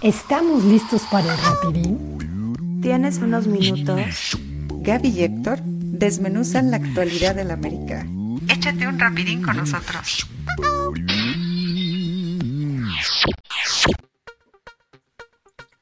[0.00, 2.80] ¿Estamos listos para el rapidín?
[2.80, 4.38] ¿Tienes unos minutos?
[4.68, 8.06] Gaby y Héctor desmenuzan la actualidad del América.
[8.48, 10.24] Échate un rapidín con nosotros.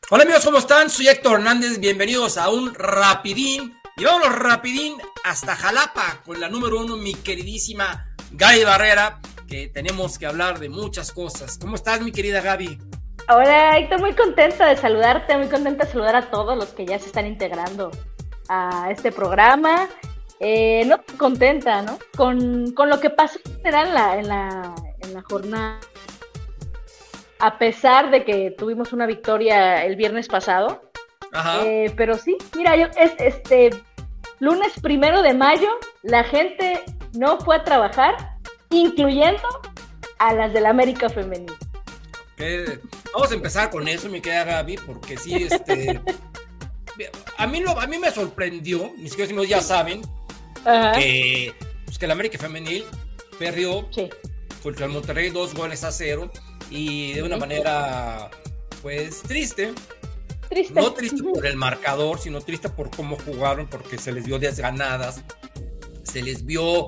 [0.08, 0.88] Hola amigos, ¿cómo están?
[0.88, 3.74] Soy Héctor Hernández, bienvenidos a un rapidín.
[3.98, 4.94] Y vámonos rapidín
[5.24, 10.70] hasta Jalapa con la número uno, mi queridísima Gaby Barrera, que tenemos que hablar de
[10.70, 11.58] muchas cosas.
[11.58, 12.85] ¿Cómo estás, mi querida Gaby?
[13.28, 16.96] Hola, Héctor, muy contenta de saludarte, muy contenta de saludar a todos los que ya
[17.00, 17.90] se están integrando
[18.48, 19.88] a este programa.
[20.38, 21.98] Eh, no contenta, ¿no?
[22.16, 25.80] Con, lo que pasó en la, en, la, en la jornada.
[27.40, 30.82] A pesar de que tuvimos una victoria el viernes pasado.
[31.32, 31.64] Ajá.
[31.64, 33.70] Eh, pero sí, mira, yo, es, este
[34.38, 35.68] lunes primero de mayo,
[36.04, 36.84] la gente
[37.18, 38.36] no fue a trabajar,
[38.70, 39.48] incluyendo
[40.20, 41.54] a las del América Femenina.
[43.12, 46.00] Vamos a empezar con eso, mi querida Gaby, porque sí, este.
[47.38, 50.02] a, mí lo, a mí me sorprendió, mis queridos ya saben,
[50.94, 51.54] que,
[51.86, 52.84] pues, que el América Femenil
[53.38, 53.88] perdió
[54.62, 56.30] contra el Monterrey dos goles a cero
[56.70, 58.30] y de una manera,
[58.82, 59.72] pues, triste.
[60.50, 60.74] Triste.
[60.74, 65.22] No triste por el marcador, sino triste por cómo jugaron, porque se les vio desganadas,
[66.04, 66.86] se les vio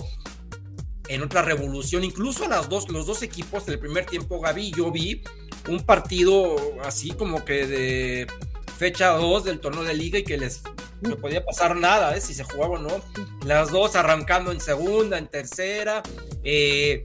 [1.09, 4.91] en otra revolución, incluso a las dos, los dos equipos del primer tiempo, Gaby, yo
[4.91, 5.23] vi
[5.69, 8.27] un partido así como que de
[8.79, 10.63] fecha 2 del torneo de liga y que les
[11.01, 12.21] no podía pasar nada, ¿eh?
[12.21, 13.03] si se jugaba o no.
[13.45, 16.03] Las dos arrancando en segunda, en tercera.
[16.43, 17.05] Eh,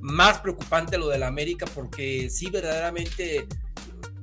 [0.00, 3.46] más preocupante lo del América porque sí, verdaderamente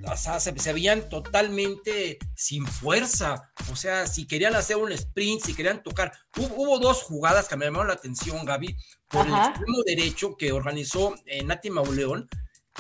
[0.06, 3.52] o sea, se, veían totalmente sin fuerza.
[3.72, 6.12] O sea, si querían hacer un sprint, si querían tocar.
[6.38, 8.76] Hubo, dos jugadas que me llamaron la atención, Gaby,
[9.08, 12.28] por el extremo derecho que organizó eh, Nati Mauleón,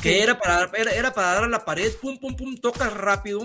[0.01, 3.41] que era para, era, para dar a la pared, pum, pum, pum, tocas rápido.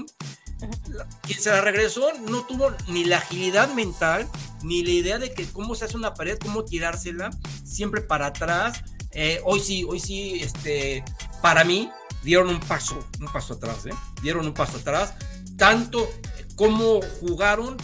[1.22, 4.26] Quien se la regresó no tuvo ni la agilidad mental,
[4.62, 7.30] ni la idea de que cómo se hace una pared, cómo tirársela,
[7.64, 8.82] siempre para atrás.
[9.10, 11.04] Eh, hoy sí, hoy sí, este,
[11.42, 11.90] para mí,
[12.26, 13.94] dieron un paso, un paso atrás, ¿eh?
[14.20, 15.14] Dieron un paso atrás,
[15.56, 16.10] tanto
[16.56, 17.76] como jugaron,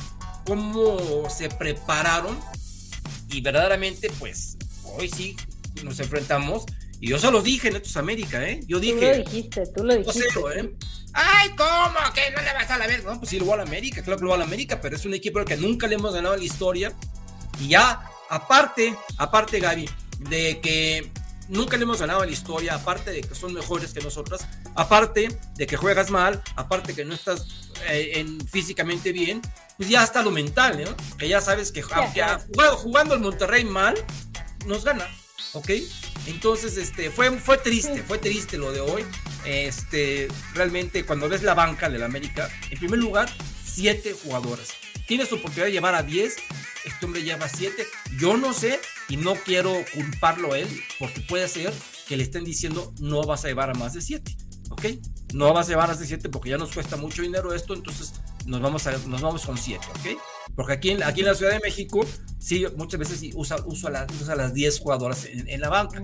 [0.45, 2.37] como se prepararon,
[3.31, 5.37] y verdaderamente, pues, hoy sí
[5.85, 6.65] nos enfrentamos
[7.01, 8.61] y yo se los dije en Estos América, ¿eh?
[8.67, 8.95] Yo dije.
[8.95, 10.41] Tú lo dijiste, tú lo dijiste.
[10.57, 10.75] ¿eh?
[11.13, 11.99] Ay, ¿cómo?
[12.13, 13.13] ¿Que no le vas a la América?
[13.13, 14.81] No, pues sí, lo voy a la América, claro que lo voy a la América,
[14.81, 16.93] pero es un equipo que nunca le hemos ganado en la historia.
[17.61, 19.89] Y ya, aparte, aparte, Gaby,
[20.19, 21.13] de que
[21.49, 25.29] nunca le hemos ganado en la historia, aparte de que son mejores que nosotras, aparte
[25.57, 27.47] de que juegas mal, aparte que no estás
[27.89, 29.43] eh, en, físicamente bien,
[29.77, 30.97] pues ya hasta lo mental, ¿no?
[31.17, 33.95] Que ya sabes que aunque jugando, jugando el Monterrey mal,
[34.67, 35.07] nos gana,
[35.53, 35.71] ¿ok?
[36.27, 39.05] Entonces, este, fue, fue triste, fue triste lo de hoy.
[39.45, 43.29] Este, realmente, cuando ves la banca del América, en primer lugar,
[43.65, 44.82] siete jugadoras.
[45.13, 46.37] Tienes oportunidad de llevar a 10,
[46.87, 47.87] este hombre lleva siete.
[48.19, 48.81] Yo no sé
[49.11, 50.67] y no quiero culparlo a él,
[50.99, 51.71] porque puede ser
[52.09, 54.35] que le estén diciendo no vas a llevar a más de siete,
[54.71, 54.87] ¿ok?
[55.35, 57.75] No vas a llevar a más de siete porque ya nos cuesta mucho dinero esto,
[57.75, 58.15] entonces
[58.47, 60.19] nos vamos, a, nos vamos con siete, ¿ok?
[60.57, 62.07] Porque aquí en, aquí en la Ciudad de México,
[62.39, 66.01] sí, muchas veces usa, usa, las 10 jugadoras en, la banca.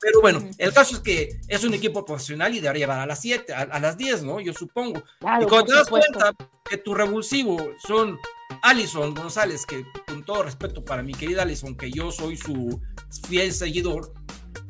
[0.00, 3.20] Pero bueno, el caso es que es un equipo profesional y debería llevar a las
[3.20, 4.40] 7, a, las 10, ¿no?
[4.40, 5.00] Yo supongo.
[5.40, 6.34] y cuando te das cuenta
[6.68, 8.18] que tu revulsivo son
[8.62, 12.80] Alison González, que con todo respeto para mi querida Alison, que yo soy su
[13.28, 14.12] fiel seguidor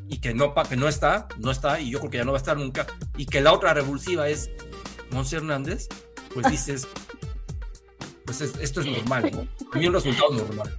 [0.08, 2.38] y que no, que no está, no está, y yo creo que ya no va
[2.38, 4.50] a estar nunca, y que la otra revulsiva es
[5.10, 5.88] Monse Hernández,
[6.32, 6.88] pues dices,
[8.24, 9.46] pues esto es normal, ¿no?
[9.72, 10.76] A mí un resultado normal.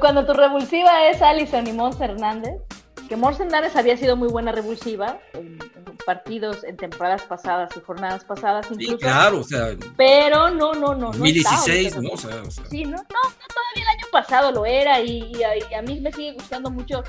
[0.00, 2.60] Cuando tu revulsiva es Alison y Mons Hernández,
[3.08, 5.58] que Mons Hernández había sido muy buena revulsiva en,
[6.06, 8.92] partidos en temporadas pasadas y jornadas pasadas incluso.
[8.92, 9.76] Sí, claro, o sea.
[9.96, 11.08] Pero no, no, no.
[11.08, 12.10] 2016, ¿no?
[12.12, 16.12] O sea, Sí, no, no, todavía el año pasado lo era y, a, mí me
[16.12, 17.02] sigue gustando mucho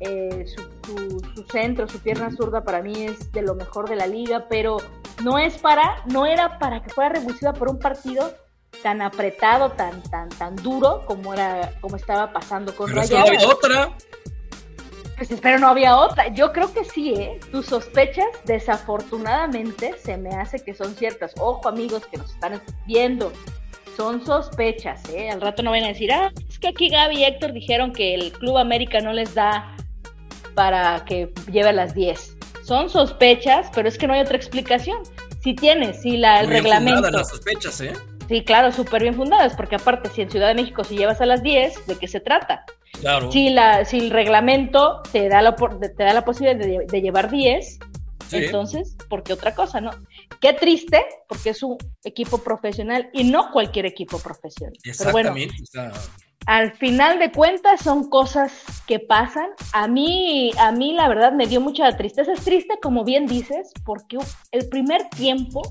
[0.00, 4.06] eh, su, su, centro, su pierna zurda para mí es de lo mejor de la
[4.06, 4.78] liga, pero
[5.22, 8.34] no es para, no era para que fuera revulsiva por un partido
[8.82, 13.48] tan apretado, tan, tan, tan duro como era, como estaba pasando con Pero no había
[13.48, 13.92] otra.
[15.28, 16.28] Pues espero no había otra.
[16.28, 17.38] Yo creo que sí, ¿eh?
[17.52, 21.34] Tus sospechas, desafortunadamente, se me hace que son ciertas.
[21.38, 23.30] Ojo, amigos que nos están viendo.
[23.98, 25.28] Son sospechas, ¿eh?
[25.28, 28.14] Al rato no van a decir, ah, es que aquí Gaby y Héctor dijeron que
[28.14, 29.76] el Club América no les da
[30.54, 32.38] para que lleve las 10.
[32.62, 35.02] Son sospechas, pero es que no hay otra explicación.
[35.42, 37.10] Si tienes, si la, el reglamento.
[37.10, 37.92] las sospechas, ¿eh?
[38.26, 41.26] Sí, claro, súper bien fundadas, porque aparte, si en Ciudad de México si llevas a
[41.26, 42.64] las 10, ¿de qué se trata?
[43.00, 43.30] Claro.
[43.32, 47.78] Si, la, si el reglamento te da la, te da la posibilidad de, llevar 10,
[48.32, 49.90] entonces, ¿por qué otra cosa, no?
[50.40, 54.72] qué triste, porque es un equipo profesional y no cualquier equipo profesional.
[54.82, 55.62] Pero bueno, Exactamente.
[55.62, 55.92] o sea,
[56.46, 58.52] al final de cuentas son cosas
[58.86, 59.50] que pasan.
[59.72, 62.32] A mí, a mí la verdad me dio mucha tristeza.
[62.32, 64.18] Es triste, como bien dices, porque
[64.50, 65.62] el primer tiempo,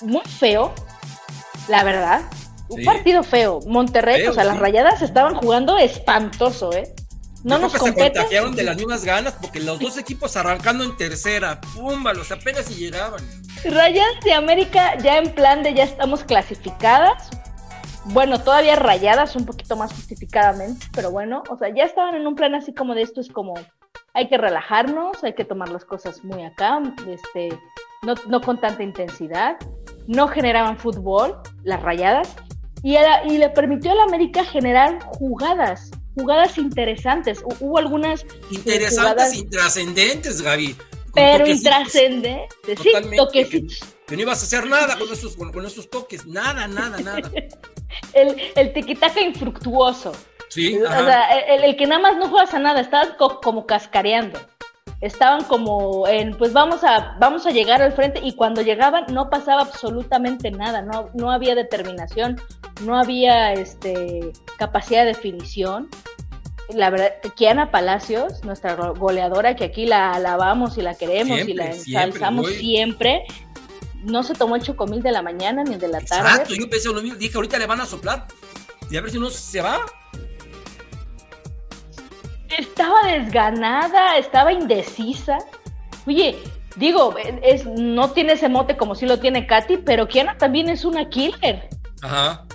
[0.00, 0.74] muy feo,
[1.68, 2.22] la verdad.
[2.68, 2.84] Un Sí.
[2.84, 3.60] partido feo.
[3.66, 6.92] Monterrey, Feo, o sea, las rayadas estaban jugando espantoso, ¿eh?
[7.44, 10.82] No yo nos que se contagiaron de las mismas ganas porque los dos equipos arrancando
[10.82, 13.22] en tercera, púmbalos, apenas si llegaban.
[13.64, 17.30] Rayadas de América ya en plan de ya estamos clasificadas.
[18.06, 22.34] Bueno, todavía rayadas un poquito más justificadamente, pero bueno, o sea, ya estaban en un
[22.34, 23.54] plan así como de esto es como
[24.14, 27.48] hay que relajarnos, hay que tomar las cosas muy acá, este,
[28.02, 29.56] no, no con tanta intensidad,
[30.06, 32.34] no generaban fútbol, las rayadas,
[32.82, 37.42] y, era- y le permitió a la América generar jugadas, jugadas interesantes.
[37.42, 40.76] Hu- Hubo algunas Interesantes jugadas- y trascendentes, Gaby.
[41.14, 43.80] Pero intrascendentes, sí, toquecitos.
[44.06, 47.30] Que no ibas a hacer nada con esos, con, con esos toques, nada, nada, nada.
[48.12, 50.12] El, el tiquitaca infructuoso.
[50.48, 51.04] Sí, O ajá.
[51.04, 51.24] sea,
[51.54, 54.38] el, el que nada más no juegas a nada, estaban co- como cascareando.
[55.00, 59.28] Estaban como en, pues vamos a, vamos a llegar al frente y cuando llegaban no
[59.28, 62.40] pasaba absolutamente nada, no, no había determinación,
[62.82, 65.88] no había este, capacidad de definición.
[66.70, 71.54] La verdad, Kiana Palacios, nuestra go- goleadora, que aquí la alabamos y la queremos y
[71.54, 71.64] la
[72.00, 73.22] ensalzamos siempre,
[74.02, 76.28] no se tomó el chocomil de la mañana ni de la tarde.
[76.30, 78.26] Exacto, yo pensé lo mismo, dije, ahorita le van a soplar.
[78.90, 79.78] Y a ver si no se va.
[82.58, 85.38] Estaba desganada, estaba indecisa.
[86.06, 86.38] Oye,
[86.76, 90.84] digo, es, no tiene ese mote como si lo tiene Katy, pero Kiana también es
[90.84, 91.68] una killer.
[92.02, 92.46] Ajá.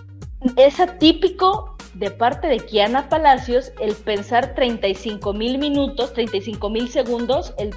[0.55, 7.53] Es atípico de parte de Kiana Palacios el pensar 35 mil minutos, 35 mil segundos
[7.57, 7.75] el,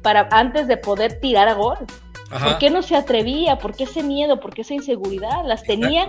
[0.00, 1.78] para, antes de poder tirar a gol.
[2.30, 2.46] Ajá.
[2.46, 3.58] ¿Por qué no se atrevía?
[3.58, 4.40] ¿Por qué ese miedo?
[4.40, 5.44] ¿Por qué esa inseguridad?
[5.44, 6.06] Las tenía.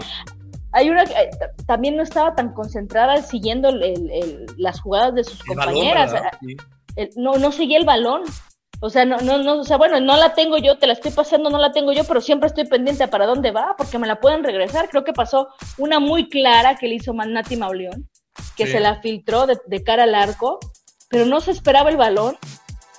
[0.80, 1.30] Hay una que eh,
[1.68, 5.74] también no estaba tan concentrada siguiendo el- el- el- las jugadas de sus El balón,
[5.74, 6.14] compañeras.
[6.14, 6.31] ¿verdad?
[6.40, 6.56] Sí.
[7.18, 8.24] no, no seguía el balón.
[8.81, 11.12] O sea, no, no, no, o sea, bueno, no la tengo yo, te la estoy
[11.12, 14.08] pasando, no la tengo yo, pero siempre estoy pendiente a para dónde va, porque me
[14.08, 14.88] la pueden regresar.
[14.90, 18.08] Creo que pasó una muy clara que le hizo Nati Mauleón,
[18.56, 18.72] que Sí.
[18.72, 20.60] se la filtró de, de cara al arco,
[21.10, 22.38] pero no se esperaba el balón,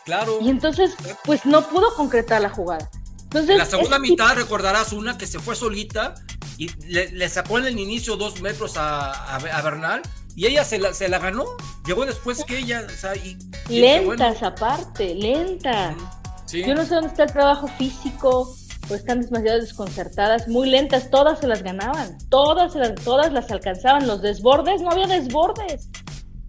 [0.04, 0.36] Claro.
[0.42, 0.94] y entonces,
[1.24, 2.90] pues no pudo concretar la jugada.
[3.30, 6.14] Entonces, En la segunda es- mitad recordarás una que se fue solita
[6.58, 10.02] y le, le sacó en el inicio dos metros a, a- a Bernal
[10.34, 11.44] y ella se la, se la ganó.
[11.86, 12.84] Llegó después que ella.
[12.86, 13.36] O sea, y,
[13.68, 15.94] y dije, bueno, lentas aparte, lentas.
[16.46, 18.52] sí, Yo no sé dónde está el trabajo físico,
[18.90, 23.48] o están demasiado desconcertadas, muy lentas, todas se las ganaban, todas, se las, todas las
[23.52, 25.88] alcanzaban, los desbordes, no había desbordes,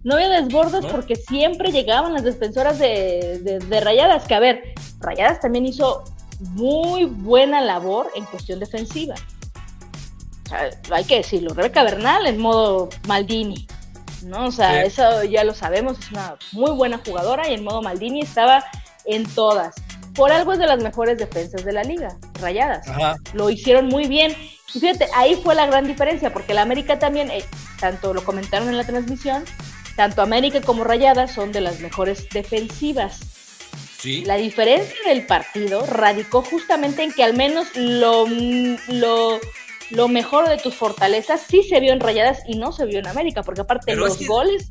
[0.02, 0.88] no había desbordes ¿No?
[0.88, 6.02] porque siempre llegaban las defensoras de, de- de Rayadas, que a ver, Rayadas también hizo
[6.50, 9.14] muy buena labor en cuestión defensiva.
[10.46, 13.66] O sea, hay que decirlo, Rebeca Bernal en modo Maldini,
[14.24, 14.46] ¿no?
[14.46, 14.88] O sea, Sí.
[14.88, 18.64] eso ya lo sabemos, es una muy buena jugadora y en modo Maldini estaba
[19.06, 19.74] en todas.
[20.14, 22.86] Por algo es de las mejores defensas de la liga, Rayadas.
[22.86, 23.16] Ajá.
[23.32, 24.36] Lo hicieron muy bien.
[24.74, 27.44] Y fíjate, ahí fue la gran diferencia, porque la América también, eh,
[27.80, 29.44] tanto lo comentaron en la transmisión,
[29.96, 33.20] tanto América como Rayadas son de las mejores defensivas.
[34.02, 34.24] Sí.
[34.24, 38.26] La diferencia del partido radicó justamente en que al menos lo,
[38.88, 39.38] lo,
[39.90, 43.06] lo mejor de tus fortalezas sí se vio en Rayadas y no se vio en
[43.06, 44.68] América, porque aparte Pero los es que- goles,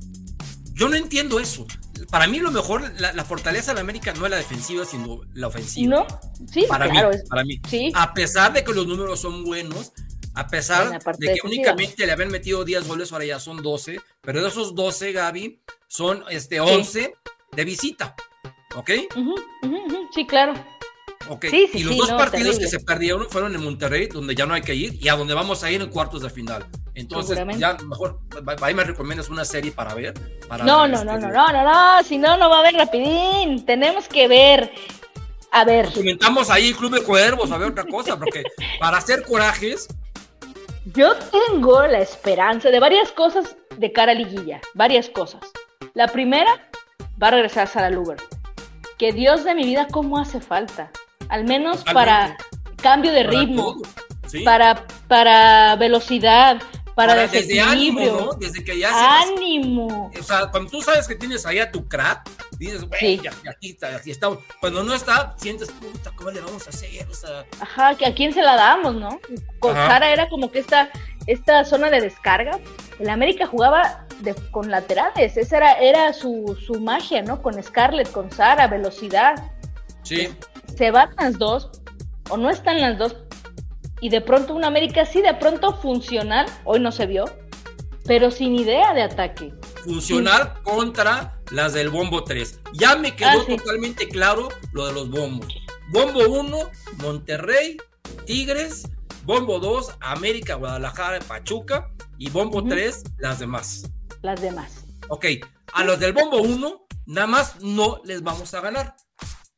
[0.74, 1.65] Yo no entiendo eso.
[2.10, 5.22] Para mí, lo mejor, la, la fortaleza de la América no es la defensiva, sino
[5.34, 5.96] la ofensiva.
[6.00, 6.08] ¿no?
[6.51, 7.10] Sí, Para claro.
[7.12, 7.62] mí, es- para mí.
[7.70, 7.91] Sí.
[7.96, 9.94] A pesar de que los números son buenos,
[10.34, 14.41] a pesar de que únicamente le habían metido 10 goles, ahora ya son 12, pero
[14.41, 17.13] de esos 12, Gaby, son este, 11
[17.53, 18.15] de visita.
[18.75, 18.92] ¿Ok?
[20.13, 20.54] Sí, claro.
[21.30, 21.46] Ok.
[21.50, 22.66] Sí, sí, y los sí, dos no, partidos terrible.
[22.66, 25.34] que se perdieron fueron en Monterrey, donde ya no hay que ir, y a donde
[25.34, 26.66] vamos a ir en cuartos de final.
[26.96, 28.20] Entonces, ya mejor,
[28.62, 30.13] ahí me recomiendas una serie para ver.
[30.48, 32.75] Para, No, no, este, no, no, no, no, no, si no, no va a haber
[32.75, 33.66] rapidín.
[33.66, 34.72] Tenemos que ver.
[35.54, 38.42] A ver, Comentamos ahí Club de Cuervos, a ver otra cosa, porque
[38.80, 39.90] para hacer corajes,
[40.86, 45.42] yo tengo la esperanza de varias cosas de cara a liguilla, varias cosas.
[45.94, 46.70] La primera,
[47.22, 48.18] va a regresar Sara Luber.
[49.01, 50.91] Que Dios de mi vida, ¿cómo hace falta?
[51.27, 52.38] Al menos para
[52.84, 53.81] cambio de para ritmo,
[54.46, 56.62] para, para velocidad,
[56.93, 58.00] para, Para desde ánimo.
[58.00, 58.34] ¿no?
[58.34, 60.12] Desde que ya se ánimo.
[60.20, 62.29] O sea, cuando tú sabes que tienes ahí a tu crack,
[62.60, 63.22] dices, güey, Sí.
[63.50, 64.29] aquí está, aquí está.
[64.60, 67.08] Cuando no está, sientes, puta, ¿cómo le vamos a hacer?
[67.10, 69.20] O sea, Ajá, que a quién se la damos, ¿no?
[69.58, 69.88] Con Ajá.
[69.88, 70.91] Sara era como que esta,
[71.28, 72.60] esta zona de descarga.
[73.00, 77.42] El América jugaba de- con laterales, esa era, era su, su magia, ¿no?
[77.42, 79.51] Con Scarlett, con Sara, velocidad.
[80.04, 80.30] sí,
[80.78, 81.70] Se van las dos,
[82.30, 83.16] o no están las dos.
[84.00, 87.25] Y de pronto un América sí, de pronto funcional, hoy no se vio,
[88.06, 89.54] pero sin idea de ataque.
[89.84, 92.60] Funcional contra las del Bombo 3.
[92.74, 93.58] Ya me quedó Ah, sí.
[93.58, 95.48] totalmente claro lo de los bombos.
[95.90, 96.58] Bombo 1,
[96.98, 97.78] Monterrey,
[98.25, 98.88] Tigres.
[99.24, 101.92] Bombo 2, América, Guadalajara, Pachuca.
[102.18, 102.70] Y Bombo Ujú.
[102.70, 103.84] 3, las demás.
[104.22, 104.86] Las demás.
[105.10, 105.25] Ok,
[105.74, 108.96] a los del Bombo 1, nada más no les vamos a ganar.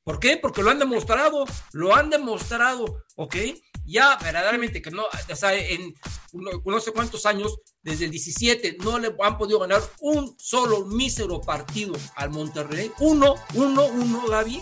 [0.04, 0.38] ¿Por qué?
[0.38, 3.36] Porque lo han demostrado, lo han demostrado, ¿ok?
[3.86, 5.94] Ya verdaderamente que no, o sea, en
[6.34, 10.86] no, no sé cuántos años, desde el 17, no le han podido ganar un solo
[10.86, 12.92] mísero partido al Monterrey.
[13.00, 14.62] Uno, uno, uno, Gaby.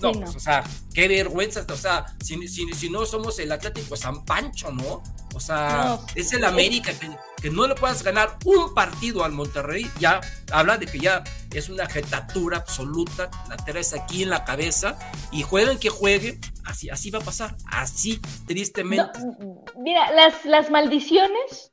[0.00, 0.24] No, Sí, no.
[0.24, 0.62] pues, o sea,
[0.94, 5.02] qué vergüenza, o sea, si, si- si no somos el Atlético San Pancho, ¿no?
[5.34, 6.06] O sea, No.
[6.14, 7.10] es el América que,
[7.42, 10.20] que no le puedas ganar un partido al Monterrey, ya
[10.52, 11.22] habla de que ya
[11.52, 14.98] es una jetatura absoluta, la traes aquí en la cabeza
[15.32, 19.18] y jueguen que juegue, así, así va a pasar, así, tristemente.
[19.20, 21.72] No, mira, las, las maldiciones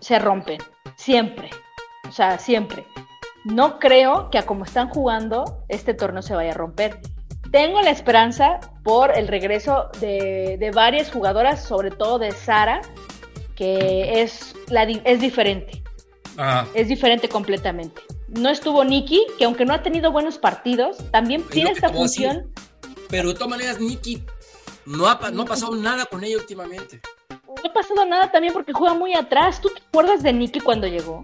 [0.00, 0.58] se rompen,
[0.96, 1.50] siempre.
[2.08, 2.86] O sea, siempre.
[3.44, 7.00] No creo que a como están jugando, este torneo se vaya a romper.
[7.50, 12.80] Tengo la esperanza por el regreso de, de varias jugadoras, sobre todo de Sara,
[13.56, 15.82] que es, la, es diferente.
[16.36, 16.66] Ajá.
[16.74, 18.02] Es diferente completamente.
[18.28, 22.00] No estuvo Nikki, que aunque no ha tenido buenos partidos, también Es tiene esta decir.
[22.00, 22.52] función.
[23.08, 24.22] Pero de todas maneras, Nicky,
[24.86, 27.00] no ha, no ha pasado nada con ella últimamente.
[27.28, 29.60] No ha pasado nada también porque juega muy atrás.
[29.60, 31.22] ¿Tú te acuerdas de Nicky cuando llegó?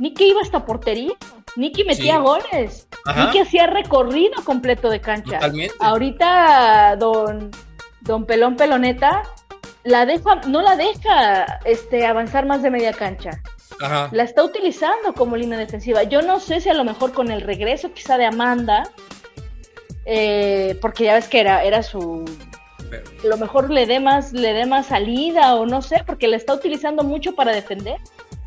[0.00, 1.12] Nicky iba hasta portería.
[1.56, 2.20] Nicky metía Sí.
[2.22, 2.88] goles.
[3.04, 3.26] Ajá.
[3.26, 5.34] Nicky hacía recorrido completo de cancha.
[5.38, 5.74] Totalmente.
[5.80, 7.50] Ahorita don,
[8.00, 9.22] don Pelón Peloneta
[9.84, 13.30] la deja, no la deja este, avanzar más de media cancha.
[13.80, 14.08] Ajá.
[14.12, 16.04] La está utilizando como línea defensiva.
[16.04, 18.84] Yo no sé si a lo mejor con el regreso quizá de Amanda,
[20.04, 22.24] eh, porque ya ves que era, era su
[22.90, 26.28] Pero- a lo mejor le dé más, le dé más salida o no sé, porque
[26.28, 27.96] la está utilizando mucho para defender.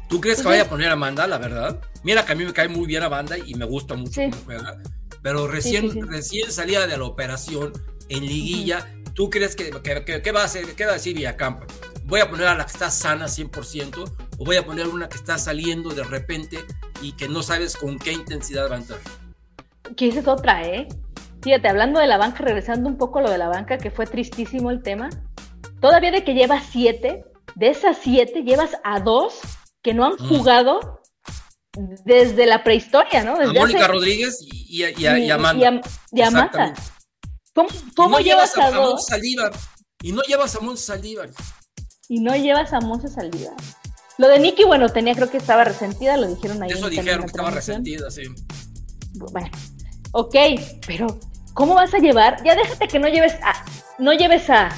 [0.07, 1.79] ¿Tú crees que Pues vaya a poner a Amanda, la verdad?
[2.05, 4.29] Mira que a mí me cae muy bien Amanda y me gusta mucho Sí.
[4.29, 4.77] cómo juega.
[5.23, 6.01] Pero recién, sí, sí.
[6.01, 7.73] recién salida de la operación
[8.09, 10.75] en liguilla, ¿tú crees que, que- que- que va a hacer?
[10.75, 11.65] ¿Qué va a decir Villacampa?
[12.05, 14.05] ¿Voy a poner a la que está sana 100%
[14.37, 16.59] o voy a poner una que está saliendo de repente
[17.01, 18.99] y que no sabes con qué intensidad va a entrar?
[19.97, 20.87] Que esa es otra, ¿eh?
[21.41, 24.05] Fíjate, hablando de la banca, regresando un poco a lo de la banca, que fue
[24.05, 25.09] tristísimo el tema.
[25.81, 27.23] Todavía de que llevas siete,
[27.55, 29.39] de esas siete llevas a dos
[29.81, 30.27] que no han Mm.
[30.27, 31.01] jugado
[32.05, 33.35] desde la prehistoria, ¿no?
[33.35, 35.81] A Desde Mónica hace- Rodríguez y, y, a- y a- y a Amanda.
[36.11, 36.73] y a- a Amanda.
[37.53, 39.51] ¿Cómo, Y cómo no llevas a, a, dos Saldívar.
[40.01, 41.29] Y no llevas a Monse Saldívar.
[42.07, 43.53] y no llevas a Monse Saldívar?
[44.17, 46.71] Lo de Nicky, bueno, tenía, creo que estaba resentida, lo dijeron ahí.
[46.71, 48.23] Eso dijeron que estaba resentida, sí.
[49.13, 49.49] Bueno,
[50.11, 50.35] ok,
[50.87, 51.19] pero
[51.53, 52.41] ¿cómo vas a llevar?
[52.43, 53.65] Ya déjate que no lleves a,
[53.97, 54.69] no lleves a,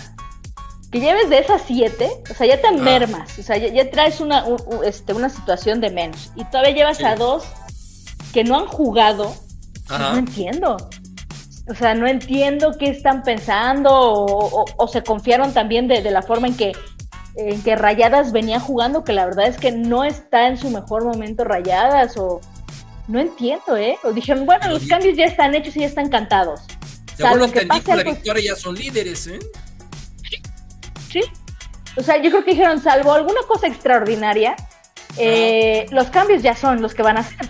[0.91, 4.20] que lleves de esas siete, o sea, ya te mermas, o sea, ya, ya traes
[4.22, 7.03] una, un- un- este, una situación de menos, y todavía llevas Sí.
[7.06, 7.44] a dos
[8.34, 9.34] que no han jugado,
[9.89, 10.13] Ajá.
[10.13, 10.77] no entiendo.
[11.70, 16.12] O sea, no entiendo qué están pensando o, o- o se confiaron también de, de
[16.12, 16.72] la forma en que,
[17.36, 21.03] en que Rayadas venía jugando, que la verdad es que no está en su mejor
[21.03, 22.39] momento Rayadas o
[23.10, 23.98] no entiendo, ¿eh?
[24.03, 26.62] O dijeron, bueno, los cambios ya están hechos y ya están cantados.
[27.17, 29.39] Según lo que entendí, con la victoria ya son líderes, ¿eh?
[31.98, 34.56] O sea, yo creo que dijeron, salvo alguna cosa extraordinaria,
[35.18, 37.50] eh, los cambios ya son los que van a hacer.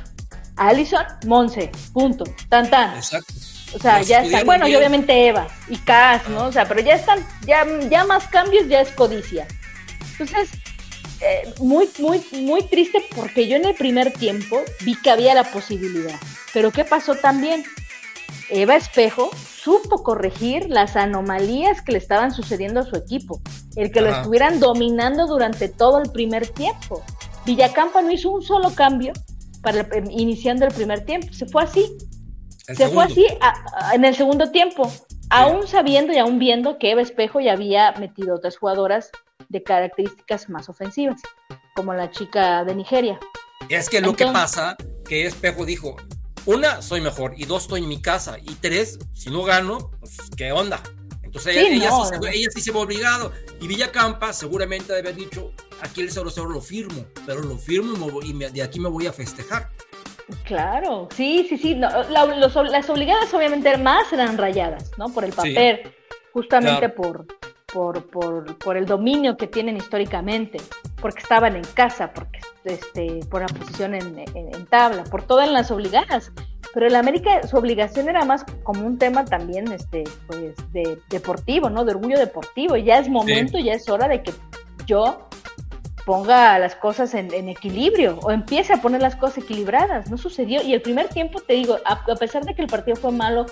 [0.56, 2.96] Allison, Monse, punto, tan tan.
[2.96, 3.34] Exacto.
[3.76, 4.46] O sea, Los ya están.
[4.46, 6.46] Bueno, y obviamente Eva y Cas, ¿no?
[6.46, 9.46] O sea, pero ya están, ya, ya más cambios ya es codicia.
[10.12, 10.50] Entonces,
[11.20, 15.44] eh, muy, muy, muy triste porque yo en el primer tiempo vi que había la
[15.44, 16.16] posibilidad.
[16.54, 17.66] Pero ¿qué pasó también?
[18.50, 23.42] Eva Espejo supo corregir las anomalías que le estaban sucediendo a su equipo.
[23.76, 27.04] El que lo estuvieran dominando durante todo el primer tiempo.
[27.46, 29.14] Villacampa no hizo un solo cambio
[29.62, 31.34] para el- iniciando el primer tiempo.
[31.34, 31.98] Se fue así
[32.68, 34.92] El se fue así a- a- en el segundo tiempo,
[35.30, 39.10] aún sabiendo y aún viendo que Eva Espejo ya había metido otras jugadoras
[39.50, 41.22] de características más ofensivas,
[41.76, 43.20] como la chica de Nigeria.
[43.70, 44.76] Es que lo que pasa,
[45.08, 45.96] que Espejo dijo,
[46.48, 50.18] una, soy mejor, y dos, estoy en mi casa, y tres, si no gano, pues,
[50.36, 50.82] ¿qué onda?
[51.22, 52.28] Entonces Sí, ella, no, sí se, no.
[52.28, 53.32] ella sí se ve obligado.
[53.62, 55.52] Y Villacampa seguramente debe haber dicho,
[55.82, 58.80] aquí el 0-0 lo firmo, pero lo firmo y, me voy- y me- de aquí
[58.80, 59.70] me voy a festejar.
[60.46, 61.76] Claro, sí, sí, sí.
[61.76, 65.10] no, la- los- las obligadas obviamente más eran rayadas, ¿no?
[65.14, 65.36] Por el Sí.
[65.38, 65.94] papel,
[66.34, 66.96] justamente Claro.
[66.96, 67.26] por,
[67.74, 70.60] por, por, por el dominio que tienen históricamente,
[71.02, 75.50] porque estaban en casa, porque este, por la posición en, en- en tabla, por todas
[75.50, 76.32] las obligadas.
[76.74, 81.70] pero el América su obligación era más como un tema también este pues de deportivo,
[81.70, 81.84] ¿no?
[81.86, 84.32] De orgullo deportivo, y ya es momento, ya es hora de que
[84.86, 85.28] yo
[86.06, 90.10] ponga las cosas en, equilibrio o empiece a poner las cosas equilibradas.
[90.10, 90.62] No sucedió.
[90.64, 93.46] Y el primer tiempo, te digo, a, pesar de que el partido fue malo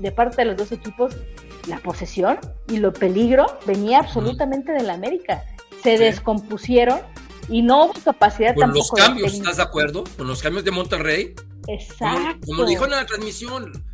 [0.00, 1.16] de parte de los dos equipos,
[1.66, 5.44] la posesión y lo peligro venía absolutamente de la América.
[5.82, 7.00] Se descompusieron
[7.48, 10.04] y no hubo capacidad Con los cambios, ¿estás de acuerdo?
[10.16, 11.34] Con los cambios de Monterrey.
[11.68, 12.46] Exacto.
[12.46, 13.84] Como, dijo en la transmisión,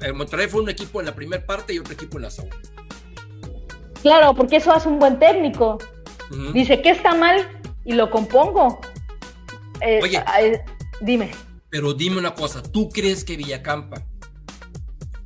[0.00, 2.56] eh, Monterrey fue un equipo en la primera parte y otro equipo en la segunda.
[4.02, 5.78] Claro, porque eso hace un buen técnico.
[6.52, 7.46] Dice, ¿qué está mal?
[7.84, 8.80] Y lo compongo.
[9.80, 10.60] Eh, Oye, eh,
[11.00, 11.30] dime.
[11.70, 14.04] Pero dime una cosa, ¿tú crees que Villacampa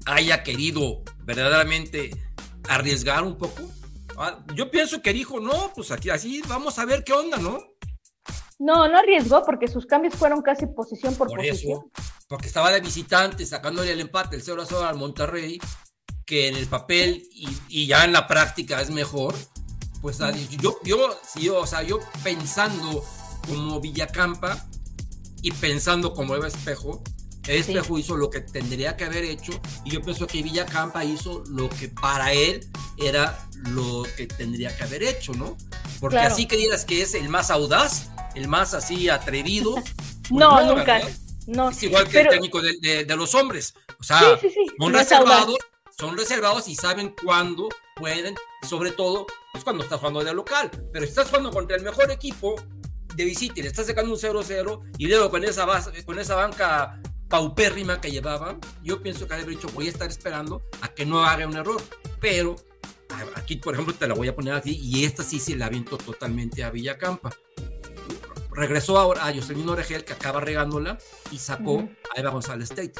[0.06, 2.10] haya querido verdaderamente
[2.68, 3.62] arriesgar un poco?
[4.16, 7.58] Ah, yo pienso que dijo, no, pues aquí así vamos a ver qué onda, ¿no?
[8.58, 11.92] No, no arriesgó porque sus cambios fueron casi posición por, posición.
[12.28, 15.60] porque estaba de visitante sacándole el empate el 0 a 0 al Monterrey,
[16.24, 19.34] que en el papel y, y, ya en la práctica es mejor.
[20.00, 20.18] Pues
[20.60, 23.04] yo, yo, yo, o sea, yo pensando
[23.46, 24.66] como Villacampa
[25.42, 27.02] y pensando como Eva Espejo,
[27.46, 29.52] Espejo hizo lo que tendría que haber hecho
[29.84, 32.66] y yo pienso que Villacampa hizo lo que para él
[32.98, 35.56] era lo que tendría que haber hecho, ¿no?
[36.00, 39.74] Porque así que digas que es el más audaz, el más así atrevido.
[40.28, 41.00] Pues no, nunca.
[41.46, 41.70] No.
[41.70, 43.72] Es igual que el técnico de, los hombres.
[43.98, 44.38] O sea,
[44.78, 45.56] son reservados,
[45.98, 48.34] son reservados y saben cuándo pueden,
[48.68, 52.10] sobre todo es cuando estás jugando de local, pero si estás jugando contra el mejor
[52.10, 52.56] equipo
[53.14, 56.34] de visita y le estás sacando un 0-0 y luego con esa, base, con esa
[56.34, 61.04] banca paupérrima que llevaban, yo pienso que haber dicho voy a estar esperando a que
[61.04, 61.80] no haga un error,
[62.20, 62.56] pero
[63.34, 65.98] aquí por ejemplo te la voy a poner aquí y esta sí se la aviento
[65.98, 67.30] totalmente a Villacampa.
[68.50, 70.98] Regresó ahora a Jocelyn Oregel que acaba regándola
[71.30, 72.94] y sacó a Eva González State.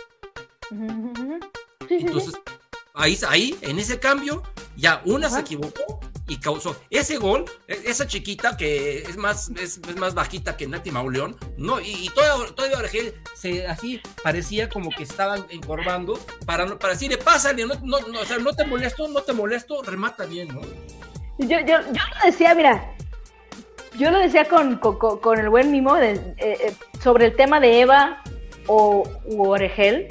[1.88, 2.34] Entonces,
[2.94, 4.42] ahí, ahí, en ese cambio,
[4.76, 9.80] ya una se equivocó y causó ese gol, e, esa chiquita que es más, es,
[9.96, 12.66] más bajita que Nati Mauleón, no, y, y todo, todo
[13.34, 18.24] se así parecía como que estaban encorvando para, para decirle, pásale, no, no, no, o
[18.24, 20.60] sea, no te molesto, no te molesto, remata bien, ¿no?
[21.38, 22.94] Yo, yo, yo lo decía, mira,
[23.96, 28.22] yo lo decía con, con, el buen mimo eh, eh, sobre el tema de Eva
[28.66, 30.08] o Oregel,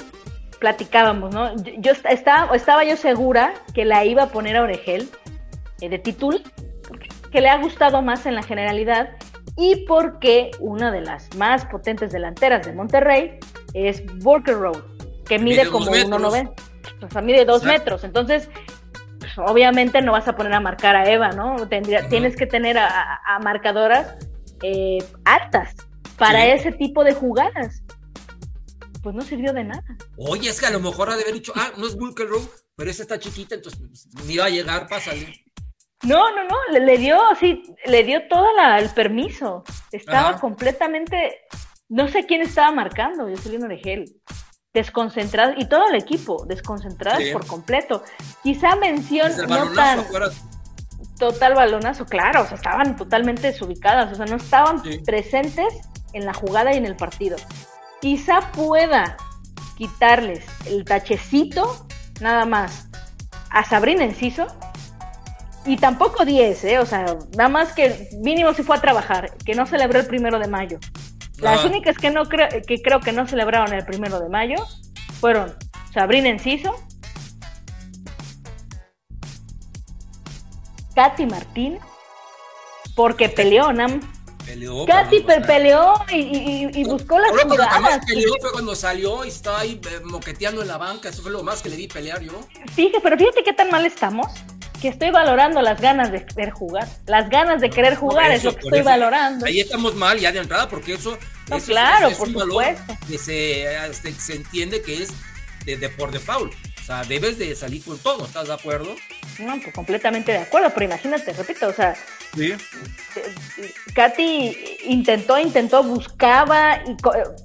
[0.58, 1.54] platicábamos, ¿no?
[1.78, 5.08] Yo, estaba, estaba yo segura que la iba a poner a Oregel
[5.80, 6.38] de título,
[7.30, 9.10] que le ha gustado más en la generalidad
[9.56, 13.38] y porque una de las más potentes delanteras de Monterrey
[13.74, 14.82] es Walker Road,
[15.26, 16.54] que mide, como 1,90,
[17.02, 18.04] o sea, mide dos metros.
[18.04, 18.48] Entonces,
[19.18, 21.68] pues, obviamente no vas a poner a marcar a Eva, ¿no?
[21.68, 24.14] Tendría, Tienes que tener a, marcadoras
[24.62, 25.74] eh, altas
[26.16, 27.82] para ese tipo de jugadas.
[29.02, 29.84] Pues no sirvió de nada.
[30.16, 32.46] Oye, es que a lo mejor ha de haber dicho, ah, no es Walker Road,
[32.76, 35.47] pero esa está chiquita, entonces ni va a llegar, pásale.
[36.04, 38.46] No, no, no, le, dio, sí, le dio todo
[38.78, 39.64] el permiso.
[39.90, 41.40] Estaba completamente,
[41.88, 44.04] no sé quién estaba marcando, de Oregel.
[44.72, 48.04] Desconcentrado, y todo el equipo, desconcentrado por completo.
[48.42, 50.04] Quizá mención no tan.
[51.18, 55.66] Total balonazo, claro, o sea, estaban totalmente desubicadas, o sea, no estaban presentes
[56.12, 57.36] en la jugada y en el partido.
[58.00, 59.16] Quizá pueda
[59.76, 61.88] quitarles el tachecito,
[62.20, 62.88] nada más,
[63.50, 64.46] a Sabrina Enciso,
[65.68, 66.78] y tampoco 10, ¿eh?
[66.78, 67.04] O sea,
[67.36, 70.78] nada más que mínimo se fue a trabajar, que no celebró el primero de mayo.
[71.40, 74.56] Las únicas que, no creo, que creo que no celebraron el primero de mayo
[75.20, 75.54] fueron
[75.92, 76.74] Sabrina Enciso,
[80.94, 81.78] Katy Martín,
[82.96, 84.00] porque peleó, Nam.
[84.44, 89.60] Peleó, Katy peleó y, buscó las Lo que más peleó fue cuando salió y estaba
[89.60, 91.10] ahí eh, moqueteando en la banca.
[91.10, 92.40] Eso fue lo más que le vi pelear yo.
[92.74, 94.28] Fíjate, pero fíjate qué tan mal estamos
[94.80, 96.88] que estoy valorando las ganas de querer jugar.
[97.06, 99.46] Las ganas de querer jugar es lo que estoy valorando.
[99.46, 102.96] Ahí estamos mal ya de entrada porque eso, no, claro, por supuesto.
[103.08, 105.10] que se, este, se, entiende que es
[105.64, 106.52] de, de, por default.
[106.80, 108.94] O sea, debes de salir con todo, ¿estás de acuerdo?
[109.38, 111.94] No, pues completamente de acuerdo, pero imagínate, repito, o sea,
[112.34, 112.54] ¿Sí?
[113.94, 116.80] Katy intentó, intentó, buscaba,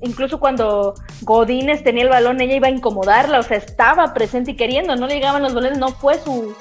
[0.01, 4.55] incluso cuando Godínez tenía el balón, ella iba a incomodarla, o sea, estaba presente y
[4.55, 6.55] queriendo, no le llegaban los balones, no fue su,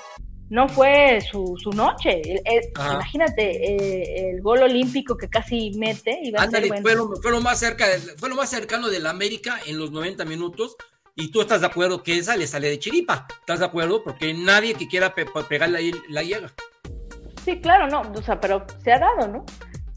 [0.52, 2.20] no fue su, su noche.
[2.76, 6.20] imagínate, eh, el gol olímpico que casi mete.
[6.22, 7.86] Iba a ser fue, lo, más cerca,
[8.18, 10.76] fue lo más cercano del América en los 90 minutos.
[11.14, 13.26] Y tú estás de acuerdo que esa le sale de chiripa.
[13.40, 14.04] ¿Estás de acuerdo?
[14.04, 16.52] Porque nadie que quiera pegarla ahí la llega.
[17.42, 18.02] Sí, claro, no.
[18.14, 19.46] O sea, pero se ha dado, ¿no?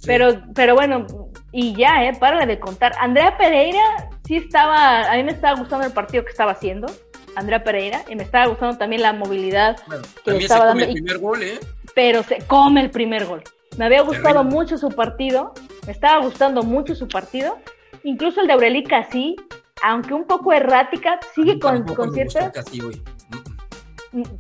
[0.06, 1.06] Pero, pero bueno,
[1.52, 2.14] y ya, ¿eh?
[2.18, 2.94] Párale de contar.
[2.98, 6.88] Andrea Pereira sí estaba, a mí me estaba gustando el partido que estaba haciendo,
[7.36, 9.78] Andrea Pereira, y me estaba gustando también la movilidad
[10.24, 10.84] que le estaba dando.
[10.84, 11.60] El primer gol, ¿eh?
[11.94, 13.44] Pero se come el primer gol.
[13.78, 15.54] Me había gustado mucho su partido,
[15.86, 17.58] me estaba gustando mucho su partido,
[18.04, 19.36] incluso el de Aurelica sí,
[19.84, 22.54] aunque un poco errática, sigue con, con ciertas...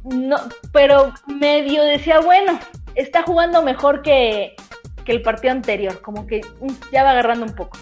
[0.03, 0.37] No,
[0.71, 2.57] pero medio decía, bueno,
[2.95, 4.55] está jugando mejor que,
[5.03, 7.77] que el partido anterior, como que mm, ya va agarrando un poco.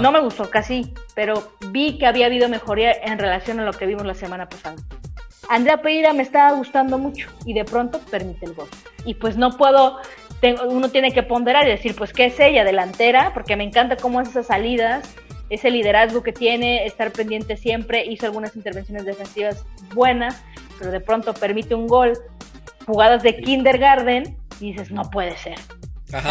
[0.00, 3.86] No me gustó casi, pero vi que había habido mejoría en relación a lo que
[3.86, 4.76] vimos la semana pasada.
[5.48, 8.68] Andrea Pereira me estaba gustando mucho y de pronto permite el gol.
[9.04, 10.00] Y pues no puedo,
[10.68, 12.64] uno tiene que ponderar y decir, pues, ¿qué es ella?
[12.64, 15.14] Delantera, porque me encanta cómo hace esas salidas,
[15.50, 20.42] ese liderazgo que tiene, estar pendiente siempre, hizo algunas intervenciones defensivas buenas,
[20.78, 22.14] pero de pronto permite un gol,
[22.86, 25.58] jugadas de kindergarten, y dices, no puede ser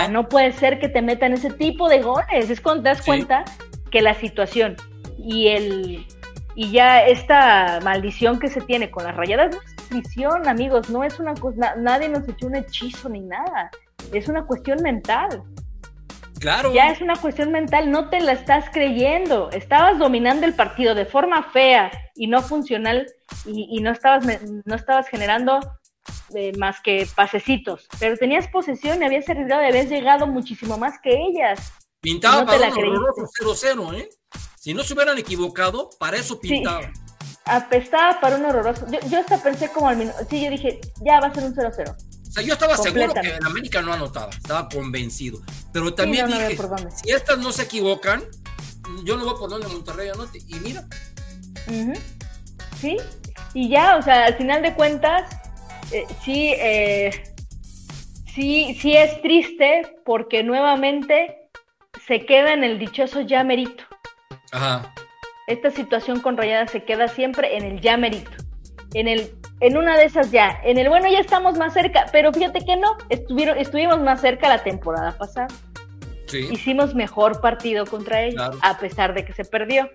[0.09, 2.49] no puede ser que te metan ese tipo de goles.
[2.49, 3.45] Es cuando te das cuenta
[3.91, 4.75] que la situación
[5.17, 6.07] y el
[6.55, 11.03] y ya esta maldición que se tiene con las rayadas no es prisión, amigos, no
[11.03, 13.69] es una cosa, nadie nos echó un hechizo ni nada.
[14.13, 15.43] Es una cuestión mental.
[16.39, 16.73] Claro.
[16.73, 19.49] Ya es una cuestión mental, no te la estás creyendo.
[19.51, 23.05] Estabas dominando el partido de forma fea y no funcional
[23.45, 25.59] y, y no estabas no estabas generando
[26.57, 31.11] más que pasecitos, pero tenías posesión y habías arriesgado y habías llegado muchísimo más que
[31.11, 31.71] ellas.
[32.01, 34.09] Pintaba no para un horroroso 0-0, ¿eh?
[34.59, 36.91] Si no se hubieran equivocado, para eso pintaba.
[37.45, 38.85] apestaba para un horroroso.
[38.91, 40.17] Yo, yo hasta pensé como al minuto.
[40.29, 41.91] Sí, yo dije, ya va a ser un 0-0.
[41.91, 45.39] O sea, yo estaba seguro que en América no anotaba, estaba convencido.
[45.71, 46.57] Pero también dije,
[47.03, 48.23] si estas no se equivocan,
[49.03, 50.39] yo no voy por donde Monterrey anote.
[50.47, 50.85] Y mira.
[52.79, 52.97] Sí,
[53.53, 55.29] y ya, o sea, al final de cuentas,
[55.91, 57.11] eh, sí, eh,
[58.33, 61.49] sí, sí es triste porque nuevamente
[62.07, 63.83] se queda en el dichoso ya merito.
[64.51, 64.93] Ajá.
[65.47, 68.31] Esta situación con Rayada se queda siempre en el ya merito.
[68.93, 70.59] En, el, en una de esas ya.
[70.63, 74.49] En el bueno ya estamos más cerca, pero fíjate que no, estuvieron, estuvimos más cerca
[74.49, 75.47] la temporada pasada.
[76.27, 76.47] Sí.
[76.51, 79.89] Hicimos mejor partido contra ellos, a pesar de que se perdió.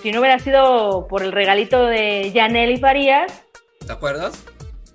[0.00, 3.44] Si no hubiera sido por el regalito de Yanel y Farías.
[3.86, 4.44] ¿Te acuerdas?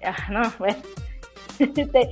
[0.07, 0.77] Ah, no, bueno.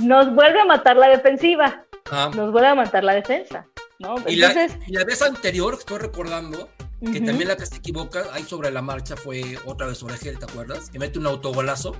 [0.00, 1.84] nos vuelve a matar la defensiva.
[2.10, 2.30] Ah.
[2.34, 3.66] Nos vuelve a matar la defensa.
[3.98, 4.16] ¿no?
[4.26, 6.68] Y, Entonces, la, vez anterior, estoy recordando,
[7.00, 10.44] que también la que se equivoca, ahí sobre la marcha fue otra vez Oregel, ¿te
[10.44, 10.90] acuerdas?
[10.90, 11.96] Que mete un autogolazo.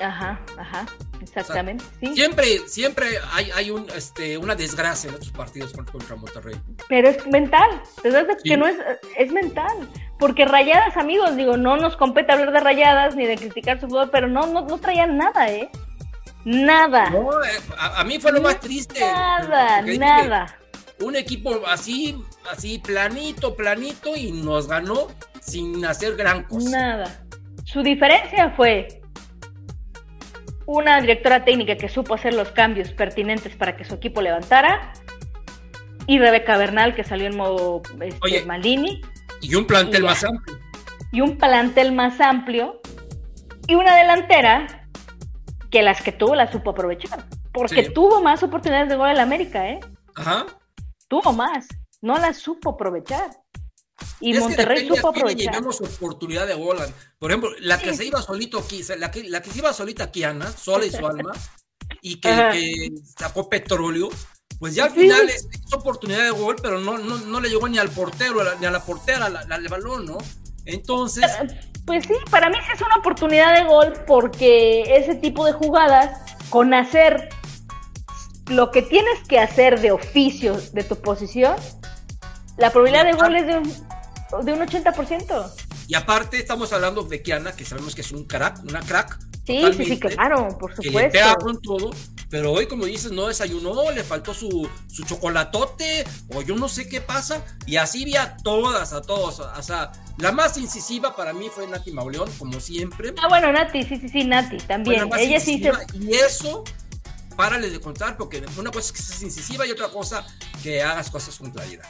[0.00, 0.86] Ajá, ajá,
[1.20, 1.84] exactamente.
[2.14, 6.60] Siempre, siempre hay, hay un, este, una desgracia en estos partidos contra, Monterrey.
[6.88, 7.82] Pero es mental.
[8.44, 8.76] Que no es,
[9.16, 9.88] es mental.
[10.18, 14.10] Porque rayadas, amigos, digo, no nos compete hablar de rayadas ni de criticar su fútbol,
[14.10, 15.70] pero no, no, no traían nada, ¿eh?
[16.44, 17.10] Nada.
[17.10, 19.00] No, eh, a, mí fue lo más triste.
[19.00, 20.58] Nada, nada.
[21.00, 22.16] Un equipo así,
[22.50, 25.08] así planito, planito y nos ganó
[25.40, 26.70] sin hacer gran cosa.
[26.70, 27.24] Nada.
[27.64, 29.02] Su diferencia fue
[30.66, 34.92] una directora técnica que supo hacer los cambios pertinentes para que su equipo levantara
[36.06, 39.02] y Rebeca Bernal que salió en modo este, Oye, Malini
[39.40, 40.58] y un plantel más amplio.
[41.12, 42.80] Y un plantel más amplio.
[43.66, 44.88] Y una delantera
[45.70, 47.26] que las que tuvo las supo aprovechar.
[47.52, 49.80] Porque tuvo más oportunidades de gol en América, ¿eh?
[50.14, 50.46] Ajá.
[51.08, 51.66] Tuvo más.
[52.00, 53.30] No las supo aprovechar.
[54.20, 55.54] Y Monterrey supo aprovechar.
[55.54, 56.78] Tenemos oportunidad de gol.
[57.18, 60.04] Por ejemplo, la que se iba solito aquí, la que, la que se iba solita
[60.04, 61.32] aquí, Ana, sola y su alma,
[62.00, 64.08] y que, que sacó petróleo,
[64.58, 67.78] pues ya al final es, oportunidad de gol, pero no, no, no, le llegó ni
[67.78, 70.18] al portero, ni a la portera la, el balón, ¿no?
[70.64, 71.24] Entonces...
[71.42, 75.52] Eh, pues sí, para mí sí es una oportunidad de gol porque ese tipo de
[75.52, 77.28] jugadas, con hacer
[78.46, 81.54] lo que tienes que hacer de oficio de tu posición,
[82.56, 85.67] la probabilidad de gol es de un, de un 80%.
[85.88, 89.18] Y aparte estamos hablando de Kiana, que sabemos que es un crack, una crack.
[89.46, 91.18] Sí, sí, sí, claro, por supuesto.
[91.18, 91.90] Que le con todo,
[92.28, 96.90] pero hoy, como dices, no desayunó, le faltó su, su chocolatote, o yo no sé
[96.90, 97.42] qué pasa.
[97.64, 99.40] Y así vi a todas, a todos.
[99.40, 103.14] O sea, la más incisiva para mí fue Nati Mauleón, como siempre.
[103.22, 105.08] Ah, bueno, Nati, sí, sí, sí, Nati, también.
[105.16, 105.72] Ella sí se...
[105.98, 106.64] Y eso,
[107.34, 110.26] párale de contar, porque una cosa es que seas incisiva y otra cosa
[110.62, 111.86] que hagas cosas con claridad.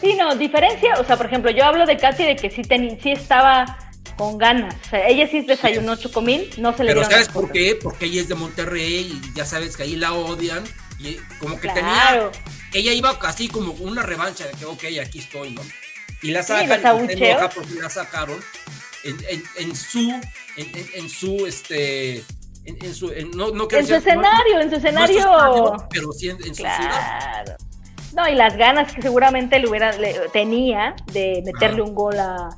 [0.00, 2.62] Sí, no, diferencia, o sea, por ejemplo, yo hablo de Katy de que sí,
[3.02, 3.78] sí estaba
[4.16, 4.74] con ganas.
[4.86, 7.78] O sea, ella sí desayunó chocomil, no se le Pero ¿sabes por qué?
[7.80, 10.64] Porque ella es de Monterrey y ya sabes que ahí la odian.
[10.98, 12.30] Y como que tenía.
[12.72, 15.62] Ella iba así como una revancha de que, ok, aquí estoy, ¿no?
[16.22, 17.18] Y la sacan, y
[17.54, 18.38] porque la sacaron
[19.04, 19.98] en, en, en su.
[20.56, 22.24] En, en, su, este.
[22.64, 25.76] En, su, no, no en su escenario, en su escenario.
[25.90, 27.56] pero sí en, su ciudad.
[28.14, 32.50] No, y las ganas que seguramente le hubiera, le- tenía de meterle un gol a,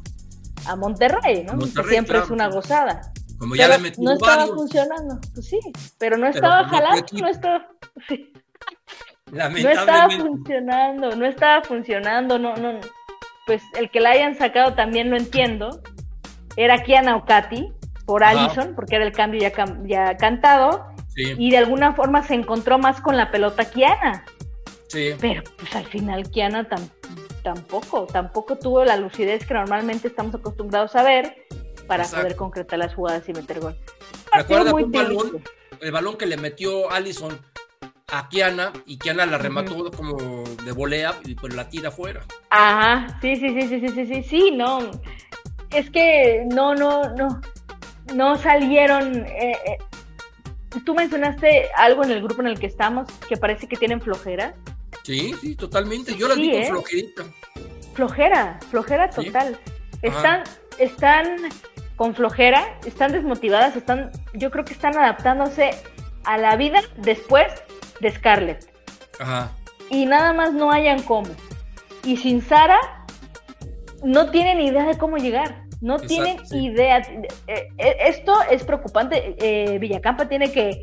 [0.67, 1.55] a Monterrey, ¿no?
[1.55, 2.25] Monterrey, que siempre claro.
[2.25, 3.01] es una gozada.
[3.39, 5.59] Como ya Pero le metió no estaba varios, funcionando, pues sí,
[5.99, 7.67] pero no estaba jalando, no estaba,
[8.09, 8.33] sí,
[9.33, 12.79] no estaba funcionando, no estaba funcionando, no, no,
[13.47, 15.83] pues el que la hayan sacado también lo entiendo,
[16.57, 17.73] era Kiana Ocati
[18.07, 18.23] por.
[18.23, 19.53] Allison, porque era el cambio ya,
[19.85, 24.25] ya cantado, Sí, y de alguna forma se encontró más con la pelota Kiana,
[24.95, 25.15] sí.
[25.21, 26.91] pero pues al final Kiana tam-
[27.43, 31.37] tampoco, tampoco tuvo la lucidez que normalmente estamos acostumbrados a ver
[31.87, 32.23] para Exacto.
[32.23, 33.77] poder concretar las jugadas y meter gol.
[34.33, 35.43] Recuerda un balón,
[35.81, 37.39] el balón que le metió Allison
[38.09, 42.23] a Kiana y Kiana la remató como de volea y pues la tira afuera.
[42.51, 44.91] Ajá, sí, sí, sí, sí, sí, sí, sí, sí, no.
[45.71, 47.41] Es que no, no, no,
[48.15, 49.27] no salieron.
[49.27, 49.79] eh, eh,
[50.85, 54.55] Tú mencionaste algo en el grupo en el que estamos que parece que tienen flojera.
[55.05, 56.17] Sí, sí, totalmente.
[56.17, 56.67] Yo las Sí, vi con ¿eh?
[56.67, 57.23] flojerita.
[57.95, 59.27] Flojera, flojera Sí.
[59.27, 59.59] total.
[60.03, 60.43] Están,
[60.79, 61.37] están
[61.97, 65.71] con flojera, están desmotivadas, están, yo creo que están adaptándose
[66.25, 67.47] a la vida después
[68.01, 68.71] de Scarlett.
[69.21, 69.53] Ajá.
[69.91, 71.29] y nada más no hayan cómo.
[72.05, 72.81] Y sin Sara,
[74.03, 75.63] no tienen idea de cómo llegar.
[75.81, 76.65] No Exacto, tienen sí.
[76.65, 76.99] idea.
[76.99, 79.37] Eh, eh, esto es preocupante.
[79.39, 80.83] Eh, Villacampa tiene que,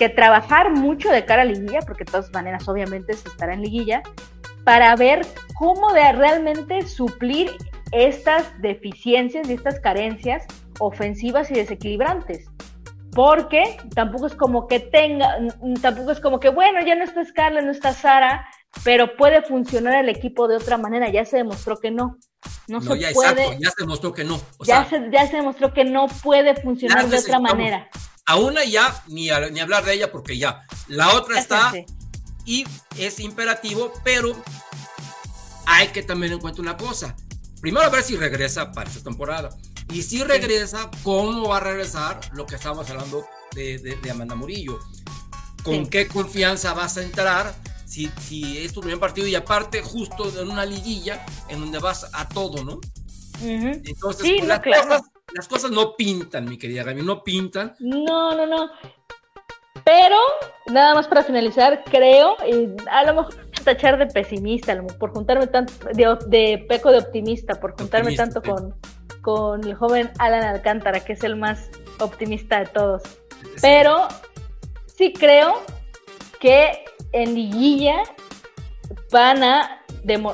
[0.00, 3.60] que trabajar mucho de cara a liguilla, porque de todas maneras, obviamente, se estará en
[3.60, 4.02] liguilla,
[4.64, 5.26] para ver
[5.58, 7.50] cómo de realmente suplir
[7.92, 10.46] estas deficiencias y estas carencias
[10.78, 12.46] ofensivas y desequilibrantes.
[13.12, 15.36] Porque tampoco es como que tenga,
[15.82, 18.48] tampoco es como que, bueno, ya no está Scarlett, no está Sara,
[18.82, 21.10] pero puede funcionar el equipo de otra manera.
[21.10, 22.16] Ya se demostró que no.
[22.68, 23.42] No, No, se ya puede.
[23.42, 24.36] exacto, ya se mostró que no.
[24.36, 27.86] O ya, sea, se, ya se demostró que no puede funcionar de otra manera.
[28.30, 30.64] A una ya ni, a- ni hablar de ella porque ya.
[30.88, 31.72] La otra está
[32.44, 32.64] y
[32.96, 34.34] es imperativo, pero
[35.66, 37.14] hay que también en cuenta una cosa.
[37.60, 39.50] Primero a ver si regresa para esta temporada.
[39.92, 44.34] Y si regresa, ¿cómo va a regresar lo que estábamos hablando de, de- de Amanda
[44.34, 44.78] Murillo?
[45.64, 45.90] ¿Con Sí.
[45.90, 47.54] qué confianza vas a entrar
[47.86, 52.06] si, si es tu primer partido y aparte justo en una liguilla en donde vas
[52.12, 52.80] a todo, ¿no?
[53.42, 54.88] Entonces, Sí, pues, no, las, claro.
[54.88, 55.02] cosas,
[55.34, 57.74] las cosas no pintan, mi querida Gaby, no pintan.
[57.78, 58.70] No, no, no.
[59.84, 60.16] Pero,
[60.66, 64.98] nada más para finalizar, creo, y a lo mejor tachar de pesimista, a lo mejor
[64.98, 68.50] por juntarme tanto, de, de peco de optimista, por juntarme Optimista, tanto sí.
[68.50, 68.74] con,
[69.22, 73.02] con el joven Alan Alcántara, que es el más optimista de todos.
[73.60, 74.08] Pero
[74.86, 75.62] sí creo
[76.40, 78.02] que en liguilla
[79.10, 79.82] van a,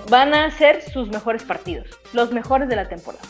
[0.08, 3.24] van a ser sus mejores partidos, los mejores de la temporada.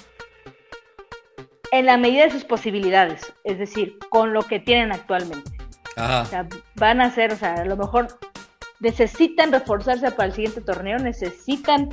[1.73, 5.51] En la medida de sus posibilidades, es decir, con lo que tienen actualmente.
[5.97, 6.25] O Ajá.
[6.27, 8.19] sea, van a ser, o sea, a lo mejor
[8.81, 11.89] necesitan reforzarse para el siguiente torneo, necesitan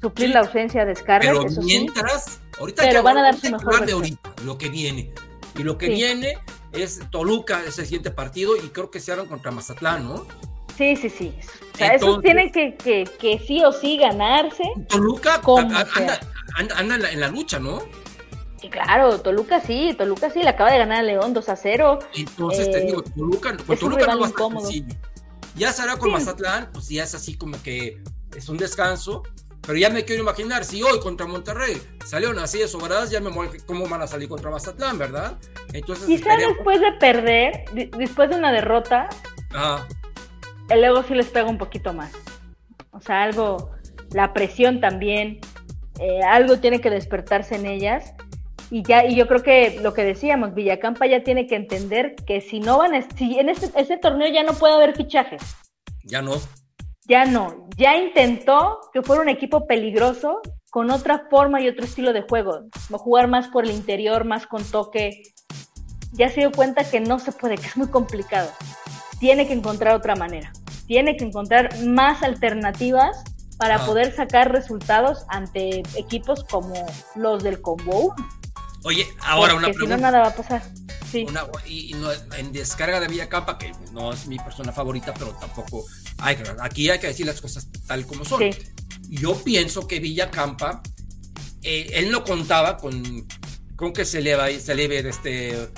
[0.00, 0.34] suplir Sí.
[0.34, 1.66] la ausencia de Scarlett, Pero eso sí.
[1.66, 5.12] mientras, ahorita Pero van a dar vamos su mejor de ahorita, lo que viene.
[5.58, 5.92] Y lo que Sí.
[5.92, 6.38] viene
[6.72, 10.26] es Toluca, es el siguiente partido, y creo que se harán contra Mazatlán, ¿no?
[10.76, 11.34] Sí, sí, sí.
[11.72, 14.62] O sea, esos Entonces- tienen que, que, que sí o sí ganarse.
[14.88, 16.20] Toluca anda, anda-
[16.76, 17.80] anda en, la, en la lucha, ¿no?
[18.70, 21.98] Claro, Toluca sí, Toluca sí, le acaba de ganar a León 2 a 0.
[22.14, 24.94] Entonces te Eh, digo, Toluca, con Toluca no va a estar sencillo.
[25.56, 26.12] Ya se hará con Sí.
[26.14, 28.02] Mazatlán, pues ya es así como que
[28.36, 29.22] es un descanso.
[29.62, 33.30] Pero ya me quiero imaginar, si hoy contra Monterrey salieron así de sobradas, ya me
[33.30, 35.38] muero cómo van a salir contra Mazatlán, ¿verdad?
[35.72, 36.54] Entonces Quizá esperemos.
[36.56, 39.08] después de perder, de- después de una derrota,
[39.52, 39.84] Ajá.
[40.68, 42.12] el ego sí les pega un poquito más.
[42.92, 43.72] O sea, algo,
[44.12, 45.40] la presión también,
[45.98, 48.12] eh, algo tiene que despertarse en ellas.
[48.70, 52.40] Y ya, y yo creo que lo que decíamos, Villacampa ya tiene que entender que
[52.40, 55.40] si no van, a- si en este, este torneo ya no puede haber fichajes,
[56.04, 56.34] ya no.
[57.08, 62.12] ya no, ya intentó que fuera un equipo peligroso con otra forma y otro estilo
[62.12, 65.22] de juego, jugar más por el interior, más con toque.
[66.12, 68.50] Ya se dio cuenta que no se puede, que es muy complicado.
[69.20, 70.52] Tiene que encontrar otra manera.
[70.86, 73.22] Tiene que encontrar más alternativas
[73.58, 73.86] para Ah.
[73.86, 76.74] poder sacar resultados ante equipos como
[77.14, 78.14] los del Combo.
[78.86, 80.10] Oye, ahora una Porque si no, pregunta.
[80.12, 80.62] nada va a pasar.
[81.10, 81.24] Sí.
[81.28, 85.32] Una- y, y no- en descarga de Villacampa, que no es mi persona favorita, pero
[85.40, 85.84] tampoco
[86.18, 88.38] hay aquí hay que decir las cosas tal como son.
[88.38, 88.50] Sí.
[89.08, 90.82] Yo pienso que Villacampa,
[91.62, 93.26] eh, él no contaba con,
[93.74, 95.68] con que se le, va, se este,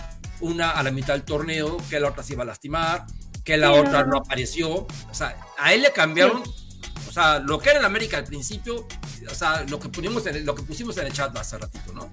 [0.41, 3.07] una a la mitad del torneo, que la otra se iba a lastimar,
[3.43, 4.17] que la Sí, otra no, no, no.
[4.19, 4.71] apareció.
[4.71, 6.43] O sea, a él le cambiaron,
[7.09, 8.87] o sea, lo que era el América al principio,
[9.31, 11.95] o sea, lo que, pusimos en el, lo que pusimos en el chat hace ratito,
[11.95, 12.11] ¿no?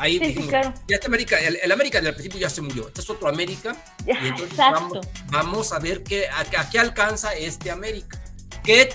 [0.00, 0.74] Ahí Sí, sí, dijimos, claro.
[0.88, 3.76] ya este América, el, el América del principio ya se murió, este es otro América,
[4.06, 8.22] Ya, y entonces vamos, vamos a ver qué, a, a qué alcanza este América.
[8.62, 8.90] ¿Qué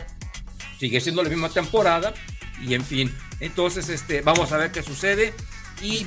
[0.80, 2.14] sigue siendo la misma temporada
[2.62, 5.34] y en fin, entonces este, vamos a ver qué sucede
[5.82, 6.06] y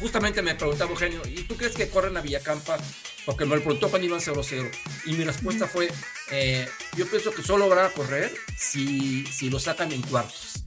[0.00, 2.78] justamente me preguntaba Eugenio, ¿y tú crees que corren a Villacampa?
[3.26, 4.70] Porque me lo preguntó cuando iban 0-0
[5.06, 5.88] y mi respuesta fue,
[6.30, 10.64] eh, yo pienso que solo van a correr si, si lo sacan en cuartos.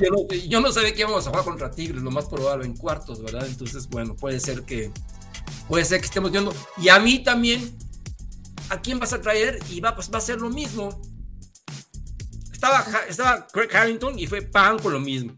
[0.00, 2.76] Yo, no, yo no sabía que íbamos a jugar contra Tigres, lo más probable en
[2.76, 3.46] cuartos, ¿verdad?
[3.46, 4.92] Entonces, bueno, puede ser que
[5.68, 6.52] puede ser que estemos viendo.
[6.78, 7.76] Y a mí también,
[8.70, 9.58] ¿a quién vas a traer?
[9.70, 11.00] Y va, pues, va a ser lo mismo.
[12.52, 15.36] Estaba, estaba Craig Harrington y fue pan con lo mismo.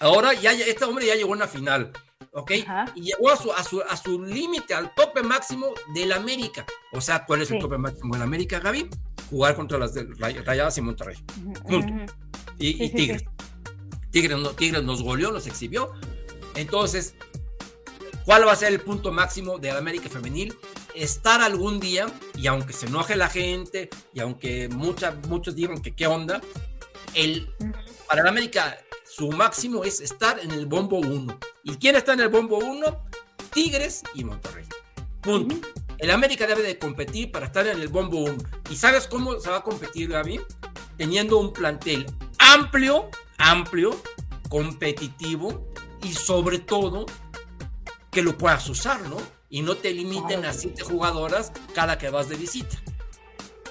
[0.00, 1.92] Ahora ya este hombre ya llegó a una final,
[2.32, 2.52] ¿ok?
[2.94, 6.64] Y llegó a su, a su, a su límite, al tope máximo del América.
[6.92, 8.88] O sea, ¿cuál es el tope máximo del América, Gaby?
[9.28, 11.16] Jugar contra las Rayadas y Monterrey.
[11.66, 12.14] Punto.
[12.58, 13.24] y, Tigres.
[14.20, 15.92] Tigres, Tigres nos goleó, nos exhibió.
[16.56, 17.14] Entonces,
[18.24, 20.56] ¿cuál va a ser el punto máximo del América Femenil?
[20.92, 25.94] Estar algún día, y aunque se enoje la gente, y aunque mucha, muchos digan que
[25.94, 26.40] qué onda,
[27.14, 27.48] el,
[28.08, 28.76] para el América
[29.08, 31.38] su máximo es estar en el bombo 1.
[31.62, 33.04] ¿Y quién está en el bombo 1?
[33.52, 34.64] Tigres y Monterrey.
[35.20, 35.56] Punto.
[35.98, 38.36] El América debe de competir para estar en el bombo 1.
[38.68, 40.40] ¿Y sabes cómo se va a competir, Gaby?
[40.96, 42.04] Teniendo un plantel
[42.38, 43.96] amplio, amplio,
[44.48, 45.66] competitivo
[46.02, 47.06] y sobre todo
[48.10, 49.16] que lo puedas usar, ¿no?
[49.50, 52.76] Y no te limiten a siete jugadoras cada que vas de visita.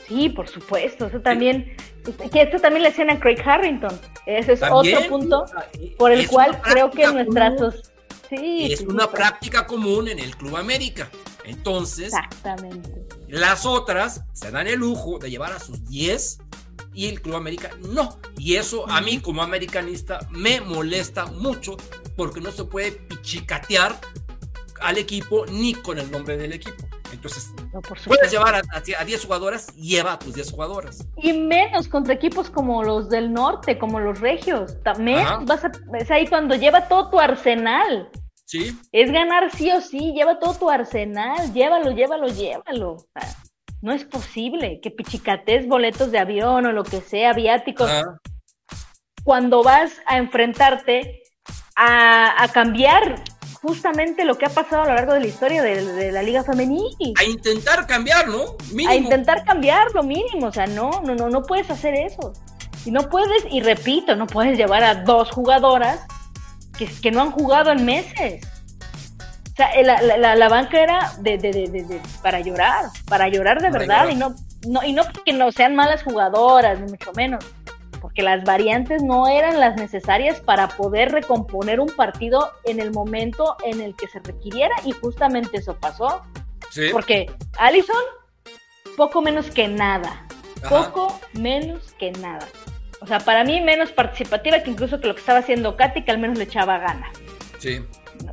[0.08, 1.08] Sí, por supuesto.
[1.08, 1.75] Eso también,
[2.32, 3.99] que esto también le hacían a Craig Harrington.
[4.25, 5.45] Ese es otro punto
[5.97, 7.91] por el cual creo que nuestras...
[8.30, 11.10] Sí, es una práctica común en el Club América.
[11.45, 13.08] Entonces, Exactamente.
[13.30, 16.39] las otras se dan el lujo de llevar a sus 10
[16.97, 18.17] y el Club América no.
[18.39, 21.77] Y eso a mí como americanista me molesta mucho
[22.15, 23.95] porque no se puede pichicatear
[24.81, 26.83] al equipo ni con el nombre del equipo.
[27.13, 27.53] Entonces,
[28.03, 31.07] puedes llevar a, 10 jugadoras, lleva a tus 10 jugadoras.
[31.17, 34.81] Y menos contra equipos como los del norte, como los regios.
[34.83, 38.10] También vas a, es ahí cuando lleva todo tu arsenal.
[38.45, 38.75] Sí.
[38.91, 42.97] Es ganar sí o sí, lleva todo tu arsenal, llévalo, llévalo, llévalo.
[43.81, 47.91] No es posible que pichicates boletos de avión o lo que sea, viáticos.
[49.23, 51.21] Cuando vas a enfrentarte
[51.75, 53.23] a, a cambiar
[53.61, 57.13] justamente lo que ha pasado a lo largo de la historia de, la Liga Femenil.
[57.19, 58.55] A intentar cambiar, ¿no?
[58.87, 62.33] A intentar cambiar lo mínimo, o sea, no, no, no, no puedes hacer eso.
[62.85, 66.05] Y no puedes, y repito, no puedes llevar a dos jugadoras
[66.77, 68.47] que, que no han jugado en meses.
[69.57, 73.71] O sea, la, la, la banca era de, de, de, para llorar, para llorar de
[73.71, 74.35] verdad, y no,
[74.67, 77.43] no, y no porque no sean malas jugadoras, ni mucho menos,
[77.99, 83.57] porque las variantes no eran las necesarias para poder recomponer un partido en el momento
[83.65, 86.21] en el que se requiriera y justamente eso pasó.
[86.69, 86.89] ¿Sí?
[86.91, 87.25] Porque
[87.57, 87.95] Allison,
[88.95, 90.27] poco menos que nada,
[90.69, 92.47] poco menos que nada.
[93.01, 96.11] O sea, para mí menos participativa que incluso que lo que estaba haciendo Katy, que
[96.11, 97.09] al menos le echaba ganas.
[97.57, 97.83] Sí.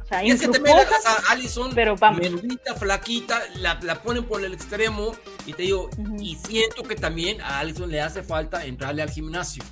[0.01, 4.45] O sea, y es que también a Allison, pero menudita, flaquita, la, la, ponen por
[4.45, 5.15] el extremo
[5.47, 9.63] y te digo, y siento que también a Allison le hace falta entrarle al gimnasio,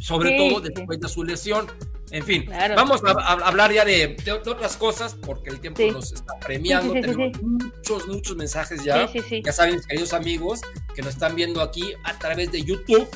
[0.00, 1.66] sobre todo después de su lesión.
[2.10, 3.10] En fin, vamos a,
[3.46, 6.94] hablar ya de, de, otras cosas porque el tiempo nos está premiando.
[6.94, 9.10] Tenemos muchos, muchos mensajes ya.
[9.44, 10.62] Ya saben, queridos amigos,
[10.94, 13.08] que nos están viendo aquí a través de YouTube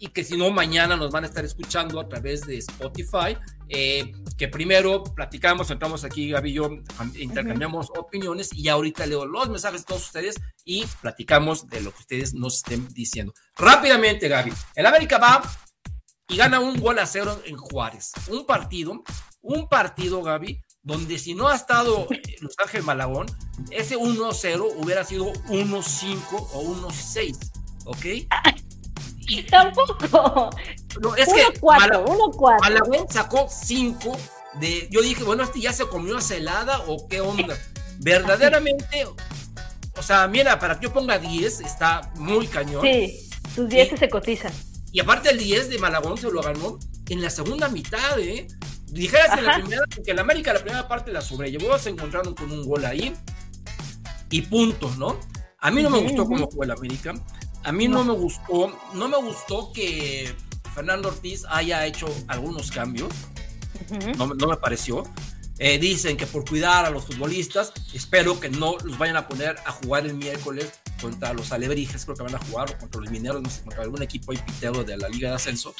[0.00, 3.36] y que si no, mañana nos van a estar escuchando a través de Spotify.
[3.68, 6.70] Eh, que primero platicamos, entramos aquí, Gaby y yo,
[7.16, 12.00] intercambiamos opiniones y ahorita leo los mensajes de todos ustedes y platicamos de lo que
[12.00, 13.34] ustedes nos estén diciendo.
[13.56, 15.42] Rápidamente, Gaby, el América va
[16.28, 18.12] y gana un gol a cero en Juárez.
[18.28, 19.02] Un partido,
[19.40, 22.06] un partido, Gaby, donde si no ha estado
[22.40, 23.26] Los Ángeles Malagón,
[23.70, 27.50] ese 1-0 hubiera sido 1-5 o 1-6,
[27.86, 28.06] ¿ok?
[29.50, 30.50] Tampoco.
[31.00, 34.16] No, es que Malagón sacó 5
[34.60, 34.88] de.
[34.90, 37.56] Yo dije, bueno, este ya se comió celada o qué onda.
[38.00, 39.06] Verdaderamente,
[39.96, 42.82] o sea, mira, para que yo ponga 10, está muy cañón.
[42.82, 44.52] Sí, tus 10 se cotizan.
[44.92, 48.46] Y aparte, el 10 de Malagón se lo ganó en la segunda mitad, ¿eh?
[48.86, 52.50] Dijeras en la primera, que el América la primera parte la sobrellevó, se encontraron con
[52.50, 53.14] un gol ahí
[54.30, 55.18] y punto, ¿no?
[55.60, 57.14] A mí no me gustó cómo fue el América.
[57.64, 58.04] A mí no.
[58.04, 60.34] me gustó, no me gustó que
[60.74, 63.12] Fernando Ortiz haya hecho algunos cambios.
[64.16, 65.04] no, me pareció.
[65.60, 69.56] Eh, dicen que por cuidar a los futbolistas, espero que no los vayan a poner
[69.66, 73.10] a jugar el miércoles contra los Alebrijes, creo que van a jugar, o contra los
[73.10, 75.74] Mineros, no sé, contra algún equipo pitero de la Liga de Ascenso.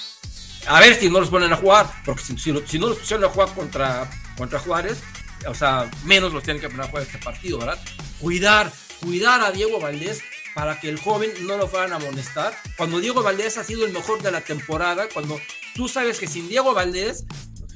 [0.67, 3.29] A ver si no los ponen a jugar, porque si, si, no los pusieron a
[3.29, 4.99] jugar contra, contra Juárez,
[5.47, 7.79] o sea, menos los tienen que poner a jugar este partido, ¿verdad?
[8.21, 10.21] Cuidar, cuidar a Diego Valdés,
[10.55, 12.55] para que el joven no lo fueran a amonestar.
[12.77, 15.39] Cuando Diego Valdés ha sido el mejor de la temporada, cuando
[15.75, 17.25] tú sabes que sin Diego Valdés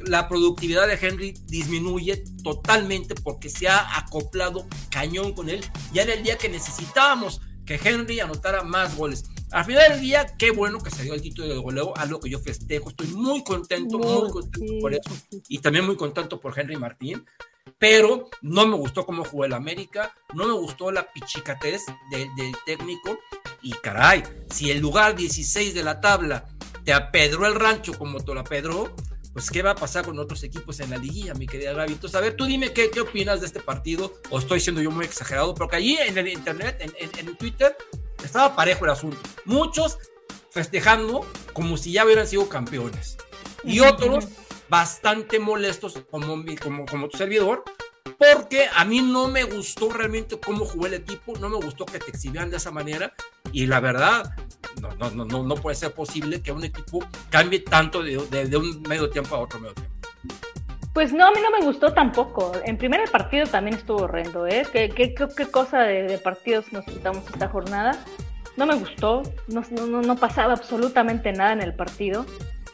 [0.07, 5.65] la productividad de Henry disminuye totalmente porque se ha acoplado cañón con él.
[5.93, 9.25] Ya era el día que necesitábamos que Henry anotara más goles.
[9.51, 12.31] Al final del día, qué bueno que se dio el título de goleo, algo que
[12.31, 12.89] yo festejo.
[12.89, 15.11] Estoy muy contento, muy contento por eso.
[15.49, 17.25] Y también muy contento por Henry Martín.
[17.83, 23.19] Pero no me gustó cómo jugó el América, no me gustó la pichicatez del técnico.
[23.61, 26.47] Y caray, si el lugar 16 de la tabla
[26.85, 28.95] te apedró el rancho como te lo apedró,
[29.33, 31.95] pues qué va a pasar con otros equipos en la liguilla, mi querida Gaby.
[31.95, 34.93] Entonces, a ver, tú dime qué, qué opinas de este partido, o estoy siendo yo
[34.93, 37.77] muy exagerado, porque allí en el internet, en, en, Twitter,
[38.23, 39.19] estaba parejo el asunto.
[39.45, 39.99] Muchos
[40.51, 43.17] festejando como si ya hubieran sido campeones.
[43.65, 44.29] Y otros
[44.73, 47.63] bastante molestos como, como, como tu servidor,
[48.19, 51.99] porque a mí no me gustó realmente cómo jugó el equipo, no me gustó que
[51.99, 53.13] te exhibían de esa manera
[53.53, 54.35] y la verdad,
[54.81, 58.17] no, no, no, no puede ser posible que un equipo cambie tanto de,
[58.47, 59.93] de, un medio tiempo a otro medio tiempo.
[60.95, 62.53] Pues no, a mí no me gustó tampoco.
[62.65, 64.67] En primer partido también estuvo horrendo, ¿eh?
[64.73, 68.03] ¿Qué, qué, qué, cosa de, partidos nos quitamos esta jornada?
[68.57, 72.25] No me gustó, no, no, no pasaba absolutamente nada en el partido.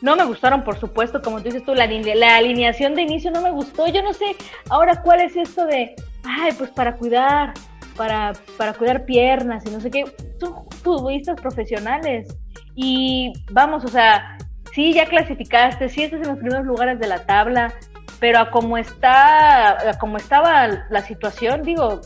[0.01, 3.51] No me gustaron, por supuesto, como tú dices tú, la, alineación de inicio no me
[3.51, 3.89] gustó.
[3.89, 4.37] Yo no sé
[4.71, 7.55] ahora cuál es esto de, ay, pues para cuidar,
[7.97, 10.05] para, para cuidar piernas y no sé qué.
[10.39, 12.29] Son futbolistas profesionales.
[12.77, 14.39] Y vamos, o sea,
[14.73, 17.75] sí, ya clasificaste, sí estás en los primeros lugares de la tabla,
[18.21, 22.01] pero a como está, a como estaba la situación, digo,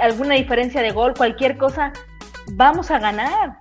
[0.00, 1.92] alguna diferencia de gol, cualquier cosa,
[2.52, 3.58] vamos a ganar.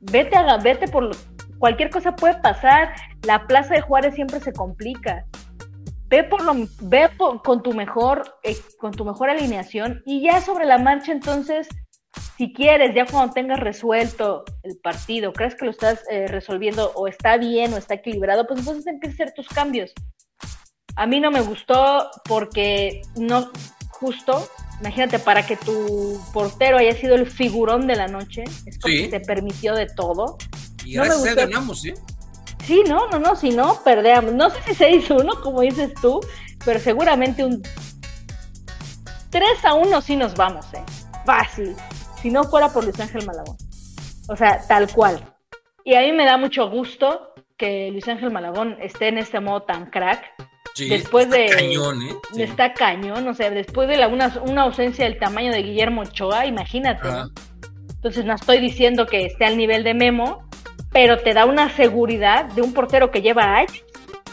[0.00, 1.14] Vete a vete por
[1.60, 2.92] cualquier cosa puede pasar.
[3.22, 5.26] La Plaza de Juárez siempre se complica.
[6.08, 7.08] Ve por lo, ve
[7.44, 11.68] con tu mejor, eh, con tu mejor alineación y ya sobre la marcha entonces,
[12.36, 17.06] si quieres, ya cuando tengas resuelto el partido, crees que lo estás eh, resolviendo o
[17.06, 19.92] está bien o está equilibrado, pues entonces empieza a hacer tus cambios.
[20.96, 23.52] A mí no me gustó porque no,
[23.90, 24.48] justo,
[24.80, 29.20] imagínate, para que tu portero haya sido el figurón de la noche, es porque te
[29.20, 30.36] permitió de todo.
[30.90, 31.94] Y gracias a ganamos, ¿sí?
[32.64, 34.32] Sí, no, no, no, si no, perdemos.
[34.32, 36.20] No sé si 6-1, como dices tú,
[36.64, 37.62] pero seguramente un
[39.30, 40.82] 3 a 1 sí nos vamos, ¿eh?
[41.24, 41.76] Fácil.
[42.20, 43.56] Si no fuera por Luis Ángel Malagón.
[44.28, 45.24] O sea, tal cual.
[45.84, 49.62] Y a mí me da mucho gusto que Luis Ángel Malagón esté en este modo
[49.62, 50.24] tan crack.
[50.74, 52.16] Sí, después está de cañón, ¿eh?
[52.36, 56.46] Está cañón, o sea, después de la, una, una, ausencia del tamaño de Guillermo Ochoa,
[56.46, 57.08] imagínate.
[57.94, 60.48] Entonces no estoy diciendo que esté al nivel de Memo,
[60.92, 63.84] pero te da una seguridad de un portero que lleva años.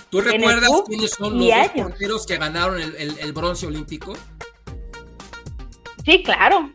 [0.10, 4.14] ¿Tú recuerdas quiénes son los dos porteros que ganaron el, bronce olímpico?
[6.06, 6.72] Sí, claro.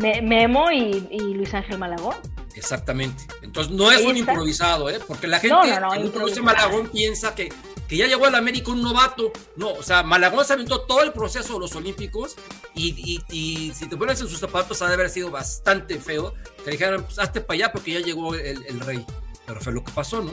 [0.00, 1.00] Memo y,
[1.34, 2.16] Luis Ángel Malagón.
[2.56, 3.24] Exactamente.
[3.42, 4.98] Entonces no es un improvisado, ¿eh?
[5.06, 7.50] Porque la gente no, no, Malagón piensa que
[7.88, 9.32] que ya llegó al América un novato.
[9.56, 12.36] No, o sea, Malagón se aventó todo el proceso de los Olímpicos
[12.74, 16.34] y, si te pones en sus zapatos ha de haber sido bastante feo.
[16.64, 19.04] Te dijeron, pues hazte para allá porque ya llegó el, rey.
[19.46, 20.32] Pero fue lo que pasó, ¿no?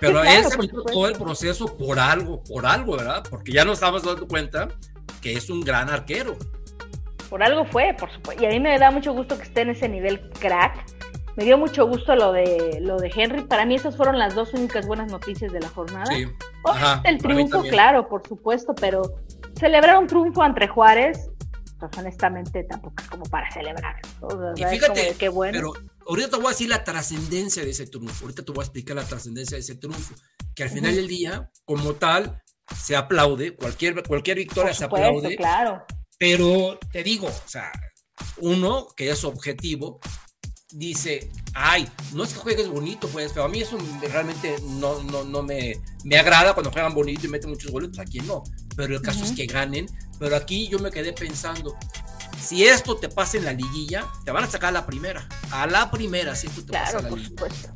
[0.00, 3.22] Pero él se todo el proceso por algo, por algo, ¿verdad?
[3.30, 4.68] Porque ya nos estamos dando cuenta
[5.22, 6.36] que es un gran arquero.
[7.30, 8.42] Por algo fue, por supuesto.
[8.42, 10.84] Y a mí me da mucho gusto que esté en ese nivel crack
[11.36, 13.42] me dio mucho gusto lo de lo de Henry.
[13.42, 16.06] Para mí esas fueron las dos únicas buenas noticias de la jornada.
[16.06, 16.26] Sí.
[17.04, 19.02] el triunfo, claro, por supuesto, pero
[19.58, 21.30] celebrar un triunfo entre Juárez,
[21.88, 23.96] pues honestamente tampoco es como para celebrar.
[24.56, 25.52] y fíjate, qué bueno.
[25.52, 25.72] pero
[26.08, 28.24] ahorita te voy a decir la trascendencia de ese triunfo.
[28.24, 30.14] Ahorita te voy a explicar la trascendencia de ese triunfo.
[30.54, 32.42] Que al final del día, como tal,
[32.76, 33.56] se aplaude.
[33.56, 35.36] Cualquier, cualquier victoria se aplaude.
[35.36, 35.84] Claro.
[36.18, 37.72] Pero te digo, o sea,
[38.38, 40.00] uno que es objetivo,
[40.74, 43.78] dice, ay, no es que juegues bonito, pues, pero a mí eso
[44.10, 48.00] realmente no, no, no me, me agrada cuando juegan bonito y meten muchos goles, pues
[48.00, 48.42] aquí no.
[48.76, 49.86] Pero el caso es que ganen.
[50.18, 51.76] Pero aquí yo me quedé pensando,
[52.40, 55.26] si esto te pasa en la liguilla, te van a sacar a la primera.
[55.50, 57.68] A la primera, si esto te pasa a la por Supuesto.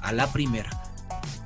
[0.00, 0.70] A la primera.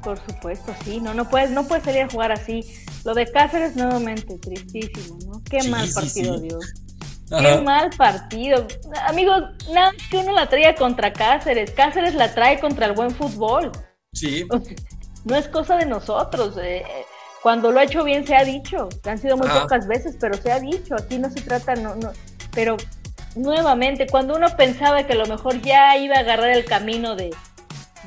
[0.02, 2.64] Por supuesto, sí, no, no puedes, no puedes salir a jugar así.
[3.04, 5.42] Lo de Cáceres nuevamente, tristísimo, ¿no?
[5.44, 6.38] Qué mal partido
[7.28, 8.66] Qué mal partido.
[9.06, 11.70] Amigos, nada que uno la traía contra Cáceres.
[11.70, 13.72] Cáceres la trae contra el buen fútbol.
[14.12, 14.46] Sí.
[15.24, 16.56] No es cosa de nosotros.
[16.60, 16.84] Eh,
[17.42, 18.88] cuando lo ha hecho bien se ha dicho.
[19.04, 20.94] Han sido muy pocas veces, pero se ha dicho.
[20.94, 22.12] Aquí no se trata, no, no.
[22.52, 22.76] Pero
[23.34, 27.34] nuevamente, cuando uno pensaba que a lo mejor ya iba a agarrar el camino de,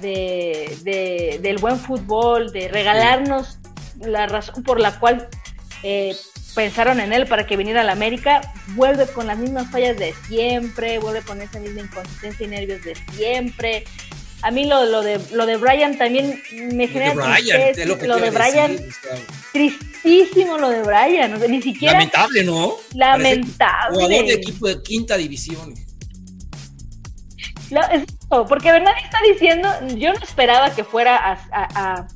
[0.01, 3.57] de, del buen fútbol, de regalarnos
[3.99, 5.27] la razón por la cual
[5.83, 6.15] eh,
[6.57, 10.13] pensaron en él para que viniera a la América, vuelve con las mismas fallas de
[10.27, 13.83] siempre, vuelve con esa misma inconsistencia y nervios de siempre.
[14.41, 16.41] A mí lo, lo de lo de Brian también
[16.73, 21.31] me genera Brian, tristeza, lo lo de Brian, decir, o sea, tristísimo lo de Brian,
[21.33, 22.73] o sea, ni siquiera lamentable, ¿no?
[22.95, 23.95] lamentable.
[23.95, 25.75] Jugador de equipo de quinta división.
[27.69, 28.05] Lo- es-
[28.49, 32.07] porque Bernardi está diciendo, yo no esperaba que fuera a, a- a-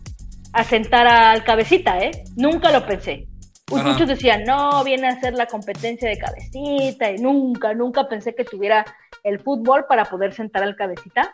[0.53, 2.23] a sentar al cabecita, ¿eh?
[2.35, 3.27] Nunca lo pensé.
[3.79, 3.89] Ajá.
[3.89, 8.43] Muchos decían, no, viene a ser la competencia de cabecita, y nunca, nunca pensé que
[8.43, 8.85] tuviera
[9.23, 11.33] el fútbol para poder sentar al cabecita.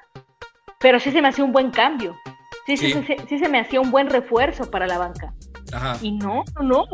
[0.80, 2.16] Pero sí se me hacía un buen cambio.
[2.66, 3.04] Sí, sí, Sí.
[3.08, 5.34] sí, sí, se me hacía un buen refuerzo para la banca.
[5.74, 5.98] Ajá.
[6.02, 6.86] Y no, no, no,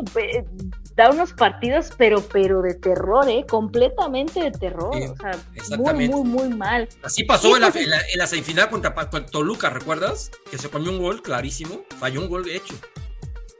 [0.96, 3.44] da unos partidos, pero, pero de terror, ¿eh?
[3.48, 4.94] Completamente de terror.
[4.94, 6.88] Sí, o sea, muy, muy, muy mal.
[7.02, 10.30] Así pasó Sí, en, la, pues, en, la, en la semifinal contra, contra Toluca, ¿recuerdas?
[10.50, 12.74] Que se comió un gol clarísimo, falló un gol hecho.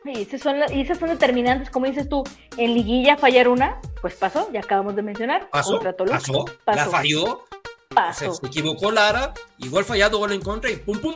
[0.04, 2.22] Y esas, son, la- y esas son determinantes, como dices tú,
[2.58, 6.18] en liguilla fallar una, pues pasó, ya acabamos de mencionar, Pasó, contra Toluca.
[6.18, 6.90] pasó, la Pasó.
[6.90, 7.44] falló,
[7.88, 8.34] Pasó.
[8.34, 9.32] se, se equivocó Lara,
[9.70, 11.14] gol fallado, gol en contra y pum pum.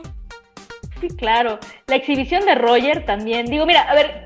[1.00, 1.58] Sí, claro.
[1.86, 3.46] La exhibición de Roger también.
[3.46, 4.22] Digo, mira, a ver,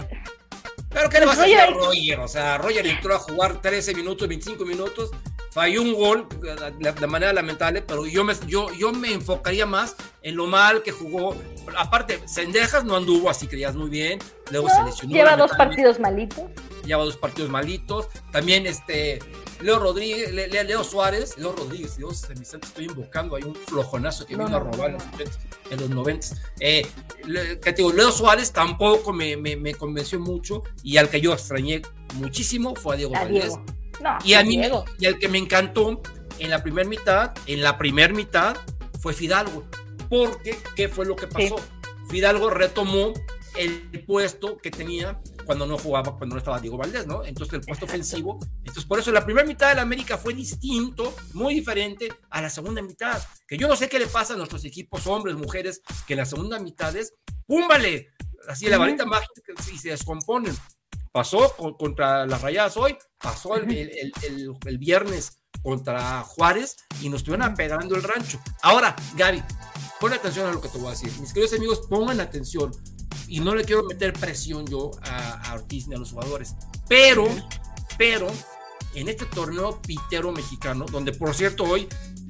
[0.90, 2.20] Pero ¿qué le Pues vas a decir a Roger- Roger?
[2.20, 5.10] O sea, Roger entró a jugar 13 minutos, 25 minutos,
[5.52, 10.36] falló un gol de, manera lamentable, pero yo me, yo, yo me enfocaría más en
[10.36, 11.36] lo mal que jugó.
[11.76, 14.18] Aparte, Sendejas no anduvo, así que muy bien.
[14.50, 14.86] Luego se ¿no?
[14.86, 15.12] lesionó.
[15.14, 16.44] lleva dos partidos malitos.
[16.86, 18.08] lleva dos partidos malitos.
[18.32, 19.18] También este
[19.60, 23.54] Leo Rodríguez, Le- Le- Leo Suárez, Leo Rodríguez, Dios de mi estoy invocando ahí un
[23.54, 25.38] flojonazo que No, vino a robar en los 90.
[25.70, 26.26] En los 90.
[26.60, 26.86] Eh,
[27.62, 31.82] que digo, Leo Suárez tampoco me, me- me convenció mucho y al que yo extrañé
[32.14, 33.54] muchísimo fue a Diego Valdés.
[34.02, 34.84] No, Y a mí Diego.
[34.98, 36.00] y al que me encantó
[36.38, 38.56] en la primera mitad, en la primera mitad
[39.00, 39.64] fue Fidalgo.
[40.10, 41.56] Porque, ¿qué fue lo que pasó?
[42.08, 43.12] Fidalgo retomó
[43.56, 47.24] el puesto que tenía cuando no jugaba, cuando no estaba Diego Valdés, ¿no?
[47.24, 48.38] Entonces el puesto ofensivo.
[48.58, 52.50] Entonces por eso la primera mitad de la América fue distinto, muy diferente a la
[52.50, 53.22] segunda mitad.
[53.46, 56.26] Que yo no sé qué le pasa a nuestros equipos, hombres, mujeres, que en la
[56.26, 57.14] segunda mitad es,
[57.46, 58.08] ¡púmbale!
[58.48, 58.80] Así la Ujú.
[58.84, 60.54] varita mágica y se descomponen.
[61.12, 67.20] Pasó con- contra las rayadas hoy, pasó el- el- el viernes contra Juárez y nos
[67.20, 68.40] estuvieron apedando el rancho.
[68.62, 69.42] Ahora, Gaby,
[70.00, 71.12] pon atención a lo que te voy a decir.
[71.20, 72.72] Mis queridos amigos, pongan atención.
[73.28, 76.54] Y no le quiero meter presión yo a, a Ortiz ni a los jugadores.
[76.88, 77.26] Pero,
[77.98, 78.26] pero,
[78.94, 81.88] en este torneo pitero mexicano, donde por cierto hoy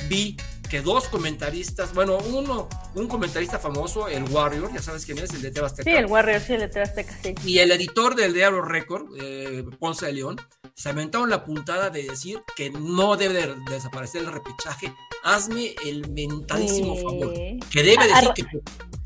[0.08, 0.36] vi
[0.72, 5.42] que dos comentaristas, bueno, uno, un comentarista famoso, el Warrior, ya sabes quién es, el
[5.42, 5.90] de Tebasteca.
[5.90, 7.34] Sí, el Warrior, sí, el de Azteca, sí.
[7.44, 10.40] Y el editor del Diario Record, eh, Ponce de León,
[10.74, 14.94] se aventaron la puntada de decir que no debe de desaparecer el repechaje.
[15.24, 17.34] Hazme el mentadísimo favor.
[17.70, 18.46] Que debe decir que,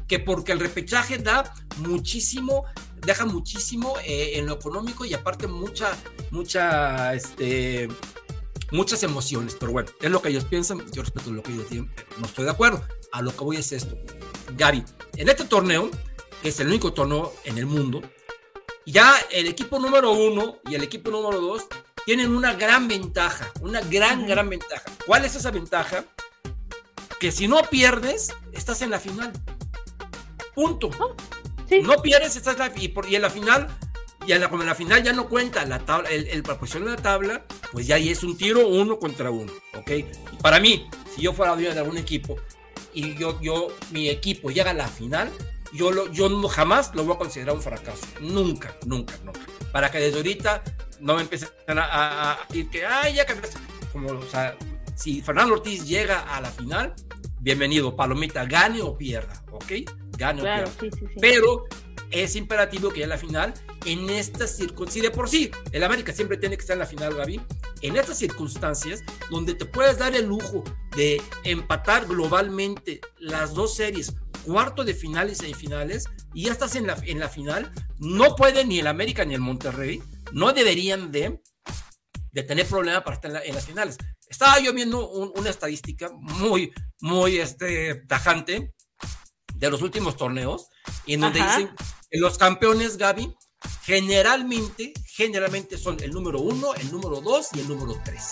[0.07, 2.64] que porque el repechaje da muchísimo,
[3.05, 5.97] deja muchísimo eh, en lo económico y aparte mucha,
[6.30, 7.89] mucha, este,
[8.72, 9.56] muchas emociones.
[9.58, 10.84] Pero bueno, es lo que ellos piensan.
[10.92, 12.82] Yo respeto lo que ellos dicen, pero no estoy de acuerdo.
[13.12, 13.96] A lo que voy es esto.
[14.56, 14.84] Gaby,
[15.16, 15.90] en este torneo,
[16.42, 18.02] que es el único torneo en el mundo,
[18.84, 21.66] ya el equipo número uno y el equipo número dos
[22.04, 24.84] tienen una gran ventaja, una gran, gran ventaja.
[25.06, 26.04] ¿Cuál es esa ventaja?
[27.18, 29.32] Que si no pierdes, estás en la final.
[30.54, 30.90] Punto.
[31.68, 33.66] Sí, No pierdes, estás en la, y, por- y en la final,
[34.26, 36.58] y en la, como en la final ya no cuenta la tabla, el, el- la
[36.58, 39.90] posición de la tabla, pues ya ahí es un tiro uno contra uno, ¿ok?
[39.90, 40.04] Y
[40.42, 42.36] para mí, si yo fuera dueño de algún equipo
[42.92, 45.30] y yo, yo, mi equipo llega a la final,
[45.72, 48.06] yo, lo, yo no, jamás lo voy a considerar un fracaso.
[48.20, 49.40] Nunca, nunca, nunca.
[49.72, 50.62] Para que desde ahorita
[51.00, 53.58] no me empiecen a, a- a decir que, ay, ya cambiaste.
[53.92, 54.56] Como, o sea,
[54.94, 56.94] si Fernando Ortiz llega a la final,
[57.40, 59.72] bienvenido, palomita, gane o pierda, ¿ok?
[60.16, 60.96] Gane claro, o pierda.
[60.96, 61.18] sí, sí, sí.
[61.20, 61.64] Pero
[62.11, 63.52] es imperativo que ya la final,
[63.84, 66.86] en estas circunstancias, si de por sí, el América siempre tiene que estar en la
[66.86, 67.40] final, Gaby,
[67.82, 70.64] en estas circunstancias, donde te puedes dar el lujo
[70.96, 76.86] de empatar globalmente las dos series, cuarto de final y semifinales, y ya estás en
[76.86, 80.02] la, en la final, no puede ni el América ni el Monterrey,
[80.32, 81.40] no deberían de,
[82.32, 83.96] de tener problema para estar en, la- en las finales.
[84.28, 88.72] Estaba yo viendo un- una estadística muy, muy este, tajante
[89.54, 90.68] de los últimos torneos,
[91.07, 91.59] y en donde Ajá.
[91.59, 91.74] dicen
[92.12, 93.34] los campeones, Gaby,
[93.82, 98.28] generalmente, generalmente son el número uno, el número dos y el número tres.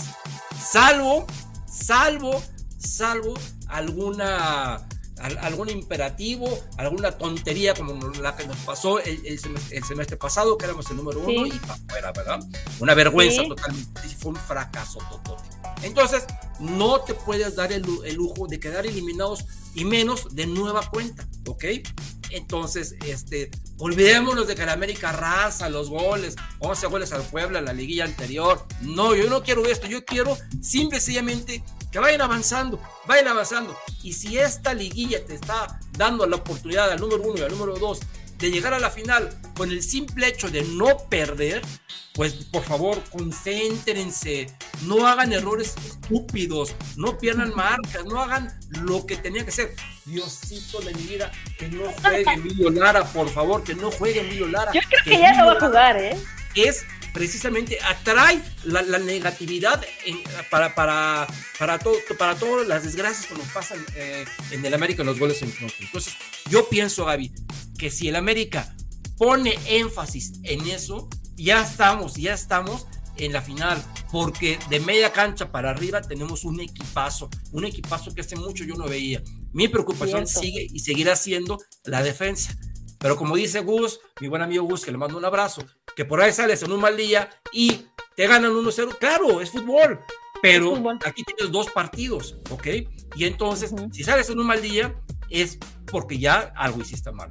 [0.61, 1.27] Salvo,
[1.67, 2.43] salvo,
[2.79, 3.35] salvo
[3.69, 4.87] alguna
[5.19, 6.47] al- algún imperativo,
[6.77, 10.91] alguna tontería como la que nos pasó el, el semestre, el semestre pasado, que éramos
[10.91, 11.53] el número uno Sí.
[11.55, 12.41] y para afuera, ¿verdad?
[12.81, 13.49] Una vergüenza Sí.
[13.49, 15.37] totalmente, fue un fracaso total.
[15.83, 16.25] Entonces,
[16.61, 19.45] no te puedes dar el, lu- el lujo de quedar eliminados
[19.75, 21.65] y menos de nueva cuenta, ¿ok?
[22.31, 27.73] Entonces, este, olvidémonos de que la América arrasa los goles, 11 goles al Puebla la
[27.73, 28.67] liguilla anterior.
[28.81, 33.77] No, yo no quiero esto, yo quiero simple y sencillamente que vayan avanzando, vayan avanzando.
[34.03, 37.79] Y si esta liguilla te está dando la oportunidad al número uno y al número
[37.79, 38.01] dos
[38.39, 41.63] de llegar a la final con el simple hecho de no perder,
[42.15, 44.47] pues por favor, concéntrense,
[44.83, 49.75] no hagan errores estúpidos, no pierdan marcas, no hagan lo que tenía que ser.
[50.05, 54.47] Diosito de mi vida, que no juegue Emilio Lara, por favor, que no juegue Emilio
[54.47, 54.71] Lara.
[54.73, 56.17] Yo creo que, ya no va a jugar, ¿eh?
[56.55, 59.85] Es precisamente atrae la, negatividad
[60.51, 61.27] para, para,
[61.59, 65.19] para, todo, para todas las desgracias que nos pasan eh, en el América en los
[65.19, 65.77] goles en contra.
[65.81, 66.15] Entonces,
[66.51, 67.33] yo pienso, Gaby,
[67.79, 68.75] que si el América
[69.17, 75.53] pone énfasis en eso, ya estamos, ya estamos en la final, porque de media cancha
[75.53, 79.23] para arriba tenemos un equipazo, un equipazo que hace mucho yo no veía.
[79.53, 82.57] Mi preocupación sigue y seguirá siendo la defensa.
[82.99, 85.63] Pero como dice Gus, mi buen amigo Gus, que le mando un abrazo,
[85.95, 90.01] que por ahí sales en un mal día y te ganan 1-0, claro, es fútbol,
[90.43, 90.75] pero
[91.05, 92.67] aquí tienes dos partidos, ¿ok?
[93.17, 94.95] Y entonces, si sales en un mal día,
[95.31, 97.31] es porque ya algo hiciste mal.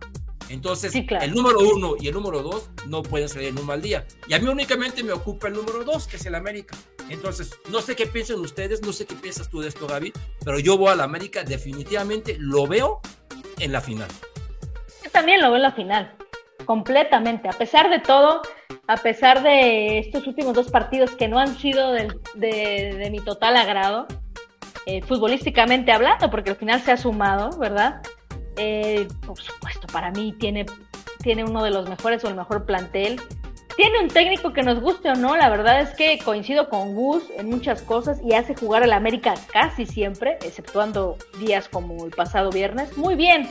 [0.50, 4.06] Entonces, el número uno y el número dos no pueden salir en un mal día.
[4.28, 6.76] Y a mí únicamente me ocupa el número dos, que es el América.
[7.10, 10.14] Entonces, no sé qué piensan ustedes, no sé qué piensas tú de esto, Gaby,
[10.44, 13.02] pero yo voy al América, definitivamente lo veo
[13.60, 14.10] en la final.
[15.04, 16.16] Yo también lo veo en la final,
[16.66, 17.50] completamente.
[17.50, 18.42] A pesar de todo,
[18.88, 24.08] a pesar de estos últimos dos partidos que no han sido de, mi total agrado,
[24.86, 28.02] eh, futbolísticamente hablando, porque al final se ha sumado, ¿verdad?
[28.58, 30.66] Eh, por supuesto, para mí tiene,
[31.22, 33.22] tiene uno de los mejores o el mejor plantel.
[33.76, 37.24] Tiene un técnico que nos guste o no, la verdad es que coincido con Gus
[37.36, 42.52] en muchas cosas y hace jugar al América casi siempre, exceptuando días como el pasado
[42.52, 43.50] viernes, muy bien,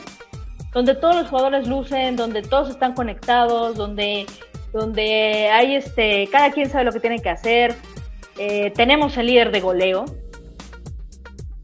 [0.71, 4.25] donde todos los jugadores lucen, donde todos están conectados, donde,
[4.71, 7.75] donde hay este, cada quien sabe lo que tiene que hacer.
[8.37, 10.05] Eh, tenemos el líder de goleo,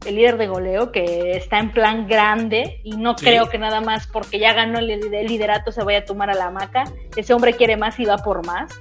[0.06, 4.06] el líder de goleo, que está en plan grande y no creo que nada más
[4.06, 6.84] porque ya ganó el, liderato se vaya a tomar a la hamaca.
[7.16, 8.72] Ese hombre quiere más y va por más.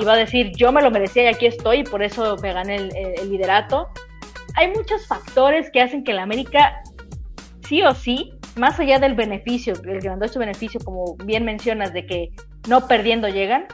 [0.00, 2.52] Y va a decir, yo me lo merecía y aquí estoy y por eso me
[2.52, 3.88] gané el, liderato.
[4.54, 6.82] Hay muchos factores que hacen que la América,
[7.66, 12.32] sí o sí, más allá del beneficio, el grandioso beneficio, como bien mencionas, de que
[12.68, 13.66] no perdiendo llegan,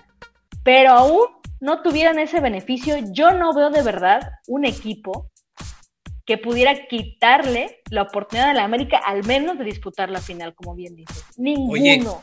[0.62, 1.26] pero aún
[1.60, 5.32] no tuvieran ese beneficio, yo no veo de verdad un equipo
[6.28, 10.74] que pudiera quitarle la oportunidad de la América al menos de disputar la final, como
[10.74, 11.24] bien dices.
[11.38, 12.22] Ninguno.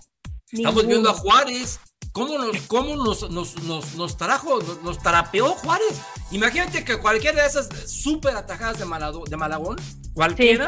[0.51, 1.79] estamos viendo a Juárez.
[2.11, 5.99] ¿Cómo nos, cómo nos, nos, nos, nos trajo, nos, tarapeó Juárez?
[6.29, 8.85] Imagínate que cualquiera de esas súper atajadas de,
[9.27, 9.77] de Malagón,
[10.13, 10.67] cualquiera,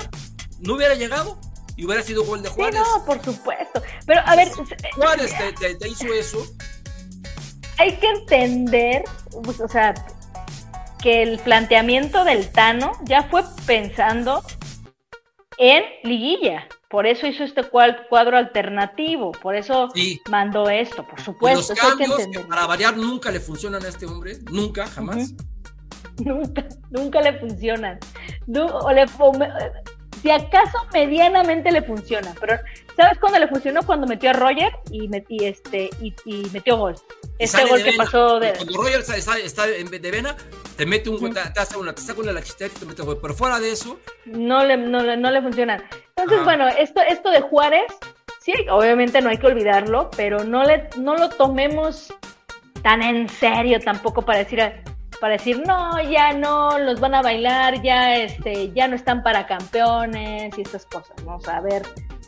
[0.59, 1.39] no hubiera llegado
[1.75, 2.79] y hubiera sido gol de Juárez.
[2.79, 3.83] no, por supuesto.
[4.07, 4.49] Pero a ver.
[4.95, 6.43] Juárez te, hizo eso.
[7.77, 9.93] Hay que entender, o sea,
[11.01, 14.43] que el planteamiento del Tano ya fue pensando
[15.57, 16.67] en liguilla.
[16.89, 19.89] Por eso hizo este cuadro alternativo, por eso
[20.29, 21.73] mandó esto, por supuesto.
[21.73, 25.33] los cambios que, para variar nunca le funcionan a este hombre, nunca, jamás.
[26.19, 27.99] Nunca, nunca le funcionan.
[28.47, 29.05] o le,
[30.21, 32.57] si acaso medianamente le funciona, pero
[32.95, 33.83] ¿sabes cuándo le funcionó?
[33.83, 36.13] Cuando metió a Roger y, metí este, y,
[36.51, 36.95] metió gol.
[37.39, 38.53] Este gol que pasó de...
[38.53, 40.35] Cuando Roger está, en de vena,
[40.75, 43.19] te mete un te, hace una, te saca una la y te mete gol.
[43.21, 43.99] Pero fuera de eso...
[44.25, 45.83] No le, no, no le funcionan.
[46.15, 47.85] Entonces, bueno, esto, esto de Juárez,
[48.39, 52.13] sí, obviamente no hay que olvidarlo, pero no, le, no lo tomemos
[52.81, 54.61] tan en serio tampoco para decir
[55.19, 59.47] para decir, no, ya no, los van a bailar, ya, este, ya no están para
[59.47, 61.15] campeones y estas cosas.
[61.23, 61.83] Vamos a ver.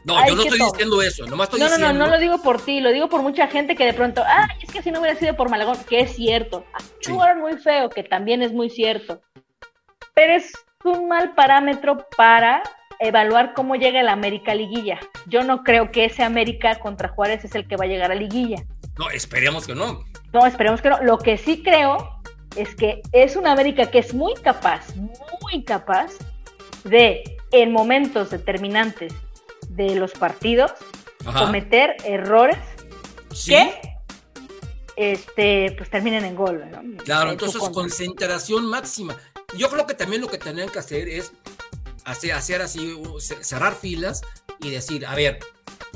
[0.05, 1.93] No, yo no estoy diciendo eso, nomás estoy no, diciendo.
[1.93, 4.23] No, no, no lo digo por ti, lo digo por mucha gente que de pronto,
[4.25, 6.65] ah, es que si no hubiera sido por Malagón, que es cierto.
[7.05, 9.21] Jugaron muy feo, que también es muy cierto.
[10.13, 10.51] Pero es
[10.83, 12.63] un mal parámetro para
[12.99, 14.99] evaluar cómo llega el América Liguilla.
[15.27, 18.15] Yo no creo que ese América contra Juárez es el que va a llegar a
[18.15, 18.65] Liguilla.
[18.97, 20.03] No, esperemos que no.
[20.33, 21.01] No, esperemos que no.
[21.01, 22.19] Lo que sí creo
[22.55, 24.85] es que es una América que es muy capaz,
[25.41, 26.11] muy capaz
[26.83, 29.13] de, en momentos determinantes
[29.69, 30.71] de los partidos,
[31.37, 32.57] cometer errores
[33.45, 33.73] que
[34.95, 36.63] este, pues terminen en gol.
[37.05, 39.15] Claro, entonces concentración máxima.
[39.57, 41.31] Yo creo que también lo que tenían que hacer es
[42.05, 43.01] hacer, hacer así,
[43.41, 44.21] cerrar filas
[44.59, 45.39] y decir, a ver,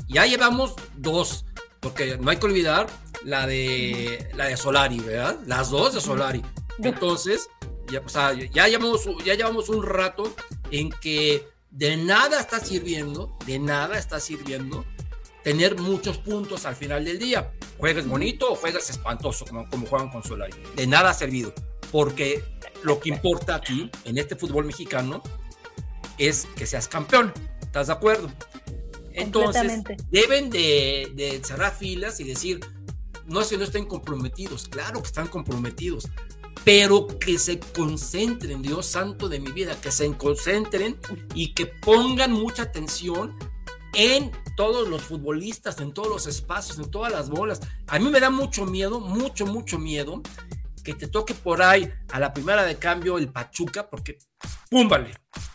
[0.08, 1.44] ya llevamos dos,
[1.80, 2.86] porque no hay que olvidar
[3.24, 5.38] la de, la de Solari, ¿verdad?
[5.46, 6.42] Las dos de Solari.
[6.82, 7.48] Entonces,
[7.90, 10.34] ya, o sea, ya, llevamos, ya llevamos un rato
[10.70, 14.84] en que de nada está sirviendo, de nada está sirviendo
[15.42, 17.52] tener muchos puntos al final del día.
[17.78, 20.54] Juegues bonito o juegues espantoso, como, como juegan con Solari.
[20.76, 21.52] De nada ha servido,
[21.90, 22.42] porque
[22.82, 25.22] lo que importa aquí, en este fútbol mexicano,
[26.18, 27.32] es que seas campeón.
[27.60, 28.30] ¿Estás de acuerdo?
[29.12, 32.60] Entonces, deben de, de cerrar filas y decir,
[33.26, 36.08] no es que no estén comprometidos, claro que están comprometidos,
[36.64, 40.98] pero que se concentren, Dios santo de mi vida, que se concentren
[41.34, 43.36] y que pongan mucha atención
[43.94, 47.60] en todos los futbolistas, en todos los espacios, en todas las bolas.
[47.86, 50.22] A mí me da mucho miedo, mucho, mucho miedo
[50.82, 54.18] que te toque por ahí a la primera de cambio el Pachuca, porque
[54.70, 54.88] ¡pum!
[54.88, 55.12] Vale.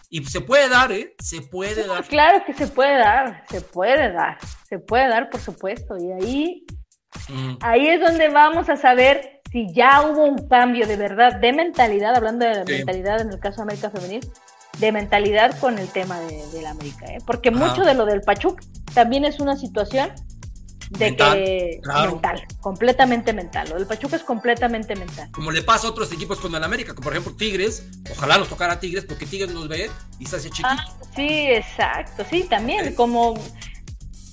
[0.10, 1.16] Y se puede dar, ¿eh?
[1.20, 2.04] Se puede dar.
[2.08, 5.96] Claro que se puede dar, se puede dar, se puede dar, por supuesto.
[5.98, 6.66] Y ahí,
[7.30, 7.58] mm.
[7.62, 12.16] ahí es donde vamos a saber si ya hubo un cambio de verdad de mentalidad,
[12.16, 14.28] hablando de la mentalidad en el caso de América Femenil,
[14.78, 17.18] de mentalidad con el tema de, la América, ¿eh?
[17.26, 20.12] porque mucho de lo del Pachuca también es una situación
[20.90, 23.70] de que mental, completamente mental.
[23.70, 25.30] Lo del Pachuca es completamente mental.
[25.32, 28.50] Como le pasa a otros equipos con el América, como por ejemplo Tigres, ojalá nos
[28.50, 30.68] tocara Tigres porque Tigres nos ve y se hace chiquito.
[30.70, 30.86] Ah,
[31.16, 33.36] sí, exacto, sí, también, como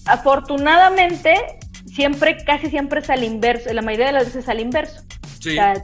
[0.06, 5.02] afortunadamente siempre, casi siempre es al inverso, la mayoría de las veces al inverso.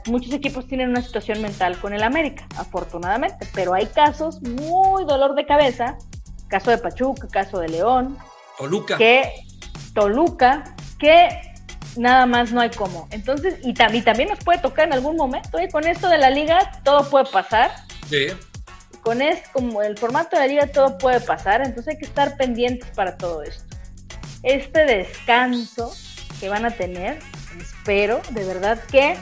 [0.07, 5.35] muchos equipos tienen una situación mental con el América, afortunadamente, pero hay casos muy dolor
[5.35, 5.97] de cabeza,
[6.47, 8.17] caso de Pachuca, caso de León,
[8.57, 9.31] Toluca, que
[9.93, 11.29] Toluca, que
[11.95, 13.07] nada más no hay como.
[13.11, 15.69] Entonces, y, también nos puede tocar en algún momento, ¿eh?
[15.71, 17.71] con esto de la liga todo puede pasar.
[18.09, 18.27] Sí.
[19.01, 22.37] Con esto, como el formato de la liga todo puede pasar, entonces hay que estar
[22.37, 23.62] pendientes para todo esto
[24.43, 25.95] este descanso
[26.39, 27.19] que van a tener,
[27.59, 29.17] espero de verdad que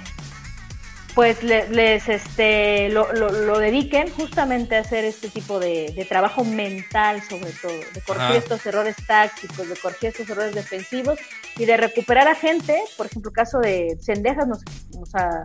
[1.14, 7.52] pues les este lo, lo, dediquen justamente a hacer este tipo de, trabajo mental sobre
[7.52, 11.20] todo, de corregir estos errores tácticos, de corregir estos errores defensivos
[11.58, 14.56] y de recuperar a gente, por ejemplo el caso de Sendejas, no,
[15.00, 15.44] o sea,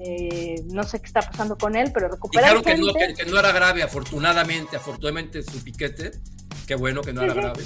[0.00, 2.78] eh, no sé qué está pasando con él, pero recuperar y claro
[3.16, 6.12] que, no, era grave, afortunadamente, afortunadamente su piquete,
[6.66, 7.64] qué bueno que no era grave.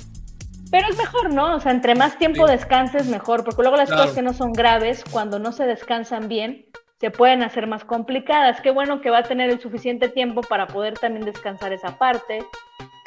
[0.72, 1.54] Pero es mejor, ¿no?
[1.54, 5.04] O sea, entre más tiempo descanses, mejor, porque luego las cosas que no son graves,
[5.10, 6.64] cuando no se descansan bien,
[6.98, 8.62] se pueden hacer más complicadas.
[8.62, 12.42] Qué bueno que va a tener el suficiente tiempo para poder también descansar esa parte,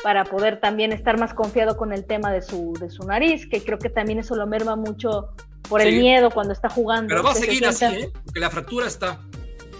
[0.03, 3.63] para poder también estar más confiado con el tema de su, de su nariz, que
[3.63, 5.29] creo que también eso lo merma mucho
[5.67, 7.07] por el miedo cuando está jugando.
[7.07, 8.11] Pero va a seguir así, ¿eh?
[8.25, 9.21] Porque la fractura está.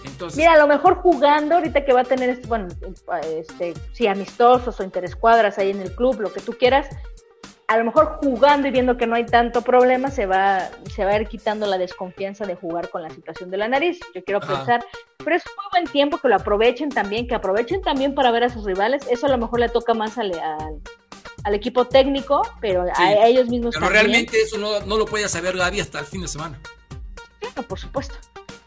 [0.04, 0.36] Entonces...
[0.36, 2.66] Mira, a lo mejor jugando, ahorita que va a tener, bueno,
[3.32, 6.88] este, sí, amistosos o interescuadras ahí en el club, lo que tú quieras,
[7.68, 11.12] a lo mejor jugando y viendo que no hay tanto problema, se va, se va
[11.12, 13.98] a ir quitando la desconfianza de jugar con la situación de la nariz.
[14.14, 14.84] Yo quiero pensar,
[15.18, 18.50] pero es muy buen tiempo que lo aprovechen también, que aprovechen también para ver a
[18.50, 19.04] sus rivales.
[19.10, 20.32] Eso a lo mejor le toca más al,
[21.42, 25.56] al, equipo técnico, pero a, ellos mismos pero realmente eso no, no, lo puede saber
[25.56, 26.60] Gaby hasta el fin de semana.
[27.40, 28.14] Claro, por supuesto.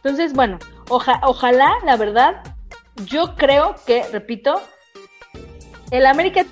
[0.04, 2.43] Entonces, bueno, ojalá, la verdad,
[3.06, 4.62] yo creo que, repito,
[5.91, 6.45] el América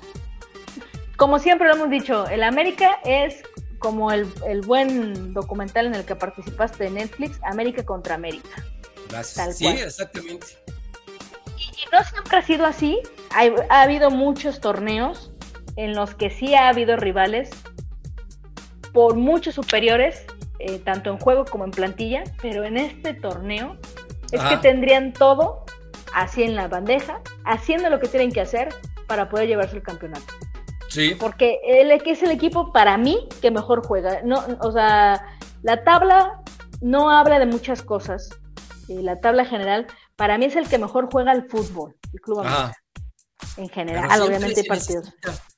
[1.18, 3.42] como siempre lo hemos dicho, el América es
[3.80, 4.24] como el,
[4.64, 8.62] buen documental en el que participaste de Netflix, América contra América.
[9.10, 9.58] Gracias.
[9.58, 10.46] sí, exactamente.
[11.56, 13.00] Y, no siempre ha sido así.
[13.68, 15.32] ha habido muchos torneos
[15.74, 17.50] en los que sí ha habido rivales
[18.92, 20.24] por muchos superiores,
[20.60, 23.76] eh, tanto en juego como en plantilla, pero en este torneo
[24.30, 25.64] es que tendrían todo
[26.14, 28.68] así en la bandeja, haciendo lo que tienen que hacer
[29.08, 30.32] para poder llevarse el campeonato.
[30.88, 31.14] Sí.
[31.18, 34.22] Porque él es el equipo para mí que mejor juega.
[34.22, 36.42] No, o sea, la tabla
[36.80, 38.28] no habla de muchas cosas.
[38.88, 39.86] la tabla general,
[40.16, 42.44] para mí es el que mejor juega el fútbol, el Club
[43.56, 45.12] En general, obviamente partidos.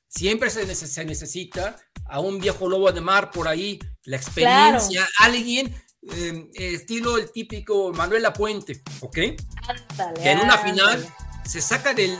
[0.07, 0.65] siempre se,
[1.05, 1.77] necesita
[2.09, 5.73] a un viejo lobo de mar por ahí, la experiencia, alguien
[6.11, 9.13] em, estilo el típico Manuel Lapuente, ¿ok?
[9.13, 9.37] que
[10.31, 11.07] en una final
[11.45, 12.17] se saca de,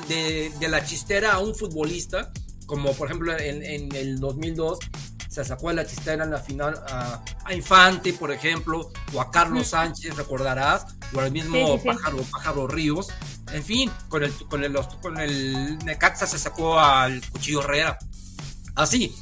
[0.60, 2.32] de, la chistera a un futbolista
[2.72, 4.80] como por ejemplo en, el 2002
[5.28, 7.22] se sacó a la chistera en la final a,
[7.54, 13.10] Infante, por ejemplo, o a Carlos Sánchez, recordarás, o al mismo Pájaro, Pájaro Ríos.
[13.52, 18.00] En fin, con el, con el, con el Necaxa se sacó al Cuchillo Herrera.
[18.76, 19.14] Así.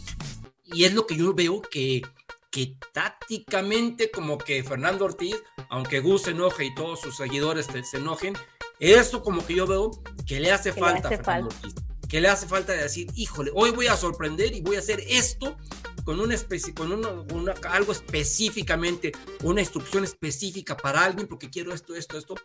[0.65, 2.03] Y es lo que yo veo que,
[2.51, 5.37] que tácticamente, como que Fernando Ortiz,
[5.69, 8.35] aunque Gus se enoje y todos sus seguidores se, enojen,
[8.79, 9.89] eso como que yo veo
[10.27, 13.87] que le hace falta a Fernando Ortiz que le hace falta decir, híjole, hoy voy
[13.87, 15.55] a sorprender y voy a hacer esto
[16.03, 19.11] con una especie, con una, algo específicamente,
[19.43, 22.35] una instrucción específica para alguien porque quiero esto, esto, esto,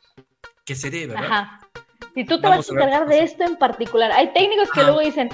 [0.66, 1.24] que se dé, ¿verdad?
[1.24, 1.68] Ajá.
[2.14, 5.30] Si tú te vas a encargar de esto en particular, hay técnicos que luego dicen,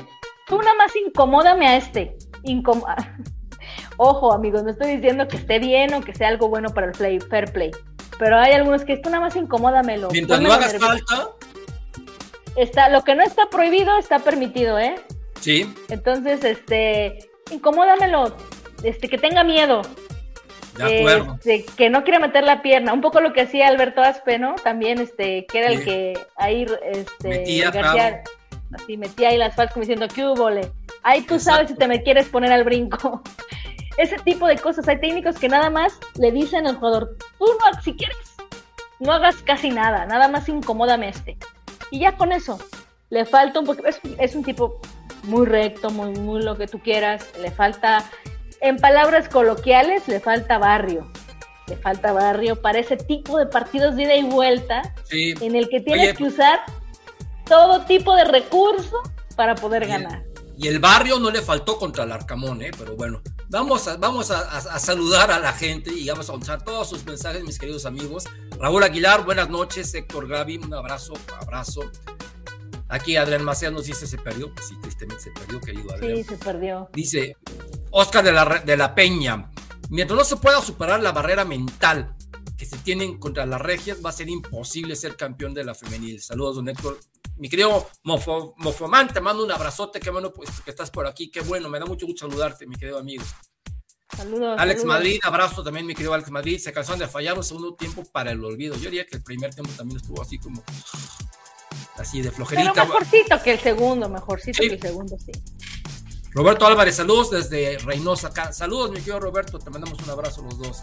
[0.46, 2.16] tú nada más incomódame a este,
[3.96, 6.92] Ojo, amigos, no estoy diciendo que esté bien o que sea algo bueno para el
[6.92, 7.70] play, fair play.
[8.18, 10.08] Pero hay algunos que esto nada más incomódamelo.
[10.10, 11.34] Mientras no hagas falta.
[12.56, 14.96] Está, lo que no está prohibido está permitido, ¿eh?
[15.40, 15.72] Sí.
[15.88, 17.18] Entonces, este,
[17.50, 18.36] incomódamelo,
[18.82, 19.82] este, que tenga miedo.
[20.76, 21.34] De acuerdo.
[21.44, 22.92] Este, que no quiera meter la pierna.
[22.92, 24.54] Un poco lo que hacía Alberto Aspe, ¿no?
[24.56, 28.22] También, este, que era el que ahí, este, Metía, García,
[28.74, 30.70] así metía ahí las falsas como diciendo, ¿qué hubo, le?
[31.02, 31.56] Ahí tú Exacto.
[31.56, 33.22] sabes si te me quieres poner al brinco.
[33.96, 34.86] Ese tipo de cosas.
[34.88, 38.16] Hay técnicos que nada más le dicen al jugador, tú no, si quieres,
[38.98, 41.36] no hagas casi nada, nada más incomódame este.
[41.90, 42.58] Y ya con eso,
[43.10, 44.80] le falta un poco, es, es un tipo
[45.24, 48.04] muy recto, muy, muy lo que tú quieras, le falta,
[48.60, 51.10] en palabras coloquiales, le falta barrio.
[51.66, 55.34] Le falta barrio para ese tipo de partidos de ida y vuelta Sí.
[55.40, 56.60] en el que tienes Oye, que usar
[57.46, 58.96] todo tipo de recurso
[59.36, 60.24] para poder ganar.
[60.56, 62.70] Y el barrio no le faltó contra el Arcamón, ¿eh?
[62.76, 66.32] pero bueno, vamos, a, vamos a, a- a saludar a la gente y vamos a
[66.32, 68.24] usar todos sus mensajes, mis queridos amigos.
[68.58, 69.92] Raúl Aguilar, buenas noches.
[69.94, 71.82] Héctor Gaby, un abrazo, abrazo.
[72.88, 76.16] Aquí Adrián Macías nos dice se perdió, pues sí, tristemente se perdió, querido Adrián.
[76.16, 76.90] Sí, se perdió.
[76.92, 77.36] Dice
[77.90, 79.50] Oscar de la, de la Peña,
[79.90, 82.16] mientras no se pueda superar la barrera mental
[82.60, 86.20] que se tienen contra las regias, va a ser imposible ser campeón de la femenil.
[86.20, 87.00] Saludos, don Héctor.
[87.38, 91.30] Mi querido Mofo, Mofomán, te mando un abrazote, qué bueno pues, que estás por aquí,
[91.30, 93.24] qué bueno, me da mucho gusto saludarte, mi querido amigo.
[94.14, 94.56] Saludos.
[94.58, 94.98] Alex saludos.
[94.98, 98.30] Madrid, abrazo también, mi querido Alex Madrid, se cansaron de fallar un segundo tiempo para
[98.30, 98.74] el olvido.
[98.74, 100.62] Yo diría que el primer tiempo también estuvo así como,
[101.96, 102.84] así de Pero flojerita.
[102.84, 104.68] mejorcito que el segundo, mejorcito Sí.
[104.68, 105.32] que el segundo, sí.
[106.32, 108.30] Roberto Álvarez, saludos desde Reynosa.
[108.52, 110.82] Saludos, mi querido Roberto, te mandamos un abrazo los dos.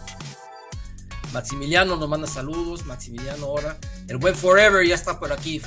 [1.32, 3.76] Maximiliano nos manda saludos, Maximiliano ahora.
[4.08, 5.60] El buen Forever ya está por aquí.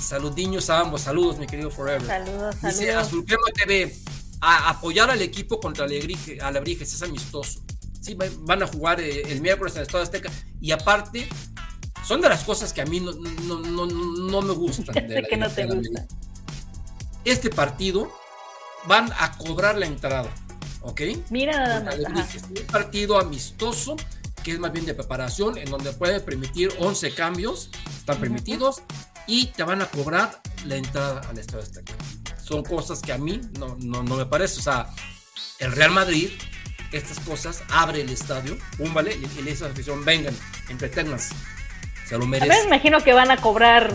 [0.00, 2.06] Saludiños a ambos, saludos, mi querido Forever.
[2.06, 3.06] Saludos, Dice saludos.
[3.06, 3.94] Azul Crema TV,
[4.40, 7.60] a apoyar al equipo contra Alebrije, Alebrijes, es amistoso.
[8.00, 10.30] Sí, va- van a jugar eh, el miércoles en el Estado Azteca.
[10.60, 11.28] Y aparte,
[12.06, 14.94] son de las cosas que a mí no, no, no, no me gustan.
[15.06, 16.06] De la que no te gusta.
[17.26, 18.10] Este partido
[18.86, 20.30] van a cobrar la entrada,
[20.80, 21.02] ¿ok?
[21.28, 22.34] Mira nada más.
[22.48, 23.96] Un partido amistoso
[24.42, 28.82] que es más bien de preparación, en donde puede permitir 11 cambios, están permitidos,
[29.26, 31.92] y te van a cobrar la entrada al Estadio Azteca.
[32.42, 34.58] Son cosas que a mí no, no, no me parece.
[34.58, 34.88] O sea,
[35.58, 36.30] el Real Madrid,
[36.92, 40.36] estas cosas, abre el estadio, un vale, y, y le dice a la afición, vengan,
[40.68, 41.34] entreténganse.
[42.08, 42.66] Se lo ver, me merecen.
[42.66, 43.94] imagino que van a cobrar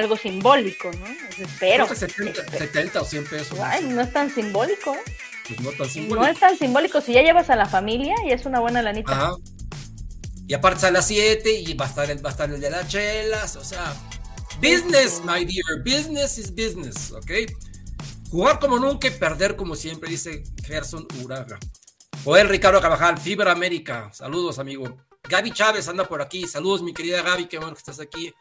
[0.00, 1.06] algo simbólico, ¿no?
[1.38, 1.86] Espero.
[1.86, 3.58] Creo que 70, 70 o 100 pesos.
[3.60, 5.12] Ay, no es tan simbólico, ¿eh?
[5.48, 6.26] Pues no tan No simbólico.
[6.26, 7.00] es tan simbólico.
[7.00, 9.12] Si ya llevas a la familia, ya es una buena lanita.
[9.12, 9.36] Ajá.
[10.48, 12.70] Y aparte a las 7 y va a estar el, va a estar el de
[12.70, 13.94] las chelas, o sea,
[14.60, 17.30] business, my dear, business is business, ¿ok?
[18.30, 21.58] Jugar como nunca y perder como siempre, dice Gerson Uraga.
[22.24, 24.96] Joel Ricardo Carvajal, Fibra América, saludos amigo.
[25.28, 28.32] Gaby Chávez anda por aquí, saludos mi querida Gaby, qué bueno que estás aquí.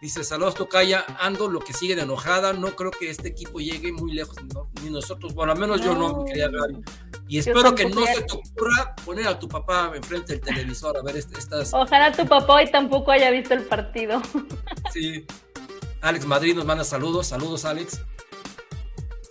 [0.00, 3.92] Dice, saludos Tocaya, ando lo que sigue de enojada, no creo que este equipo llegue
[3.92, 6.82] muy lejos, no, ni nosotros, bueno, al menos yo no, mi querida Gaby.
[7.28, 11.02] Y espero que no se te ocurra poner a tu papá enfrente del televisor a
[11.02, 11.72] ver est- estas.
[11.74, 14.20] Ojalá tu papá hoy tampoco haya visto el partido.
[14.92, 15.26] Sí.
[16.02, 17.26] Alex Madrid nos manda saludos.
[17.26, 18.00] Saludos, Alex.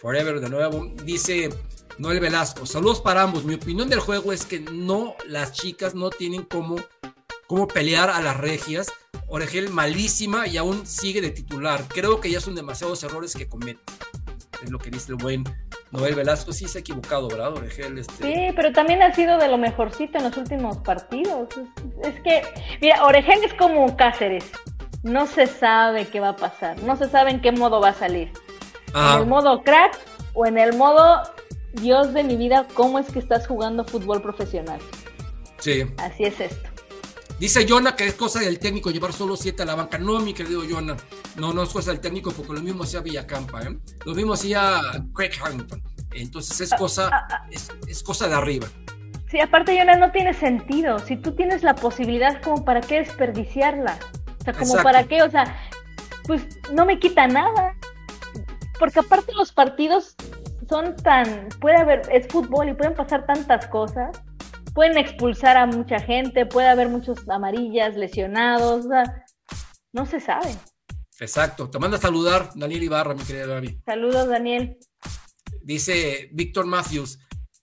[0.02, 0.92] Forever de nuevo.
[1.04, 1.50] Dice
[1.98, 2.66] Noel Velasco.
[2.66, 3.46] Saludos para ambos.
[3.46, 6.76] Mi opinión del juego es que no, las chicas no tienen cómo,
[7.48, 8.92] cómo pelear a las regias.
[9.28, 11.84] Oregel malísima y aún sigue de titular.
[11.88, 13.82] Creo que ya son demasiados errores que comete.
[14.64, 15.44] Es lo que dice el buen
[15.92, 16.54] Noel Velasco.
[16.54, 17.98] Sí se ha equivocado, ¿verdad, Oregel?
[17.98, 21.50] Este, Sí, pero también ha sido de lo mejorcito en los últimos partidos.
[22.04, 22.42] Es, es que,
[22.82, 24.46] mira, Oregel es como Cáceres.
[25.04, 26.82] No se sabe qué va a pasar.
[26.84, 28.32] No se sabe en qué modo va a salir.
[28.94, 30.00] ah, ¿En el modo crack
[30.34, 31.22] o en el modo
[31.74, 34.80] Dios de mi vida, cómo es que estás jugando fútbol profesional?
[35.60, 35.84] sí.
[35.98, 36.70] Así es esto.
[37.40, 39.98] Dice Jonah que es cosa del técnico llevar solo siete a la banca.
[39.98, 40.96] No, mi querido Jonah.
[41.36, 43.78] No, no es cosa del técnico porque lo mismo hacía Villacampa, ¿eh?
[44.06, 44.80] Lo mismo hacía
[45.14, 45.82] Craig Harrington.
[46.12, 47.10] Entonces es cosa,
[47.52, 48.68] es, es cosa de arriba.
[49.30, 51.00] Sí, aparte, Yona, no tiene sentido.
[51.00, 53.98] Si tú tienes la posibilidad, como para qué desperdiciarla?
[54.40, 54.84] O sea, como Exacto.
[54.84, 55.58] para qué, o sea,
[56.26, 57.76] pues no me quita nada.
[58.80, 60.16] Porque aparte los partidos
[60.70, 64.22] son tan, puede haber, es fútbol y pueden pasar tantas cosas.
[64.76, 68.86] Pueden expulsar a mucha gente, puede haber muchos amarillas, lesionados,
[69.94, 70.54] no se sabe.
[71.18, 71.70] Exacto.
[71.70, 73.82] Te manda a saludar Daniel Ibarra, mi querida Gaby.
[73.86, 74.78] Saludos, Daniel.
[75.62, 77.20] Dice Víctor Matthews.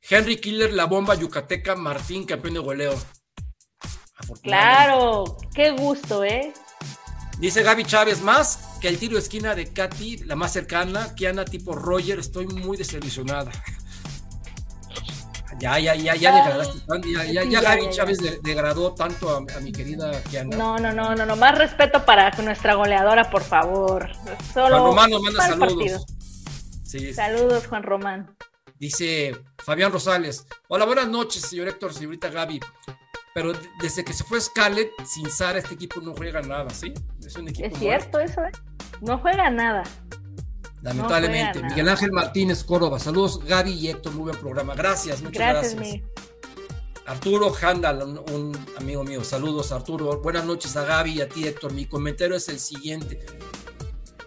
[0.08, 2.94] Henry Killer, la bomba yucateca, Martín, campeón de goleo.
[4.42, 6.54] Claro, qué gusto, ¿eh?
[7.38, 11.28] Dice Gaby Chávez, más que el tiro de esquina de Katy, la más cercana, que
[11.28, 13.52] anda tipo Roger, estoy muy desilusionada.
[15.58, 17.08] Ya, ya, ya, ya degradaste tanto.
[17.08, 20.56] Ya, ya, ya, Gaby Chávez degradó tanto a, mi querida Kiana.
[20.56, 21.36] No, no, no, no, no.
[21.36, 24.10] Más respeto para nuestra goleadora, por favor.
[24.52, 26.06] Solo Juan Román nos manda saludos.
[26.84, 27.14] Sí.
[27.14, 28.36] Saludos, Juan Román.
[28.78, 30.46] Dice Fabián Rosales.
[30.68, 32.60] Hola, buenas noches, señor Héctor, señorita Gaby.
[33.34, 36.92] Pero desde que se fue Scarlett, sin Sara, este equipo no juega nada, ¿sí?
[37.24, 37.66] Es un equipo.
[37.68, 38.52] Es cierto eso, ¿eh?
[39.00, 39.84] No juega nada.
[40.82, 41.62] Lamentablemente.
[41.62, 42.98] Miguel Ángel Martínez Córdoba.
[42.98, 44.12] Saludos, Gaby y Héctor.
[44.12, 44.74] Muy buen programa.
[44.74, 45.74] Gracias, muchas gracias.
[45.76, 46.02] gracias.
[47.06, 49.24] Arturo Handal, un, amigo mío.
[49.24, 50.20] Saludos, Arturo.
[50.20, 51.72] Buenas noches a Gaby y a ti, Héctor.
[51.72, 53.24] Mi comentario es el siguiente.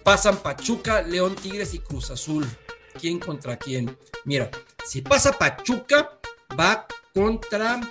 [0.04, 2.46] Pasan Pachuca, León Tigres y Cruz Azul.
[3.00, 3.98] ¿Quién contra quién?
[4.24, 4.50] Mira,
[4.86, 6.18] si pasa Pachuca,
[6.58, 7.82] va contra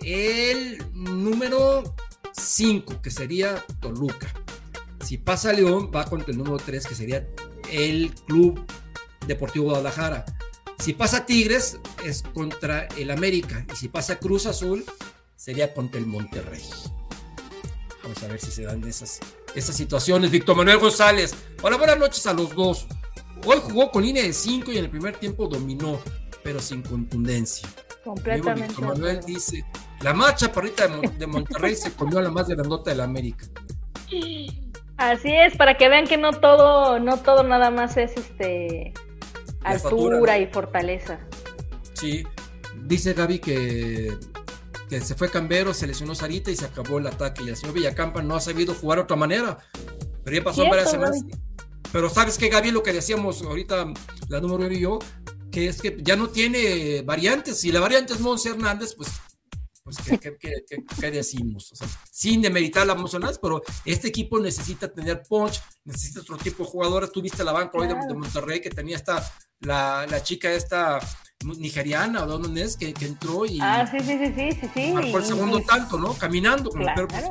[0.00, 1.94] el número
[2.32, 4.32] 5, que sería Toluca.
[5.04, 7.26] Si pasa León, va contra el número 3, que sería
[7.70, 8.60] el Club
[9.26, 10.24] Deportivo Guadalajara.
[10.78, 13.66] Si pasa Tigres, es contra el América.
[13.72, 14.84] Y si pasa Cruz Azul,
[15.34, 16.62] sería contra el Monterrey.
[18.02, 19.20] Vamos a ver si se dan esas,
[19.54, 20.30] esas situaciones.
[20.30, 21.34] Víctor Manuel González.
[21.62, 22.86] Hola, buenas noches a los dos.
[23.44, 26.00] Hoy jugó con línea de 5 y en el primer tiempo dominó,
[26.42, 27.68] pero sin contundencia.
[28.04, 28.68] Completamente.
[28.68, 29.64] Víctor Manuel dice:
[30.00, 33.46] La más chaparrita de, Monterrey se comió a la más grandota del América.
[34.98, 38.92] Así es, para que vean que no todo, no todo nada más es este
[39.62, 41.20] altura y fortaleza.
[41.94, 42.24] Sí,
[42.84, 44.16] dice Gaby que,
[44.88, 47.44] que se fue Cambero, se lesionó Sarita y se acabó el ataque.
[47.44, 49.58] Y el señor Villacampa no ha sabido jugar de otra manera.
[50.24, 51.24] Pero ya pasó varias semanas.
[51.92, 53.92] Pero sabes que Gaby, lo que decíamos ahorita,
[54.28, 54.98] la número uno y yo,
[55.52, 57.60] que es que ya no tiene variantes.
[57.60, 59.08] Si la variante es Monse Hernández, pues
[59.96, 60.20] pues,
[61.00, 61.72] ¿qué, decimos?
[62.10, 67.12] sin demeritar la emocional, pero este equipo necesita tener punch, necesita otro tipo de jugadores.
[67.12, 69.22] Tú viste la banca hoy de, Monterrey que tenía esta,
[69.60, 70.98] la, la chica esta
[71.44, 73.58] nigeriana, o dónde es, que, que, entró y.
[73.60, 74.70] Ah, sí, sí, sí, sí, sí.
[74.74, 74.92] sí.
[74.92, 76.14] Marcó el segundo tanto, ¿no?
[76.14, 76.70] Caminando.
[76.70, 76.86] Como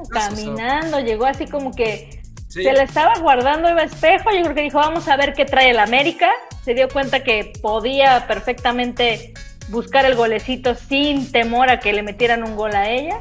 [0.10, 2.22] caminando, llegó así como que.
[2.48, 5.72] Se le estaba guardando iba espejo, yo creo que dijo, vamos a ver qué trae
[5.72, 6.32] el América.
[6.64, 9.34] Se dio cuenta que podía perfectamente
[9.70, 13.20] buscar el golecito sin temor a que le metieran un gol a ella.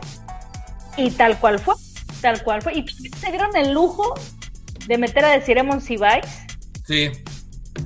[0.97, 1.75] Y tal cual fue,
[2.21, 2.75] tal cual fue.
[2.75, 4.15] Y se dieron el lujo
[4.87, 6.27] de meter a Desiree Sibais.
[6.87, 7.11] Sí.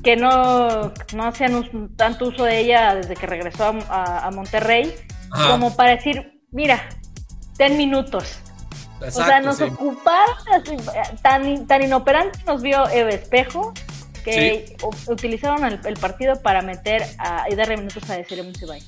[0.05, 4.95] Que no, no hacían tanto uso de ella desde que regresó a, Monterrey.
[5.49, 6.89] Como para decir, mira,
[7.57, 8.39] ten minutos.
[9.01, 10.37] o sea, nos ocuparon
[11.23, 13.73] tan, tan inoperante nos vio Eve Espejo
[14.21, 18.83] que utilizaron el, partido para meter a, y darle minutos a decir Monsibay.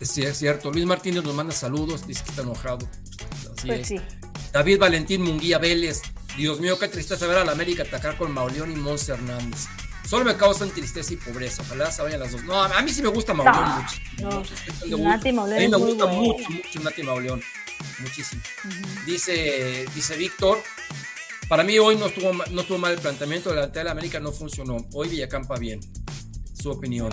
[0.00, 0.70] Sí, es cierto.
[0.70, 2.88] Luis Martínez nos manda saludos, dice que está enojado.
[3.56, 4.02] Así pues es.
[4.52, 6.02] David Valentín Munguía Vélez.
[6.36, 9.66] Dios mío, qué tristeza ver a la América atacar con Mauleón y Monse Hernández.
[10.08, 11.62] Solo me causan tristeza y pobreza.
[11.62, 12.42] Ojalá se vayan las dos.
[12.44, 13.84] No, a mí sí me gusta Mauleón
[14.18, 14.98] mucho.
[14.98, 15.58] Nati Mauleón.
[15.58, 17.42] A mí me gusta mucho, mucho Nati Mauleón.
[18.00, 18.42] Muchísimo.
[19.06, 20.62] Dice, dice Víctor,
[21.52, 24.88] para mí hoy no estuvo, mal el planteamiento, delante de la América no funcionó.
[24.94, 25.80] Hoy Villacampa bien,
[26.54, 27.12] su opinión.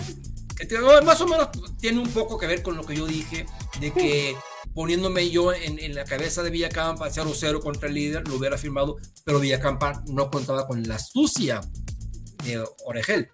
[1.03, 3.45] Más o menos tiene un poco que ver con lo que yo dije,
[3.81, 4.37] de que
[4.73, 9.41] poniéndome yo en, la cabeza de Villacampa, 0-0 contra el líder, lo hubiera firmado, pero
[9.41, 11.59] Villacampa no contaba con la astucia
[12.45, 13.27] de Oregel.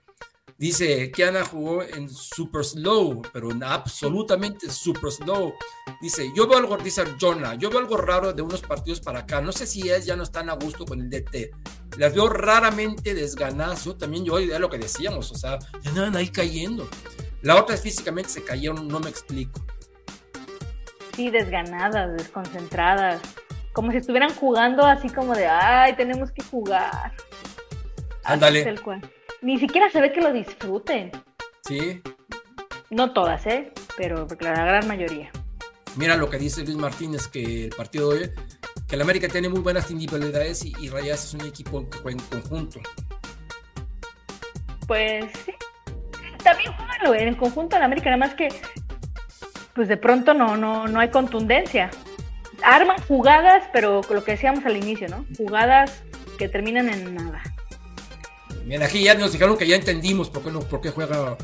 [0.57, 5.53] Dice, Kiana jugó en super slow, pero en absolutamente super slow.
[5.99, 9.41] Dice, yo veo algo, dice Jonah, yo veo algo raro de unos partidos para acá.
[9.41, 11.51] No sé si es, ya no están a gusto con el DT.
[11.97, 13.83] Las veo raramente desganadas.
[13.83, 16.87] Yo también, yo de lo que decíamos, o sea, ya andan ahí cayendo.
[17.41, 19.61] La otra es físicamente se cayeron, no me explico.
[21.17, 23.21] Sí, desganadas, desconcentradas.
[23.73, 27.13] Como si estuvieran jugando así como de, ay, tenemos que jugar.
[28.25, 28.75] Ándale
[29.41, 31.11] ni siquiera se ve que lo disfruten.
[31.67, 32.01] Sí.
[32.89, 33.71] No todas, ¿eh?
[33.95, 35.29] Pero la gran mayoría.
[35.95, 38.31] Mira lo que dice Luis Martínez, que el partido de hoy,
[38.87, 42.19] que el América tiene muy buenas individualidades y, y Rayas es un equipo que juega
[42.19, 42.79] en conjunto.
[44.87, 45.53] Pues sí.
[46.43, 48.49] También juegan en conjunto en América, nada más que
[49.73, 51.91] pues de pronto no, no, no hay contundencia.
[52.63, 55.25] Arman jugadas, pero lo que decíamos al inicio, ¿no?
[55.37, 56.03] Jugadas
[56.39, 57.43] que terminan en nada.
[58.65, 61.37] Bien, aquí ya nos dijeron que ya entendimos por qué, no, por qué juega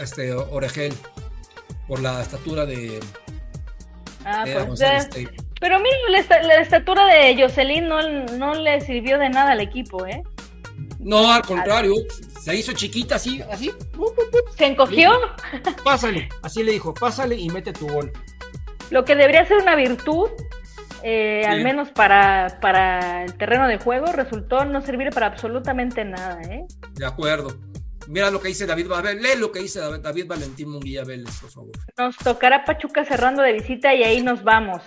[0.00, 0.94] este, Oregel.
[1.86, 3.00] Por la estatura de.
[4.24, 4.80] Ah, pues,
[5.60, 5.96] pero mira,
[6.42, 8.00] la, estatura de Jocelyn no,
[8.36, 10.22] no, le sirvió de nada al equipo, ¿eh?
[11.00, 11.94] No, al contrario,
[12.40, 13.72] se hizo chiquita así, así.
[14.56, 15.10] Se encogió.
[15.84, 18.12] Pásale, así le dijo, pásale y mete tu gol.
[18.90, 20.30] Lo que debería ser una virtud
[21.02, 26.40] eh, al menos para, para el terreno de juego, resultó no servir para absolutamente nada.
[26.42, 26.64] ¿eh?
[26.94, 27.58] De acuerdo.
[28.08, 31.50] Mira lo que dice David, ver, lee lo que dice David Valentín Munguía Vélez, por
[31.50, 31.70] favor.
[31.96, 34.82] Nos tocará Pachuca cerrando de visita y ahí nos vamos.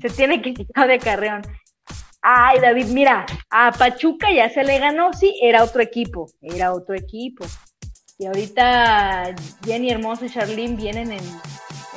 [0.00, 1.42] Se tiene que quitar de Carreón.
[2.22, 6.94] Ay, David, mira, a Pachuca ya se le ganó, sí, era otro equipo, era otro
[6.94, 7.44] equipo.
[8.18, 11.24] Y ahorita Jenny Hermoso y Charlene vienen en,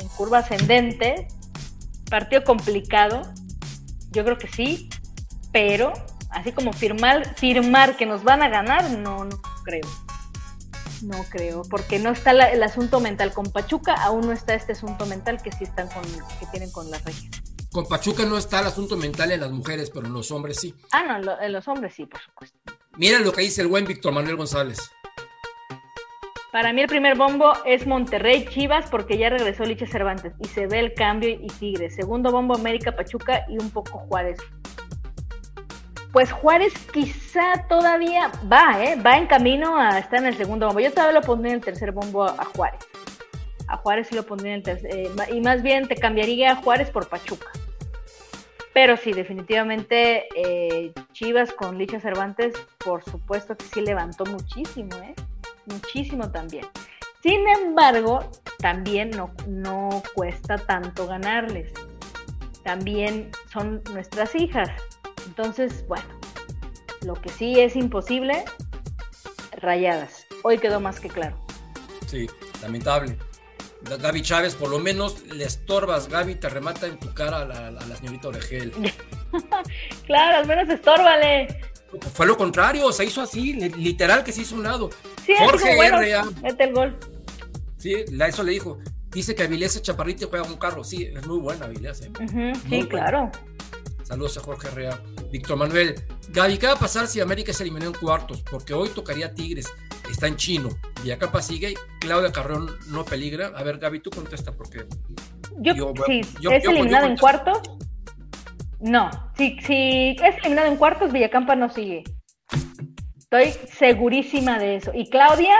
[0.00, 1.28] en curva ascendente.
[2.10, 3.22] Partido complicado,
[4.10, 4.88] yo creo que sí,
[5.52, 5.92] pero
[6.30, 9.86] así como firmar, firmar que nos van a ganar, no, no creo.
[11.02, 14.72] No creo, porque no está la, el asunto mental con Pachuca, aún no está este
[14.72, 16.02] asunto mental que sí están con,
[16.40, 17.42] que tienen con las regias.
[17.70, 20.74] Con Pachuca no está el asunto mental en las mujeres, pero en los hombres sí.
[20.92, 22.58] Ah, no, lo, en los hombres sí, por supuesto.
[22.96, 24.78] Mira lo que dice el buen Víctor Manuel González.
[26.56, 30.66] Para mí el primer bombo es Monterrey Chivas porque ya regresó Licha Cervantes y se
[30.66, 31.94] ve el cambio y Tigres.
[31.94, 34.38] Segundo bombo América Pachuca y un poco Juárez.
[36.12, 38.96] Pues Juárez quizá todavía va, ¿eh?
[38.98, 40.80] va en camino a estar en el segundo bombo.
[40.80, 42.80] Yo todavía lo pondría en el tercer bombo a Juárez.
[43.68, 44.90] A Juárez sí lo pondría en el tercer.
[44.94, 47.48] Eh, y más bien te cambiaría a Juárez por Pachuca.
[48.72, 55.14] Pero sí, definitivamente eh, Chivas con Licha Cervantes, por supuesto que sí levantó muchísimo, ¿eh?
[55.66, 56.66] Muchísimo también.
[57.22, 61.72] Sin embargo, también no, no cuesta tanto ganarles.
[62.62, 64.70] También son nuestras hijas.
[65.26, 66.04] Entonces, bueno,
[67.02, 68.44] lo que sí es imposible,
[69.60, 70.26] rayadas.
[70.42, 71.36] Hoy quedó más que claro.
[72.06, 72.28] Sí,
[72.62, 73.16] lamentable.
[73.82, 77.68] Gaby Chávez, por lo menos le estorbas, Gaby, te remata en tu cara a la,
[77.68, 78.72] a la señorita Oregel.
[80.06, 81.60] claro, al menos estórbale.
[82.14, 84.90] Fue lo contrario, se hizo así, literal que se hizo un lado.
[85.26, 85.98] Sí, Jorge bueno,
[86.40, 86.96] Mete el gol.
[87.78, 87.94] Sí,
[88.26, 88.78] eso le dijo.
[89.10, 90.84] Dice que Avilés Chaparrito juega un carro.
[90.84, 92.02] Sí, es muy buena Avilés.
[92.02, 92.10] ¿eh?
[92.10, 93.30] Uh -huh, sí, claro.
[94.04, 95.00] Saludos a Jorge Rea.
[95.32, 95.96] Víctor Manuel.
[96.28, 98.42] Gaby, ¿qué va a pasar si América se eliminó en cuartos?
[98.42, 99.66] Porque hoy tocaría Tigres.
[100.08, 100.68] Está en chino.
[101.02, 101.74] Villacapa sigue.
[101.98, 103.48] Claudia Carrón no peligra.
[103.56, 104.86] A ver, Gaby, tú contesta porque.
[105.58, 107.58] Yo, yo sí, yo, ¿es yo, eliminado en cuartos?
[108.78, 109.10] No.
[109.36, 112.04] Si, si es eliminado en cuartos, Villacampa no sigue.
[113.38, 114.92] Estoy segurísima de eso.
[114.94, 115.54] Y Claudia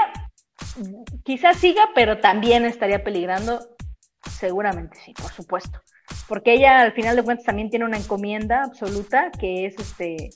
[1.25, 3.77] quizás siga, pero también estaría peligrando.
[4.39, 5.81] Seguramente sí, por supuesto.
[6.29, 10.31] Porque ella al final de cuentas también tiene una encomienda absoluta que es este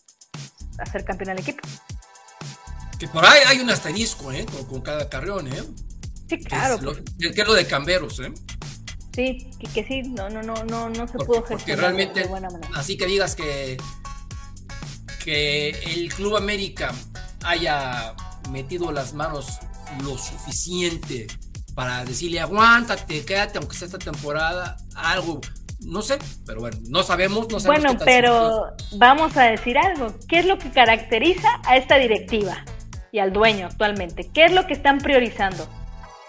[0.79, 1.61] hacer campeón al equipo.
[2.99, 4.47] Que por ahí hay un asterisco, ¿eh?
[4.47, 5.63] Con, con cada carrión, ¿eh?
[6.29, 6.79] Sí, claro.
[6.79, 8.33] Que es, lo, que es lo de Camberos, ¿eh?
[9.15, 12.21] Sí, que, que, sí, no, no, no, no, no se porque, pudo Porque gestionar realmente,
[12.21, 12.73] de buena manera.
[12.77, 13.77] así que digas que,
[15.25, 16.95] que el Club América
[17.45, 18.15] haya
[18.51, 19.59] metido las manos
[20.05, 21.27] lo suficiente
[21.75, 25.41] para decirle aguántate, quédate, aunque sea esta temporada, algo,
[25.81, 30.41] no sé, pero bueno, no sabemos, no sabemos Bueno, pero vamos a decir algo, ¿qué
[30.41, 32.65] es lo que caracteriza a esta directiva
[33.13, 34.31] y al dueño actualmente?
[34.33, 35.69] ¿Qué es lo que están priorizando?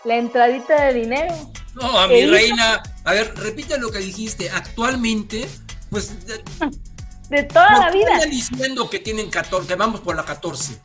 [0.04, 1.34] La entradita de dinero.
[1.76, 5.48] No, a mi reina, a ver, repite lo que dijiste, actualmente,
[5.90, 6.16] pues...
[7.32, 8.16] De, toda la vida.
[8.16, 10.82] Están diciendo que tienen 14, que vamos por la 14.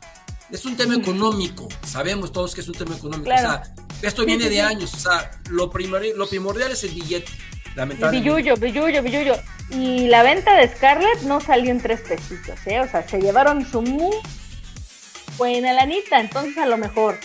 [0.49, 3.25] Es un tema económico, sabemos todos que es un tema económico.
[3.25, 3.49] Claro.
[3.49, 6.85] O sea, esto viene sí, sí, de años, o sea, lo, primor, lo primordial es
[6.85, 7.29] el billete,
[7.75, 8.29] lamentablemente.
[8.31, 9.35] Billullo, billullo, billullo.
[9.71, 12.79] Y la venta de Scarlett no salió en tres pesitos, ¿eh?
[12.79, 14.15] O sea, se llevaron su muy
[15.37, 17.19] buena lanita, entonces a lo mejor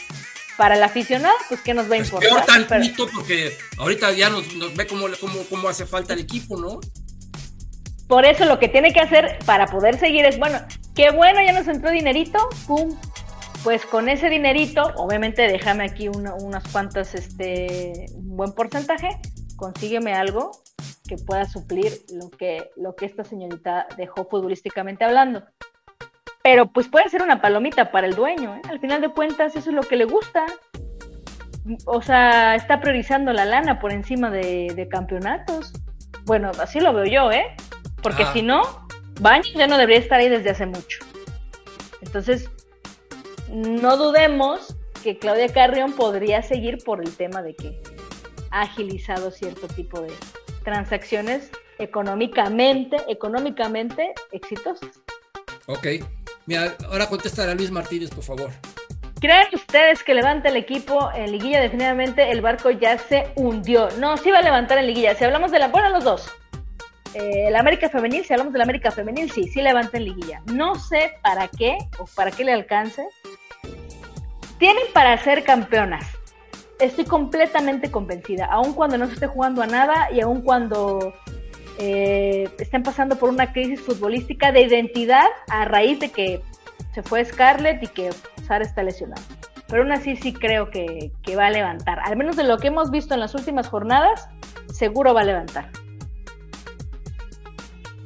[0.56, 2.44] para el aficionado, pues qué nos va a pues importar.
[2.44, 3.18] Peor tantito Pero...
[3.18, 6.80] porque ahorita ya nos, nos ve cómo, cómo, cómo hace falta el equipo, ¿no?
[8.08, 10.58] Por eso lo que tiene que hacer para poder seguir es, bueno,
[10.94, 12.94] qué bueno, ya nos entró dinerito, pum,
[13.64, 19.08] pues con ese dinerito, obviamente déjame aquí una, unas cuantas, este, un buen porcentaje,
[19.56, 20.50] consígueme algo
[21.08, 25.44] que pueda suplir lo que, lo que esta señorita dejó futbolísticamente hablando.
[26.42, 28.62] Pero pues puede ser una palomita para el dueño, ¿eh?
[28.68, 30.44] al final de cuentas eso es lo que le gusta.
[31.86, 35.72] O sea, está priorizando la lana por encima de, de campeonatos.
[36.24, 37.54] Bueno, así lo veo yo, ¿eh?
[38.02, 38.32] Porque ah.
[38.32, 38.62] si no,
[39.20, 41.04] Baños ya no debería estar ahí desde hace mucho.
[42.00, 42.50] Entonces,
[43.48, 47.80] no dudemos que Claudia Carrión podría seguir por el tema de que
[48.50, 50.12] ha agilizado cierto tipo de
[50.64, 54.90] transacciones económicamente, económicamente exitosas.
[55.66, 55.86] Ok.
[56.46, 58.50] Mira, ahora contestar a Luis Martínez, por favor.
[59.20, 61.60] ¿Creen ustedes que levanta el equipo en liguilla?
[61.60, 63.88] Definitivamente el barco ya se hundió.
[63.98, 65.14] No, sí va a levantar en liguilla.
[65.14, 65.68] Si hablamos de la...
[65.68, 66.32] Bueno, los dos.
[67.14, 70.42] Eh, el América Femenil, si hablamos del América Femenil, sí, sí levanta en liguilla.
[70.46, 73.06] No sé para qué o para qué le alcance.
[74.58, 76.06] Tienen para ser campeonas.
[76.78, 81.14] Estoy completamente convencida, aun cuando no se esté jugando a nada y aun cuando
[81.78, 86.42] eh, estén pasando por una crisis futbolística de identidad a raíz de que
[86.92, 88.10] se fue Scarlett y que
[88.46, 89.22] Sara está lesionada.
[89.68, 92.00] pero aún así sí creo que, que va a levantar.
[92.00, 94.28] Al menos de lo que hemos visto en las últimas jornadas,
[94.72, 95.70] seguro va a levantar.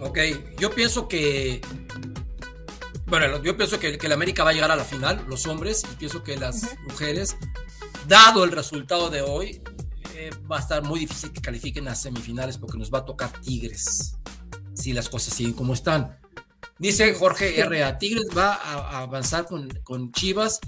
[0.00, 0.18] Ok,
[0.58, 1.60] yo pienso que.
[3.06, 5.84] Bueno, yo pienso que, que el América va a llegar a la final, los hombres,
[5.90, 7.36] y pienso que las mujeres,
[8.08, 9.62] dado el resultado de hoy,
[10.14, 13.30] eh, va a estar muy difícil que califiquen a semifinales porque nos va a tocar
[13.40, 14.16] Tigres,
[14.74, 16.18] si las cosas siguen como están.
[16.78, 17.96] Dice Jorge R.A.
[17.98, 20.60] Tigres va a, a avanzar con, con Chivas,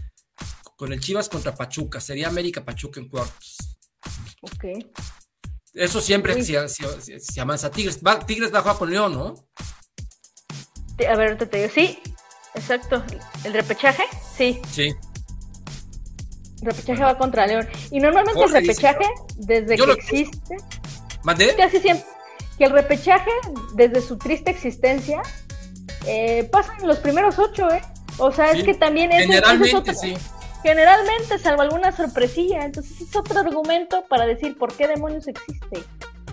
[0.76, 2.00] con el Chivas contra Pachuca.
[2.00, 3.78] Sería América Pachuca en cuartos.
[4.42, 4.64] Ok.
[5.78, 6.44] Eso siempre Uy.
[6.44, 8.00] si, si- si avanza Tigres.
[8.04, 9.34] Va- Tigres va a jugar con León, ¿no?
[11.08, 11.70] A ver, te digo.
[11.72, 12.00] Sí,
[12.54, 13.02] exacto.
[13.44, 14.02] ¿El repechaje?
[14.36, 14.92] Sí, Sí.
[16.62, 17.68] repechaje va contra León.
[17.92, 20.56] Y normalmente Jorge el dice, repechaje, desde que lo- existe,
[21.22, 21.54] ¿Mandé?
[21.56, 22.04] casi siempre,
[22.58, 23.30] que el repechaje,
[23.74, 25.22] desde su triste existencia,
[26.06, 27.80] eh, pasa en los primeros ocho, ¿eh?
[28.18, 28.58] O sea, Sí.
[28.60, 30.16] es que también es Generalmente otro- sí.
[30.62, 32.64] Generalmente, salvo alguna sorpresilla.
[32.64, 35.84] Entonces es otro argumento para decir por qué demonios existe.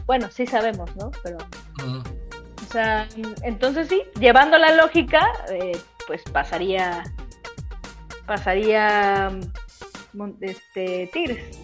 [0.05, 1.11] Bueno, sí sabemos, ¿no?
[1.23, 3.07] Pero, o sea,
[3.41, 5.77] entonces sí, llevando la lógica, eh,
[6.07, 7.03] pues pasaría,
[8.27, 9.31] pasaría,
[10.13, 11.57] mm, este, Tigres.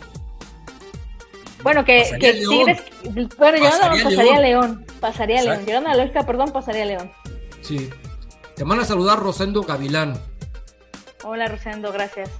[1.62, 2.04] Bueno, que.
[2.20, 2.82] Tigres,
[3.38, 4.42] bueno, llegando, Pasaría pasaría León.
[4.42, 7.12] León, pasaría León, llegando a la lógica, perdón, pasaría León.
[7.62, 7.90] Sí.
[8.56, 10.20] Te manda a saludar Rosendo Gavilán.
[11.24, 12.32] Hola, Rosendo, gracias.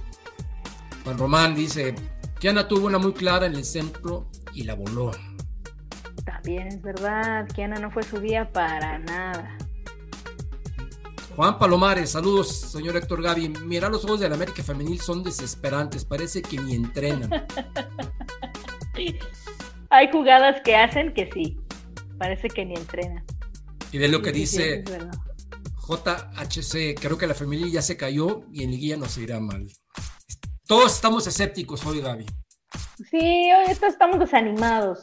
[1.04, 1.94] Juan Román dice,
[2.38, 5.10] Kiana tuvo una muy clara en el centro y la voló.
[6.24, 9.58] También es verdad, Kiana no fue su día para nada.
[11.34, 13.48] Juan Palomares, saludos, señor Héctor Gaby.
[13.64, 17.30] Mira, los ojos del América Femenil son desesperantes, parece que ni entrenan.
[19.90, 21.58] Hay jugadas que hacen que sí,
[22.18, 23.24] parece que ni entrenan.
[23.90, 24.84] Y de lo que Sí, sí, sí, dice.
[25.86, 29.68] JHC, creo que la femenil ya se cayó y en liguilla nos irá mal.
[30.66, 32.26] Todos estamos escépticos hoy, Gaby.
[33.10, 35.00] Sí, hoy esto estamos desanimados.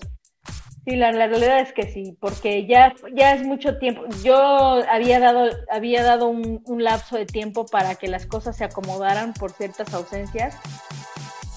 [0.85, 4.03] Sí, la, la realidad es que sí, porque ya, ya es mucho tiempo.
[4.23, 4.37] Yo
[4.89, 9.33] había dado, había dado un, un lapso de tiempo para que las cosas se acomodaran
[9.33, 10.55] por ciertas ausencias,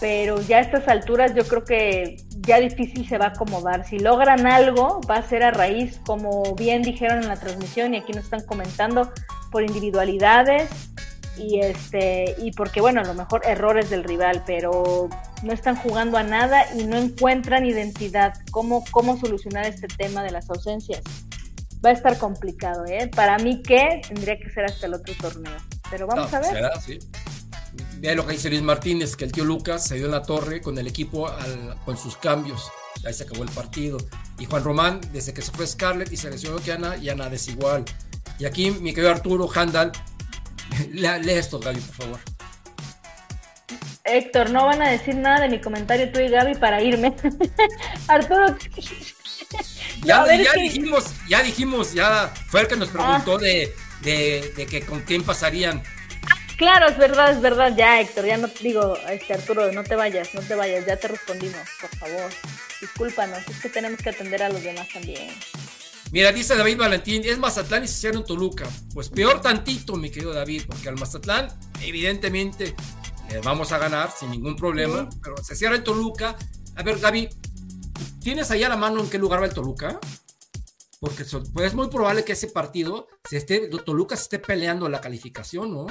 [0.00, 3.86] pero ya a estas alturas yo creo que ya difícil se va a acomodar.
[3.86, 7.98] Si logran algo, va a ser a raíz, como bien dijeron en la transmisión y
[7.98, 9.12] aquí nos están comentando,
[9.52, 10.68] por individualidades
[11.38, 15.08] y este y porque bueno a lo mejor errores del rival pero
[15.42, 20.30] no están jugando a nada y no encuentran identidad cómo cómo solucionar este tema de
[20.30, 21.00] las ausencias
[21.84, 25.56] va a estar complicado eh para mí que tendría que ser hasta el otro torneo
[25.90, 26.98] pero vamos No, a ver será, sí.
[28.00, 30.60] Ve lo que dice Luis Martínez, que el tío Lucas se dio en la torre
[30.60, 32.70] con el equipo al- con sus cambios.
[33.06, 33.96] Ahí se acabó el partido.
[34.38, 37.46] Y Juan Román, desde que se fue Scarlett y se lesionó Kiana, ya nada es
[37.48, 37.84] igual.
[38.38, 39.92] Y aquí mi querido Arturo Handal,
[40.92, 42.20] lee esto, Gaby, por favor.
[44.04, 47.14] Héctor no van a decir nada de mi comentario tú y Gaby para irme
[48.08, 48.56] Arturo
[50.04, 54.66] Ya, ya que- dijimos, ya dijimos, ya fue el que nos preguntó de, de, de
[54.66, 55.82] que con quién pasarían.
[56.56, 60.34] Claro, es verdad, es verdad, ya Héctor, ya no digo, este Arturo, no te vayas,
[60.34, 62.30] no te vayas, ya te respondimos, por favor.
[62.80, 65.28] Discúlpanos, es que tenemos que atender a los demás también.
[66.12, 68.68] Mira, dice David Valentín, es Mazatlán y se hicieron Toluca.
[68.92, 71.48] Pues peor tantito, mi querido David, porque al Mazatlán,
[71.80, 72.76] evidentemente,
[73.30, 76.36] le vamos a ganar sin ningún problema, pero se cierra en Toluca.
[76.76, 77.30] A ver, Gaby,
[78.20, 79.98] ¿tienes ahí a la mano en qué lugar va el Toluca?
[81.00, 85.00] Porque pues es muy probable que ese partido, se esté, Toluca se esté peleando la
[85.00, 85.86] calificación, ¿no?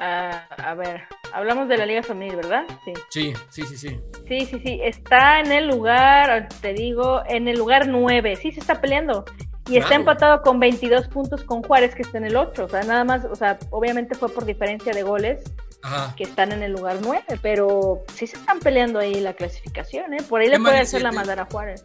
[0.00, 2.64] Ah, a ver, hablamos de la Liga Femenil, ¿verdad?
[2.84, 2.92] Sí.
[3.10, 4.00] Sí, sí, sí, sí.
[4.28, 8.60] Sí, sí, sí, está en el lugar, te digo, en el lugar 9, sí se
[8.60, 9.24] está peleando.
[9.70, 12.64] Y está empatado con 22 puntos con Juárez, que está en el 8.
[12.64, 15.44] O sea, nada más, o sea, obviamente fue por diferencia de goles
[15.82, 16.14] Ajá.
[16.16, 20.22] que están en el lugar 9, pero sí se están peleando ahí la clasificación, ¿eh?
[20.26, 21.84] Por ahí ¿Qué le puede hacer la madera a Juárez.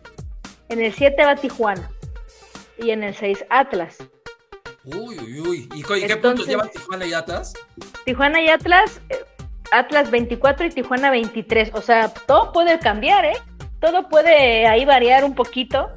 [0.70, 1.92] En el 7 va Tijuana.
[2.78, 3.98] Y en el 6 Atlas.
[4.86, 5.70] Uy, uy, uy.
[5.76, 7.54] ¿Y, qué Entonces- puntos llevan Tijuana y Atlas?
[8.06, 9.18] Tijuana y Atlas, eh,
[9.80, 11.72] Atlas 24 y Tijuana 23.
[11.74, 13.38] O sea, todo puede cambiar, ¿eh?
[13.80, 15.92] Todo puede ahí variar un poquito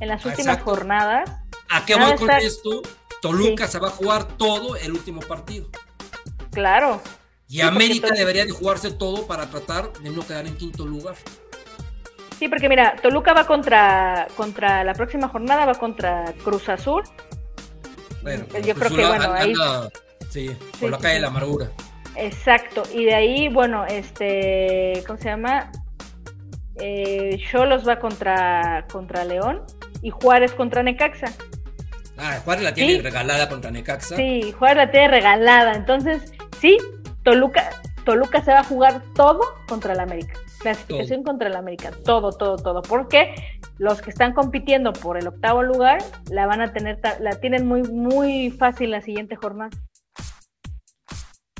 [0.00, 0.64] en las últimas Exacto.
[0.70, 1.30] jornadas.
[1.70, 2.82] ¿A qué voy con esto?
[3.20, 5.68] Toluca se va a jugar todo el último partido.
[6.52, 7.02] Claro.
[7.48, 10.86] Y Sí, América Toluca- debería de jugarse todo para tratar de no quedar en quinto
[10.86, 11.16] lugar.
[12.38, 17.02] Sí, porque mira, Toluca va contra, contra la próxima jornada, va contra Cruz Azul.
[18.22, 19.90] Bueno, Yo Cruz creo que, bueno, ahí- anda,
[20.30, 21.70] sí, Sí, por la calle de la amargura.
[22.18, 22.82] Exacto.
[22.94, 25.70] Y de ahí, bueno, este, ¿cómo se llama?
[26.80, 29.62] Eh, Cholos va contra, contra León
[30.02, 31.26] y Juárez contra Necaxa.
[32.16, 33.00] Ah, Juárez la tiene Sí.
[33.00, 34.16] regalada contra Necaxa.
[34.16, 35.74] Sí, Juárez la tiene regalada.
[35.74, 36.76] Entonces, sí,
[37.24, 37.70] Toluca,
[38.04, 40.34] Toluca se va a jugar todo contra el América.
[40.60, 41.90] Clasificación contra el América.
[42.04, 42.82] Todo, todo, todo.
[42.82, 43.34] Porque
[43.78, 45.98] los que están compitiendo por el octavo lugar
[46.30, 49.70] la van a tener, la tienen muy, muy fácil la siguiente jornada.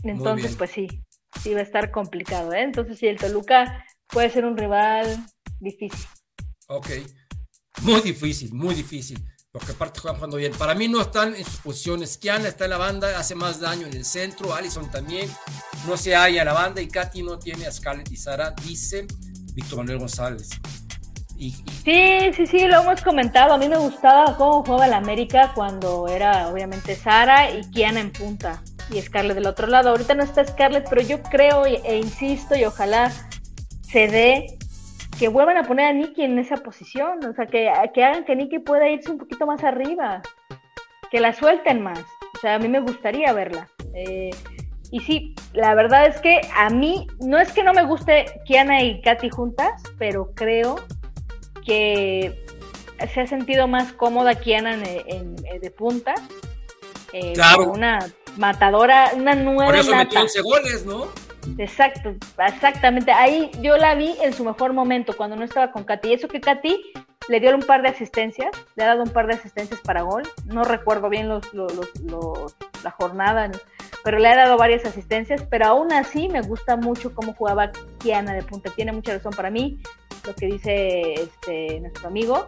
[0.02, 0.88] Entonces, pues sí,
[1.42, 2.62] sí va a estar complicado, ¿eh?
[2.62, 5.26] Entonces, sí, el Toluca puede ser un rival
[5.60, 6.06] difícil.
[6.68, 6.88] Ok,
[7.82, 9.22] muy difícil, muy difícil.
[9.50, 10.52] Porque aparte juegan jugando bien.
[10.52, 12.18] Para mí no están en sus posiciones.
[12.18, 14.54] Kiana está en la banda, hace más daño en el centro.
[14.54, 15.28] Allison también
[15.86, 16.82] no se halla en la banda.
[16.82, 19.06] Y Katy no tiene a Scarlett y Sara, dice
[19.54, 20.50] Víctor Manuel González.
[21.36, 21.52] Y,
[21.84, 23.54] Sí, sí, sí, lo hemos comentado.
[23.54, 28.12] A mí me gustaba cómo jugaba el América cuando era obviamente Sara y Kiana en
[28.12, 29.90] punta y Scarlett del otro lado.
[29.90, 33.10] Ahorita no está Scarlett, pero yo creo e insisto y ojalá
[33.82, 34.58] se dé
[35.18, 38.36] que vuelvan a poner a Nikki en esa posición, o sea, que, que hagan que
[38.36, 40.22] Nikki pueda irse un poquito más arriba,
[41.10, 42.00] que la suelten más.
[42.36, 43.68] O sea, a mí me gustaría verla.
[43.94, 44.30] Eh,
[44.92, 48.82] y sí, la verdad es que a mí, no es que no me guste Kiana
[48.82, 50.76] y Katy juntas, pero creo
[51.64, 52.44] que
[53.12, 56.14] se ha sentido más cómoda Kiana en, de punta.
[57.12, 57.72] Eh, claro.
[57.72, 57.98] Una
[58.38, 59.66] matadora, una nueva.
[59.66, 61.08] Por eso metió 11 goles, ¿no?
[61.56, 63.10] Exacto, exactamente.
[63.12, 66.12] Ahí yo la vi en su mejor momento, cuando no estaba con Katy.
[66.12, 66.92] Eso que Katy
[67.28, 70.22] le dio un par de asistencias, le ha dado un par de asistencias para gol.
[70.44, 71.42] No recuerdo bien los,
[72.82, 73.50] la jornada,
[74.04, 75.44] pero le ha dado varias asistencias.
[75.50, 78.70] Pero aún así me gusta mucho cómo jugaba Kiana de punta.
[78.74, 79.80] Tiene mucha razón para mí
[80.26, 82.44] lo que dice este, nuestro amigo.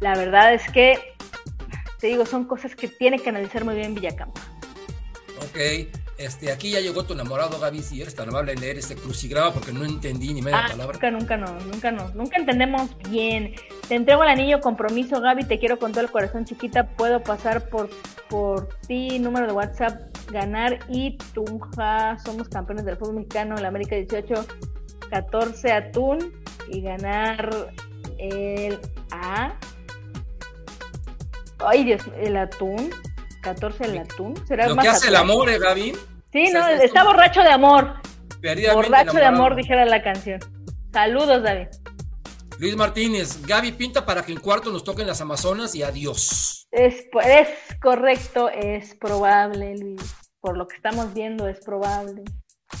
[0.00, 1.14] La verdad es que,
[1.98, 4.40] te digo, son cosas que tiene que analizar muy bien Villacampa.
[5.56, 5.88] Ok.
[6.18, 9.52] Este, aquí ya llegó tu enamorado Gaby, si eres tan amable en leer este crucigrama
[9.52, 10.94] porque no entendí ni media ah, palabra.
[10.94, 13.54] Nunca, nunca no, nunca no, nunca entendemos bien.
[13.86, 16.88] Te entrego el anillo compromiso, Gaby, te quiero con todo el corazón, chiquita.
[16.88, 17.90] Puedo pasar por,
[18.30, 22.18] por ti, número de WhatsApp, ganar y Tunja.
[22.24, 24.46] Somos campeones del fútbol mexicano, la América 18,
[25.10, 26.32] 14 atún
[26.70, 27.74] y ganar
[28.18, 28.78] el
[29.10, 29.54] A.
[31.58, 32.90] Ay, Dios, el atún.
[33.46, 34.34] 14 el atún.
[34.48, 35.92] ¿Será Lo que hace el amor, ¿eh, Gaby?
[36.32, 37.94] Sí, no, está borracho de amor.
[38.72, 40.40] Borracho de amor, dijera la canción.
[40.92, 41.68] Saludos, David.
[42.58, 46.66] Luis Martínez, Gaby pinta para que en cuarto nos toquen las Amazonas y adiós.
[46.72, 47.48] Es, es
[47.80, 50.02] correcto, es probable, Luis.
[50.40, 52.24] Por lo que estamos viendo, es probable.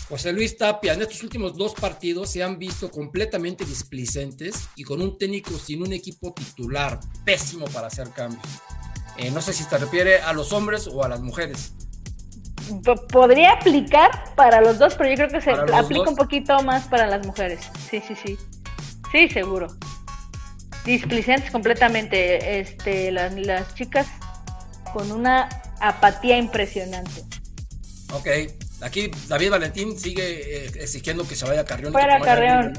[0.08, 5.00] José Luis Tapia, en estos últimos dos partidos se han visto completamente displicentes y con
[5.00, 8.42] un técnico sin un equipo titular, pésimo para hacer cambios.
[9.18, 11.72] Eh, no sé si se refiere a los hombres o a las mujeres.
[13.10, 17.06] podría aplicar para los dos, pero yo creo que se aplica un poquito más para
[17.06, 17.60] las mujeres.
[17.90, 18.38] Sí, sí, sí.
[19.12, 19.68] Sí, seguro.
[20.84, 22.60] Displicentes completamente.
[22.60, 24.06] Este, las, las chicas
[24.92, 25.48] con una
[25.80, 27.22] apatía impresionante.
[28.12, 28.28] Ok.
[28.82, 31.92] Aquí David Valentín sigue eh, exigiendo que se vaya a Carrión.
[31.92, 32.74] Fuera Carrión.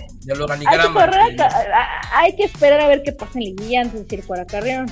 [2.14, 4.85] hay, que esperar a ver qué pasa en Liguilla antes de ir fuera Carrión.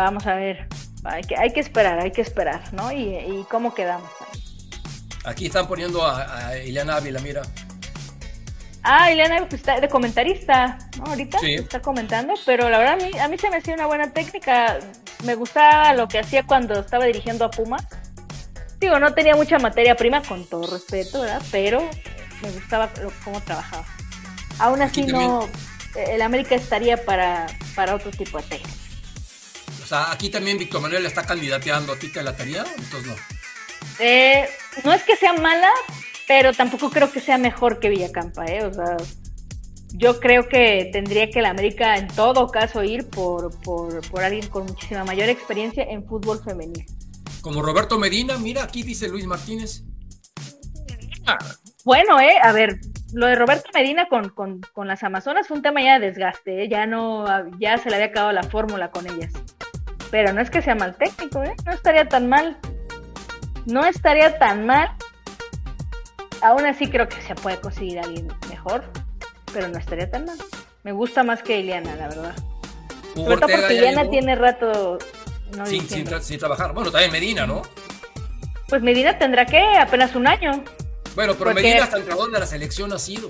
[0.00, 0.66] Vamos a ver.
[1.04, 2.90] Hay que, hay que esperar, hay que esperar, ¿no?
[2.90, 4.10] Y, cómo quedamos.
[5.24, 7.42] Aquí están poniendo a, Ileana Ávila, mira.
[8.82, 11.04] Ah, Ileana pues, está de comentarista, ¿no?
[11.04, 14.10] Ahorita está comentando, pero la verdad a mí, a mí se me hacía una buena
[14.10, 14.78] técnica.
[15.24, 17.76] Me gustaba lo que hacía cuando estaba dirigiendo a Puma.
[18.78, 21.42] Digo, no tenía mucha materia prima, con todo respeto, ¿verdad?
[21.52, 21.82] Pero
[22.40, 22.88] me gustaba
[23.22, 23.84] cómo trabajaba.
[24.58, 25.46] Aún así, no.
[25.94, 28.79] El América estaría para, para otro tipo de técnica
[29.90, 32.64] sea, aquí también Víctor Manuel está candidateando a ti, ¿te?
[32.78, 33.16] Entonces no.
[33.98, 34.48] Eh,
[34.84, 35.70] no es que sea mala,
[36.26, 38.64] pero tampoco creo que sea mejor que Villacampa, ¿eh?
[38.64, 38.96] O sea,
[39.92, 44.46] yo creo que tendría que la América en todo caso ir por, por, por alguien
[44.48, 46.86] con muchísima mayor experiencia en fútbol femenino.
[47.40, 49.82] Como Roberto Medina, mira, aquí dice Luis Martínez.
[51.84, 52.78] Bueno, eh, a ver,
[53.12, 56.64] lo de Roberto Medina con, con, con las Amazonas fue un tema ya de desgaste,
[56.64, 56.68] ¿eh?
[56.68, 57.26] ya no,
[57.58, 59.32] ya se le había acabado la fórmula con ellas.
[60.10, 61.54] Pero no es que sea mal técnico, ¿eh?
[61.64, 62.56] No estaría tan mal.
[63.66, 64.90] No estaría tan mal.
[66.42, 68.84] Aún así creo que se puede conseguir alguien mejor,
[69.52, 70.38] pero no estaría tan mal.
[70.82, 72.34] Me gusta más que Ileana, la verdad.
[73.14, 74.98] Sobre todo porque Ileana tiene rato
[75.56, 76.72] no sin, sin, trabajar.
[76.72, 77.62] Bueno, también Medina, ¿no?
[78.68, 80.64] Pues Medina tendrá que apenas un año.
[81.14, 83.28] Bueno, pero Medina hasta entrenador de la selección ha sido.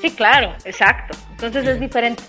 [0.00, 1.16] Sí, claro, exacto.
[1.32, 2.22] Entonces es diferente.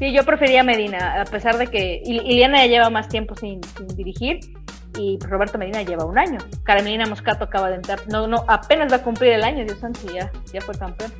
[0.00, 3.60] Sí, yo prefería Medina, a pesar de que Iliana ya lleva más tiempo sin,
[3.94, 4.40] dirigir
[4.98, 6.38] y Roberto Medina lleva un año.
[6.62, 10.00] Carmelina Moscato acaba de entrar, no, no, apenas va a cumplir el año, Dios santo,
[10.10, 11.12] ya, ya fue campeón.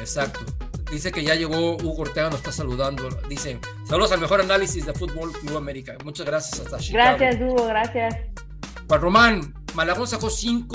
[0.00, 0.40] Exacto.
[0.90, 3.06] Dice que ya llegó Hugo Ortega, nos está saludando.
[3.28, 5.98] Dice, saludos al mejor análisis de fútbol Club América.
[6.02, 7.18] Muchas gracias hasta Chicago.
[7.18, 8.16] Gracias, Hugo, gracias.
[8.88, 10.74] Juan Román, Malagón sacó 5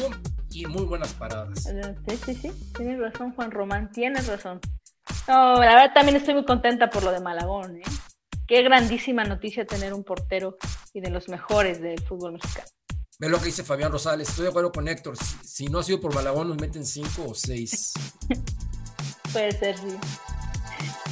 [0.52, 1.64] y muy buenas paradas.
[1.64, 4.60] Sí, sí, sí, tienes razón, Juan Román, tienes razón.
[5.28, 7.84] No, la verdad también estoy muy contenta por lo de Malagón, ¿eh?
[8.48, 10.58] Qué grandísima noticia tener un portero
[10.94, 12.68] y de los mejores del fútbol mexicano.
[13.20, 15.84] Ve lo que dice Fabián Rosales, estoy de acuerdo con Héctor, si, si no ha
[15.84, 17.94] sido por Malagón nos meten cinco o seis.
[19.32, 19.98] Puede ser, sí.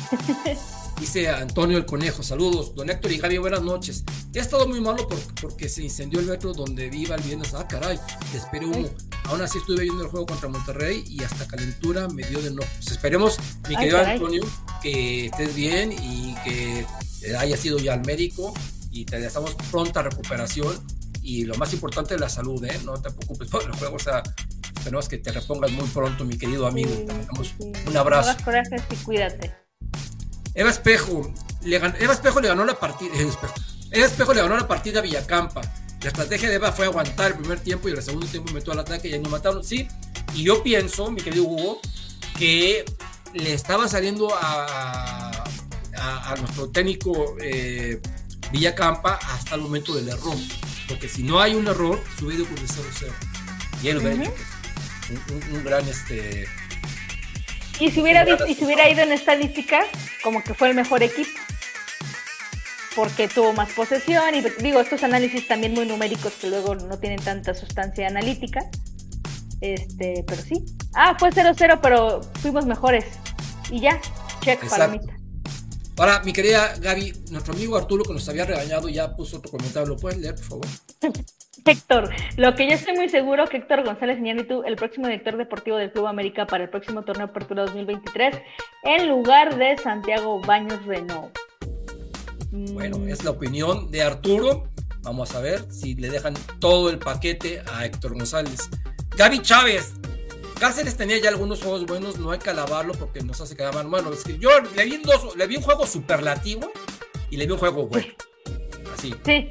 [1.00, 2.76] Dice Antonio el Conejo, saludos.
[2.76, 4.04] Don Héctor y Gaby, buenas noches.
[4.34, 7.54] He estado muy malo por- porque se incendió el metro donde viva el viernes.
[7.54, 7.98] Ah, caray,
[8.36, 8.90] esperé humo.
[9.24, 12.58] Aún así estuve viendo el juego contra Monterrey y hasta calentura me dio de no.
[12.58, 13.38] Pues esperemos,
[13.70, 14.14] mi Ay, querido caray.
[14.18, 14.44] Antonio,
[14.82, 16.86] que estés bien y que
[17.22, 18.54] eh, hayas ido ya al médico
[18.92, 20.86] y te deseamos pronta recuperación.
[21.22, 22.78] Y lo más importante es la salud, ¿eh?
[22.84, 24.22] No te preocupes por el juego, o sea,
[24.76, 26.90] esperemos que te repongas muy pronto, mi querido amigo.
[26.94, 28.34] Sí, Te mandamos sí, un abrazo.
[28.38, 29.54] No corajes y cuídate.
[30.54, 31.32] Eva Espejo,
[31.64, 33.12] le gan- Eva Espejo le ganó la partida.
[33.16, 33.54] Eva Espejo.
[33.92, 35.62] Eva Espejo le ganó la partida a Villacampa.
[36.02, 38.80] La estrategia de Eva fue aguantar el primer tiempo y el segundo tiempo metió al
[38.80, 39.64] ataque y ahí no mataron.
[39.64, 39.88] Sí,
[40.34, 41.82] y yo pienso, mi querido Hugo,
[42.38, 42.86] que
[43.34, 45.44] le estaba saliendo a,
[45.98, 48.00] a, a nuestro técnico eh,
[48.52, 50.36] Villacampa hasta el momento del error.
[50.88, 53.12] Porque si no hay un error, su video por el 0-0.
[53.84, 54.34] Y él hecho
[55.10, 56.48] un, un- un gran este.
[57.80, 59.86] Y si hubiera, y si hubiera ido en estadísticas,
[60.22, 61.30] como que fue el mejor equipo.
[62.96, 67.22] Porque tuvo más posesión y digo, estos análisis también muy numéricos que luego no tienen
[67.22, 68.70] tanta sustancia analítica.
[69.62, 70.66] Este, pero sí.
[70.94, 73.06] Ah, fue 0-0, pero fuimos mejores.
[73.72, 74.02] Y ya,
[74.42, 74.70] check, Exacto.
[74.70, 75.14] palomita.
[75.98, 79.90] Ahora, mi querida Gaby, nuestro amigo Arturo que nos había regañado ya puso otro comentario.
[79.90, 80.68] ¿Lo puedes leer, por favor?
[81.66, 85.78] Héctor, lo que yo estoy muy seguro que Héctor González Iñárritu, el próximo director deportivo
[85.78, 88.36] del Club América para el próximo torneo Apertura 2023,
[88.84, 91.38] en lugar de Santiago Baños Renault.
[92.52, 94.68] Mm, Bueno, es la opinión de Arturo.
[95.02, 98.70] Vamos a ver si le dejan todo el paquete a Héctor González.
[99.18, 99.94] Gaby Chávez.
[100.60, 103.88] Cáceres tenía ya algunos juegos buenos, no hay que alabarlo porque nos hace quedar mal.
[103.88, 106.72] Bueno, es que yo le vi, dos, le vi un juego superlativo
[107.30, 108.14] y le vi un juego bueno.
[108.94, 109.16] Así.
[109.26, 109.48] Sí.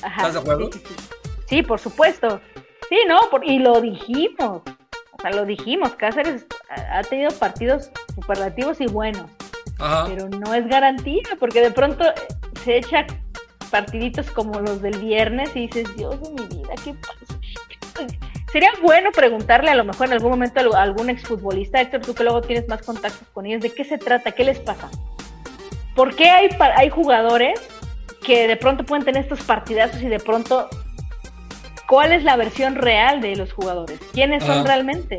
[0.00, 0.22] Ajá.
[0.22, 0.70] ¿Estás de acuerdo?
[0.72, 1.04] Sí, sí, sí.
[1.48, 2.40] Sí, por supuesto.
[2.88, 4.62] Sí, no, por- y lo dijimos.
[5.12, 5.94] O sea, lo dijimos.
[5.96, 6.46] Cáceres
[6.90, 9.30] ha tenido partidos superlativos y buenos.
[9.80, 10.06] Ajá.
[10.08, 12.04] pero no es garantía, porque de pronto
[12.64, 13.06] se echa
[13.70, 18.08] partiditos como los del viernes y dices, Dios de mi vida, ¿qué pasa?
[18.50, 22.24] Sería bueno preguntarle a lo mejor en algún momento a algún exfutbolista, Héctor, tú que
[22.24, 24.32] luego tienes más contactos con ellos, ¿de qué se trata?
[24.32, 24.88] ¿Qué les pasa?
[25.94, 27.60] ¿Por qué hay, hay jugadores
[28.24, 30.68] que de pronto pueden tener estos partidazos y de pronto,
[31.88, 33.98] ¿cuál es la versión real de los jugadores?
[34.12, 34.64] ¿Quiénes son Ajá.
[34.64, 35.18] realmente?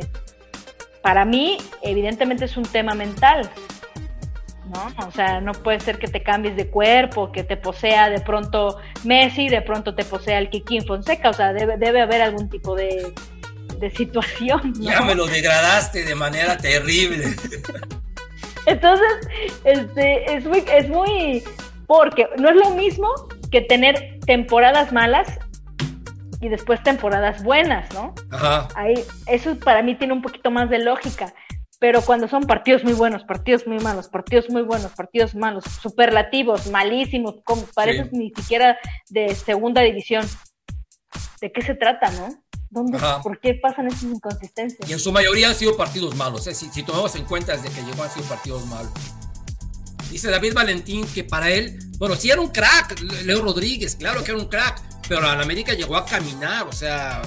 [1.02, 3.50] Para mí, evidentemente es un tema mental,
[4.72, 5.06] ¿no?
[5.06, 8.78] O sea, no puede ser que te cambies de cuerpo, que te posea de pronto
[9.04, 12.76] Messi, de pronto te posea el Kikín Fonseca, o sea, debe, debe haber algún tipo
[12.76, 13.12] de,
[13.78, 14.90] de situación, ¿no?
[14.90, 17.34] Ya me lo degradaste de manera terrible.
[18.66, 19.08] Entonces,
[19.64, 21.42] este, es muy, es muy,
[21.88, 23.08] porque no es lo mismo
[23.50, 25.40] que tener temporadas malas
[26.40, 28.14] y después temporadas buenas, ¿no?
[28.30, 28.68] Ajá.
[28.74, 28.94] Ahí,
[29.26, 31.32] eso para mí tiene un poquito más de lógica.
[31.78, 36.66] Pero cuando son partidos muy buenos, partidos muy malos, partidos muy buenos, partidos malos, superlativos,
[36.66, 38.18] malísimos, como pareces Sí.
[38.18, 40.26] ni siquiera de segunda división.
[41.40, 42.28] ¿De qué se trata, no?
[42.68, 43.22] ¿Dónde, Ajá.
[43.22, 44.88] ¿Por qué pasan esas inconsistencias?
[44.88, 46.46] Y en su mayoría han sido partidos malos.
[46.46, 46.54] ¿eh?
[46.54, 48.92] Si, si tomamos en cuenta desde que llegó han sido partidos malos.
[50.10, 54.32] Dice David Valentín que para él, bueno, sí era un crack, Leo Rodríguez, claro que
[54.32, 57.20] era un crack, pero a la América llegó a caminar, o sea,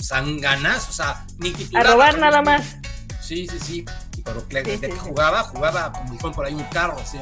[0.00, 1.86] sanganas, o sea, ni A titular.
[1.88, 2.76] robar nada más.
[3.20, 3.84] Sí, sí, sí.
[4.24, 7.18] Pero que- Sí, jugaba, jugaba como por ahí un carro, sí.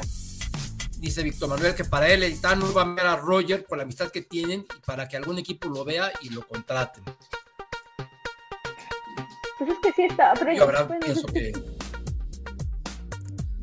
[0.99, 3.85] Dice Víctor Manuel que para él el Tano va a ver a Roger por la
[3.85, 7.03] amistad que tienen y para que algún equipo lo vea y lo contraten.
[9.57, 10.33] Pues es que sí está.
[10.35, 11.53] Pero, Yo, verdad, pienso que.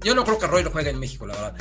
[0.00, 1.54] Yo no creo que Roger juegue en México, la verdad.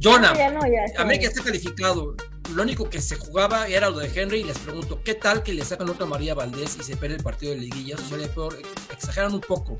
[0.00, 0.60] Jonah, no,
[0.98, 2.14] América está calificado.
[2.54, 5.52] Lo único que se jugaba era lo de Henry y les pregunto, ¿qué tal que
[5.52, 7.96] le sacan otra María Valdés y se pierde el partido de liguilla?
[7.96, 8.56] Eso sería peor.
[8.90, 9.78] Exageran un poco.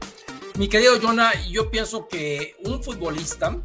[0.58, 3.56] Mi querido Jonah, yo pienso que un futbolista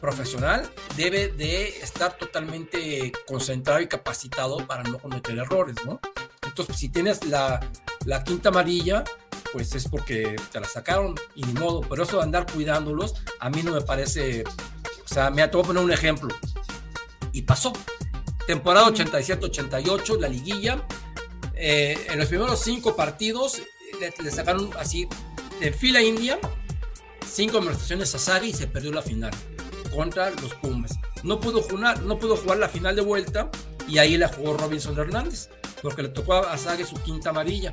[0.00, 6.00] profesional debe de estar totalmente concentrado y capacitado para no cometer errores, ¿no?
[6.46, 7.60] Entonces, si tienes la,
[8.04, 9.04] la quinta amarilla,
[9.52, 11.80] pues es porque te la sacaron y ni modo.
[11.80, 14.44] Pero eso de andar cuidándolos, a mí no me parece.
[15.04, 16.34] O sea, me te voy a poner un ejemplo.
[17.32, 17.72] Y pasó.
[18.48, 20.86] Temporada 87-88, la liguilla.
[21.54, 23.60] eh, en los primeros cinco partidos
[24.00, 25.06] le, le sacaron así
[25.60, 26.38] de fila india,
[27.30, 29.32] cinco amonestaciones a Saga y se perdió la final
[29.94, 30.92] contra los Pumas.
[31.24, 33.50] No pudo jugar, no pudo jugar la final de vuelta
[33.86, 35.50] y ahí la jugó Robinson Hernández
[35.82, 37.70] porque le tocó a Saga su quinta amarilla.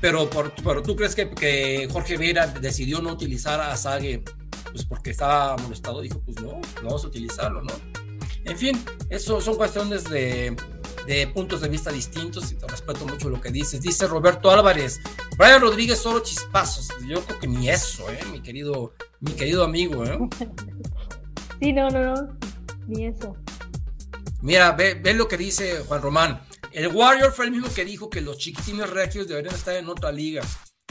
[0.00, 4.24] Pero, por, pero tú crees que, que Jorge Vera decidió no utilizar a Sague
[4.72, 7.72] pues porque estaba molestado, dijo, pues no, no vamos a utilizarlo, ¿no?
[8.44, 10.56] En fin, eso son cuestiones de,
[11.06, 13.80] de puntos de vista distintos y te respeto mucho lo que dices.
[13.80, 15.00] Dice Roberto Álvarez,
[15.36, 16.88] Brian Rodríguez solo chispazos.
[17.06, 18.20] Yo creo que ni eso, ¿eh?
[18.30, 20.04] mi querido, mi querido amigo.
[20.04, 20.18] ¿eh?
[21.62, 22.38] Sí, no, no, no,
[22.86, 23.36] ni eso.
[24.40, 26.40] Mira, ve, ve lo que dice Juan Román.
[26.72, 30.10] El Warrior fue el mismo que dijo que los chiquitines regios deberían estar en otra
[30.10, 30.42] liga,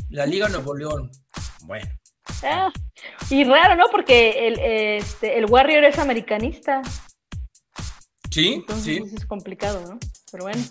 [0.09, 1.09] la Liga Nuevo León.
[1.63, 1.87] Bueno.
[2.43, 2.71] Ah,
[3.31, 3.85] y raro, ¿no?
[3.91, 6.83] Porque el, este, el Warrior es americanista.
[8.29, 9.03] Sí, Entonces sí.
[9.05, 9.97] eso es complicado, ¿no?
[10.31, 10.61] Pero bueno.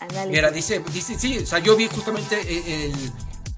[0.00, 0.30] Análisis.
[0.30, 2.92] Mira, dice, dice, sí, o sea, yo vi justamente el,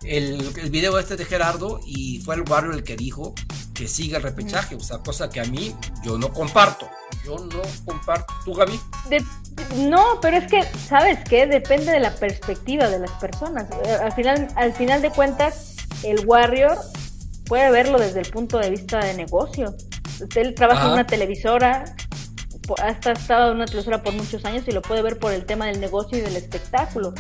[0.03, 3.35] el, el video este de Gerardo y fue el Warrior el que dijo
[3.75, 6.89] que sigue el repechaje, o sea, cosa que a mí yo no comparto.
[7.25, 8.33] Yo no comparto.
[8.45, 8.81] ¿Tú, Gaby?
[9.09, 9.25] De-
[9.89, 11.47] no, pero es que, ¿sabes qué?
[11.47, 13.67] Depende de la perspectiva de las personas.
[13.85, 16.79] Eh, Al final, al final de cuentas, el Warrior
[17.47, 19.75] puede verlo desde el punto de vista de negocio.
[20.35, 21.85] Él trabaja en una televisora,
[22.79, 25.45] ha esta- estado en una televisora por muchos años y lo puede ver por el
[25.47, 27.15] tema del negocio y del espectáculo.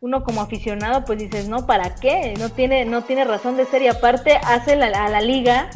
[0.00, 2.34] Uno como aficionado, pues dices, no, ¿para qué?
[2.38, 5.70] No tiene, no tiene razón de ser y aparte hace la- a la liga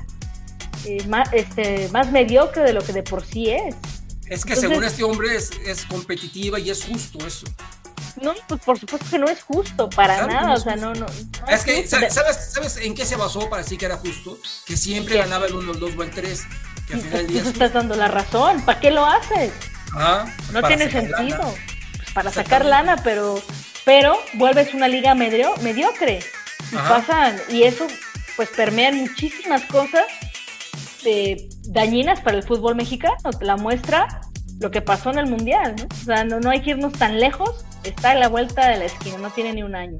[0.85, 3.74] eh, más, este, más mediocre de lo que de por sí es.
[4.28, 7.47] Es que Entonces- según este hombre es, es competitiva y es justo eso.
[8.23, 10.93] No, pues por supuesto que no es justo, para Claro nada, no o sea, no,
[10.94, 11.06] no.
[11.06, 11.86] no Es que.
[11.86, 14.36] ¿sabes, sabes, sabes en qué se basó para decir que era justo?
[14.66, 15.20] Que siempre ¿Qué?
[15.20, 16.43] ganaba el 1, el 2 o el 3.
[16.89, 19.52] Que al final tú estás dando la razón, ¿para qué lo haces?
[19.94, 21.39] Ajá, No tiene sentido.
[21.39, 21.51] lana.
[21.97, 23.40] Pues para sacar lana, pero,
[23.85, 26.20] pero vuelves una liga medio, mediocre.
[26.73, 26.89] Y Ajá.
[27.06, 27.86] pasan, y eso
[28.36, 30.05] pues permea muchísimas cosas
[31.05, 33.16] eh, dañinas para el fútbol mexicano.
[33.40, 34.20] La muestra
[34.60, 35.85] lo que pasó en el Mundial, ¿no?
[35.90, 38.85] O sea, no, no hay que irnos tan lejos, está a la vuelta de la
[38.86, 39.98] esquina, no tiene ni un año.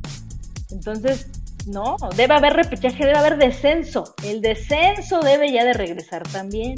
[0.71, 1.27] Entonces,
[1.69, 4.15] no, debe haber repechaje, debe haber descenso.
[4.25, 6.75] El descenso debe ya de regresar también.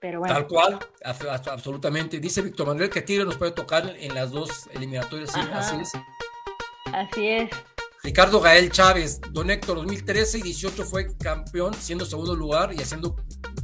[0.00, 0.34] Pero bueno.
[0.34, 2.18] Tal cual, absolutamente.
[2.18, 5.32] Dice Víctor Manuel que Tigre nos puede tocar en las dos eliminatorias.
[5.32, 5.58] sí, Ajá.
[5.58, 5.92] así es.
[6.92, 7.50] Así es.
[8.02, 13.14] Ricardo Gael Chávez, Don Héctor, 2013 y 18 fue campeón, siendo segundo lugar y haciendo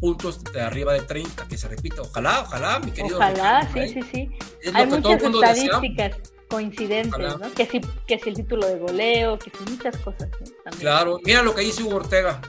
[0.00, 2.02] puntos de arriba de 30, que se repita.
[2.02, 3.16] Ojalá, ojalá, mi querido.
[3.16, 4.30] Ojalá, Ricardo sí, sí, sí.
[4.62, 6.37] Es lo Hay que todo el muchas desea.
[6.48, 7.48] Coincidentes, Ojalá.
[7.48, 7.54] ¿no?
[7.54, 10.28] Que si, que si el título de goleo, que si muchas cosas.
[10.28, 10.46] ¿no?
[10.64, 10.80] También.
[10.80, 12.40] Claro, mira lo que dice Hugo Ortega.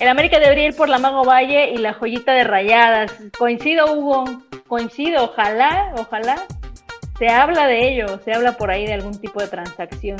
[0.00, 3.12] El América debería ir por la Mago Valle y la joyita de rayadas.
[3.38, 4.24] Coincido, Hugo.
[4.66, 5.24] Coincido.
[5.24, 6.44] Ojalá, ojalá.
[7.18, 10.16] Se habla de ello, se habla por ahí de algún tipo de transacción,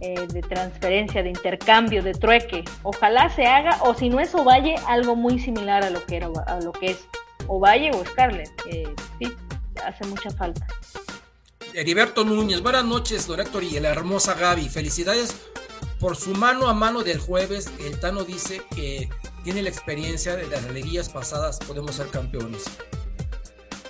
[0.00, 2.64] eh, de transferencia, de intercambio, de trueque.
[2.82, 6.28] Ojalá se haga, o si no es Ovalle, algo muy similar a lo que era
[6.46, 7.08] a lo que es
[7.46, 8.50] Ovalle o Scarlett.
[8.62, 9.32] que sí,
[9.86, 10.66] hace mucha falta.
[11.78, 14.68] Heriberto Núñez, buenas noches, don Héctor y la hermosa Gaby.
[14.68, 15.32] Felicidades
[16.00, 17.70] por su mano a mano del jueves.
[17.78, 19.08] El Tano dice que
[19.44, 22.64] tiene la experiencia de las alegrías pasadas, podemos ser campeones.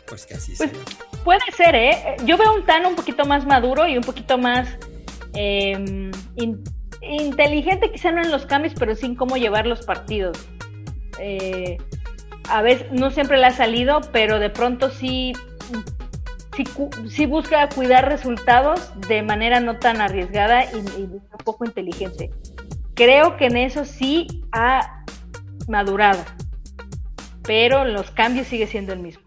[0.06, 0.81] Pues que así Pues, sea.
[1.24, 2.16] Puede ser, ¿eh?
[2.27, 4.69] Yo veo un Tano un poquito más maduro y un poquito más
[5.32, 6.62] eh, in-
[7.01, 10.36] inteligente, quizá no en los cambios, pero sí en cómo llevar los partidos.
[11.19, 11.78] Eh,
[12.51, 15.32] a veces no siempre le ha salido, pero de pronto sí,
[17.10, 22.30] sí, busca cuidar resultados de manera no tan arriesgada y, y un poco inteligente.
[22.94, 25.05] Creo que en eso sí ha
[25.68, 26.24] madurado,
[27.43, 29.22] pero los cambios sigue siendo el mismo.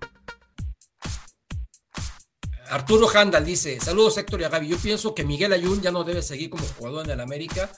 [2.72, 4.70] Arturo Handal dice: Saludos Héctor y a Gaby.
[4.70, 7.70] Yo pienso que Miguel Ayun ya no debe seguir como jugador en el América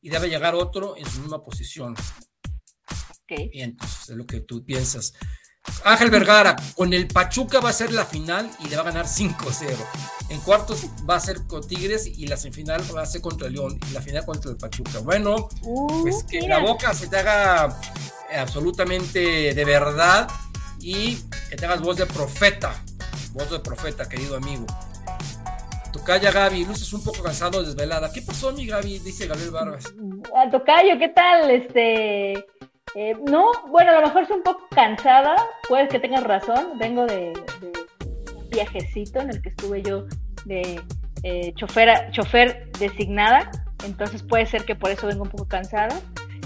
[0.00, 1.94] y debe llegar otro en su misma posición.
[1.94, 3.40] Ok.
[3.52, 5.14] Y entonces es lo que tú piensas.
[5.84, 9.06] Ángel Vergara, con el Pachuca va a ser la final y le va a ganar
[9.06, 9.68] 5-0.
[10.30, 13.54] En cuartos va a ser con Tigres y la semifinal va a ser contra el
[13.54, 14.98] León y la final contra el Pachuca.
[15.00, 16.58] Bueno, Uh, pues que mira.
[16.58, 17.78] la boca se te haga
[18.32, 20.28] eh, absolutamente de verdad
[20.80, 21.16] y
[21.48, 22.74] que te hagas voz de profeta.
[23.32, 24.66] Voz de profeta, querido amigo.
[25.92, 28.12] Tu calla, Gaby, luces un poco cansado, desvelada.
[28.12, 28.98] ¿Qué pasó, mi Gaby?
[28.98, 29.84] Dice Gabriel Vargas.
[30.36, 31.50] A Tocayo, ¿qué tal?
[31.50, 32.44] Este,
[32.96, 35.36] eh, no, bueno, a lo mejor estoy un poco cansada,
[35.68, 37.72] puede que tengas razón, vengo de, de
[38.34, 40.06] un viajecito en el que estuve yo
[40.46, 40.80] de
[41.22, 43.50] eh, chofera, chofer designada,
[43.84, 45.94] entonces puede ser que por eso vengo un poco cansada.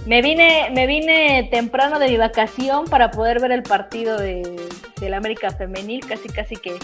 [0.07, 4.43] Me vine, me vine temprano de mi vacación para poder ver el partido de,
[4.99, 6.75] del América Femenil, casi casi que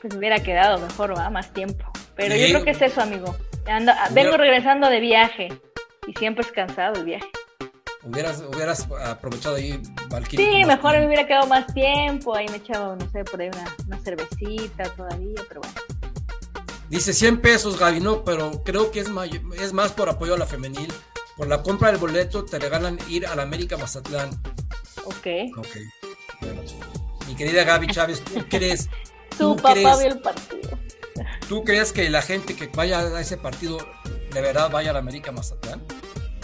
[0.00, 1.28] pues me hubiera quedado mejor, ¿va?
[1.28, 1.84] más tiempo.
[2.14, 2.40] Pero Sí.
[2.42, 3.34] yo creo que es eso, amigo.
[3.66, 5.48] Ando- vengo regresando de viaje
[6.06, 7.26] y siempre es cansado el viaje.
[8.08, 10.46] Hubieras, hubieras aprovechado ahí, Valkyrie.
[10.46, 13.76] Sí, mejor me hubiera quedado más tiempo, ahí me echaba, no sé, por ahí una,
[13.86, 15.80] una cervecita todavía, pero bueno.
[16.88, 19.08] Dice 100 pesos, Gaby, no, pero creo que es,
[19.60, 20.90] es más por apoyo a la femenil.
[21.36, 24.30] Por la compra del boleto te regalan ir a la América Mazatlán.
[25.04, 25.26] Ok.
[25.56, 25.76] Ok.
[26.40, 26.62] Bueno,
[27.26, 28.88] mi querida Gaby Chávez, ¿tú crees?
[29.36, 30.78] Su papá vio el partido.
[31.48, 33.78] ¿Tú crees que la gente que vaya a ese partido
[34.32, 35.82] de verdad vaya a la América Mazatlán?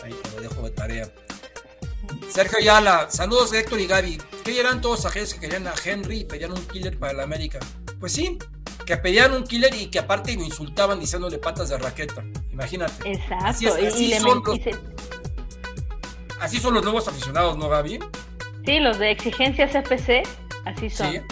[0.03, 1.11] Ahí te lo dejo de tarea.
[2.29, 4.19] Sergio Ayala, saludos Héctor y Gaby.
[4.45, 7.59] ¿Qué dirán todos aquellos que querían a Henry y pedían un killer para la América?
[8.01, 8.39] Pues sí,
[8.87, 12.25] que pedían un killer y que aparte lo insultaban diciéndole patas de raqueta.
[12.53, 13.11] Imagínate.
[13.11, 13.47] Exacto.
[13.47, 13.67] Así,
[14.19, 14.61] son los,
[16.41, 18.01] así son los nuevos aficionados, ¿no, Gaby?
[18.65, 20.23] Sí, los de exigencias FC,
[20.65, 21.25] así son.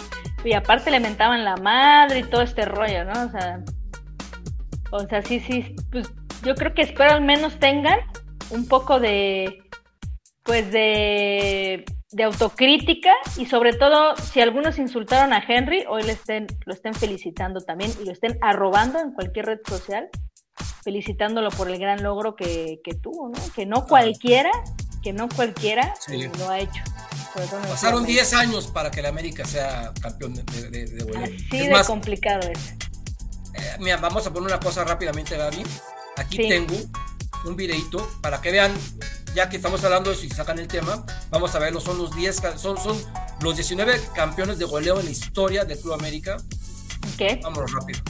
[0.43, 3.25] Y aparte le mentaban la madre y todo este rollo, ¿no?
[3.25, 3.63] O sea,
[4.91, 6.11] o sea, sí, sí, pues
[6.43, 7.99] yo creo que espero al menos tengan
[8.49, 9.62] un poco de,
[10.43, 16.47] pues de de autocrítica y sobre todo si algunos insultaron a Henry, hoy le estén,
[16.65, 20.09] lo estén felicitando también y lo estén arrobando en cualquier red social,
[20.83, 23.39] felicitándolo por el gran logro que, tuvo, ¿no?
[23.55, 24.51] Que no cualquiera,
[25.01, 25.93] que no cualquiera
[26.37, 26.83] lo ha hecho.
[27.67, 32.47] Pasaron 10 años para que el América sea campeón de, de, de, Así de complicado
[32.47, 32.75] es.
[33.55, 35.63] Eh, mira, vamos a poner una cosa rápidamente, Gaby.
[36.17, 36.75] Aquí tengo
[37.45, 38.73] un videito para que vean
[39.35, 42.15] ya que estamos hablando de eso y sacan el tema, vamos a verlo, son los
[42.15, 43.01] 10, son, son
[43.41, 46.37] los 19 campeones de goleo en la historia del Club América.
[47.17, 47.39] ¿Qué?
[47.43, 48.01] Vámonos rápido.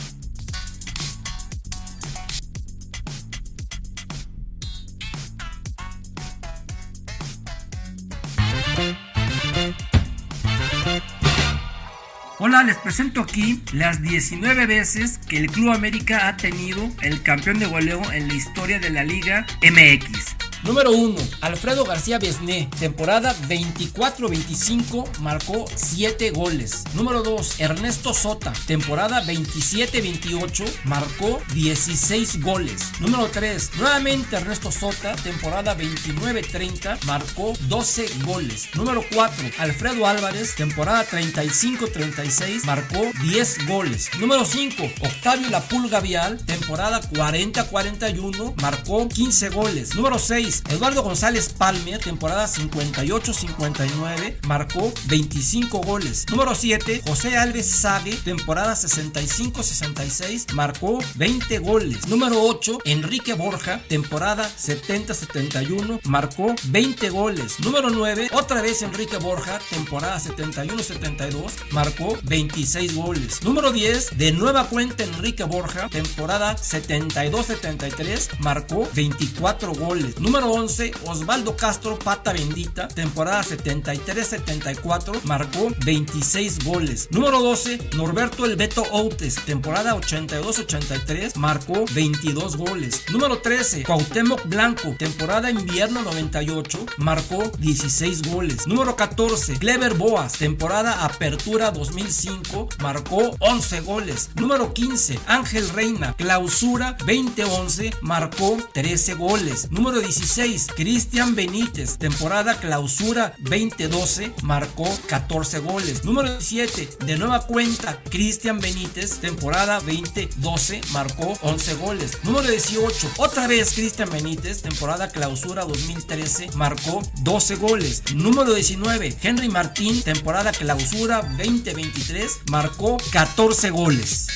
[12.45, 17.57] Hola, les presento aquí las 19 veces que el Club América ha tenido el campeón
[17.57, 20.42] de goleo en la historia de la Liga MX.
[20.63, 21.15] Número 1.
[21.41, 26.85] Alfredo García Besné, temporada 24-25, marcó 7 goles.
[26.93, 27.59] Número 2.
[27.59, 32.93] Ernesto Sota, temporada 27-28, marcó 16 goles.
[33.01, 33.71] Número 3.
[33.77, 38.69] Nuevamente Ernesto Sota, temporada 29-30, marcó 12 goles.
[38.75, 39.51] Número 4.
[39.57, 44.09] Alfredo Álvarez, temporada 35-36, marcó 10 goles.
[44.17, 44.81] Número 5.
[45.01, 49.93] Octavio La Pulga Vial, temporada 40-41, marcó 15 goles.
[49.95, 50.52] Número 6.
[50.69, 56.25] Eduardo González Palmer, temporada 58-59, marcó 25 goles.
[56.29, 62.07] Número 7, José Alves Sague, temporada 65-66, marcó 20 goles.
[62.07, 67.59] Número 8, Enrique Borja, temporada 70-71, marcó 20 goles.
[67.59, 73.41] Número 9, otra vez Enrique Borja, temporada 71-72, marcó 26 goles.
[73.43, 80.19] Número 10, de nueva cuenta Enrique Borja, temporada 72-73, marcó 24 goles.
[80.19, 87.07] Número 11, Osvaldo Castro, pata bendita, temporada 73-74, marcó 26 goles.
[87.11, 93.03] Número 12, Norberto El Beto Outes, temporada 82-83, marcó 22 goles.
[93.11, 98.67] Número 13, Cuauhtémoc Blanco, temporada invierno 98, marcó 16 goles.
[98.67, 104.29] Número 14, Clever Boas, temporada apertura 2005, marcó 11 goles.
[104.35, 109.71] Número 15, Ángel Reina, clausura 2011, marcó 13 goles.
[109.71, 110.32] Número 16,
[110.75, 116.05] Cristian Benítez, temporada clausura 2012, marcó 14 goles.
[116.05, 122.17] Número 17, de nueva cuenta, Cristian Benítez, temporada 2012, marcó 11 goles.
[122.23, 128.01] Número 18, otra vez Cristian Benítez, temporada clausura 2013, marcó 12 goles.
[128.15, 134.27] Número 19, Henry Martín, temporada clausura 2023, marcó 14 goles.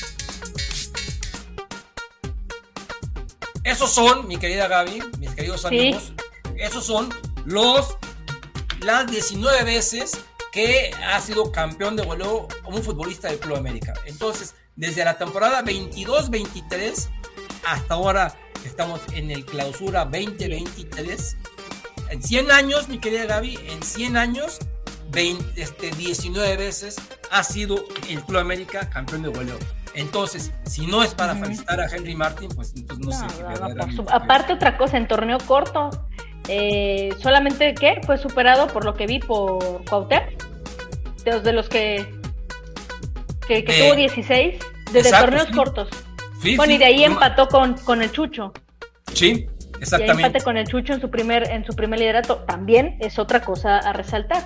[3.68, 6.14] Esos son, mi querida Gaby, mis queridos amigos,
[6.56, 7.10] esos son
[7.44, 7.98] los
[8.80, 10.18] las 19 veces
[10.52, 13.92] que ha sido campeón de goleo como un futbolista del Club América.
[14.06, 17.08] Entonces, desde la temporada 22-23
[17.66, 18.34] hasta ahora
[18.64, 21.36] estamos en el clausura 2023.
[22.08, 24.60] En 100 años, mi querida Gaby, en 100 años,
[25.10, 26.96] 20, este, 19 veces
[27.30, 29.58] ha sido el Club América campeón de goleo.
[29.98, 34.12] Entonces, si no es para felicitar a Henry Martin, pues entonces no, sé.
[34.12, 35.90] aparte otra cosa, en torneo corto,
[36.46, 38.00] eh, solamente ¿qué?
[38.06, 42.06] fue superado por lo que vi por Cuauhtémoc, de los que
[43.48, 44.58] que, tuvo 16,
[44.92, 45.88] desde torneos cortos.
[46.56, 48.52] bueno, y de ahí empató con, con el Chucho.
[49.12, 49.48] Sí,
[49.80, 50.22] exactamente.
[50.22, 53.40] Y empate con el Chucho en su primer en su primer liderato también es otra
[53.40, 54.44] cosa a resaltar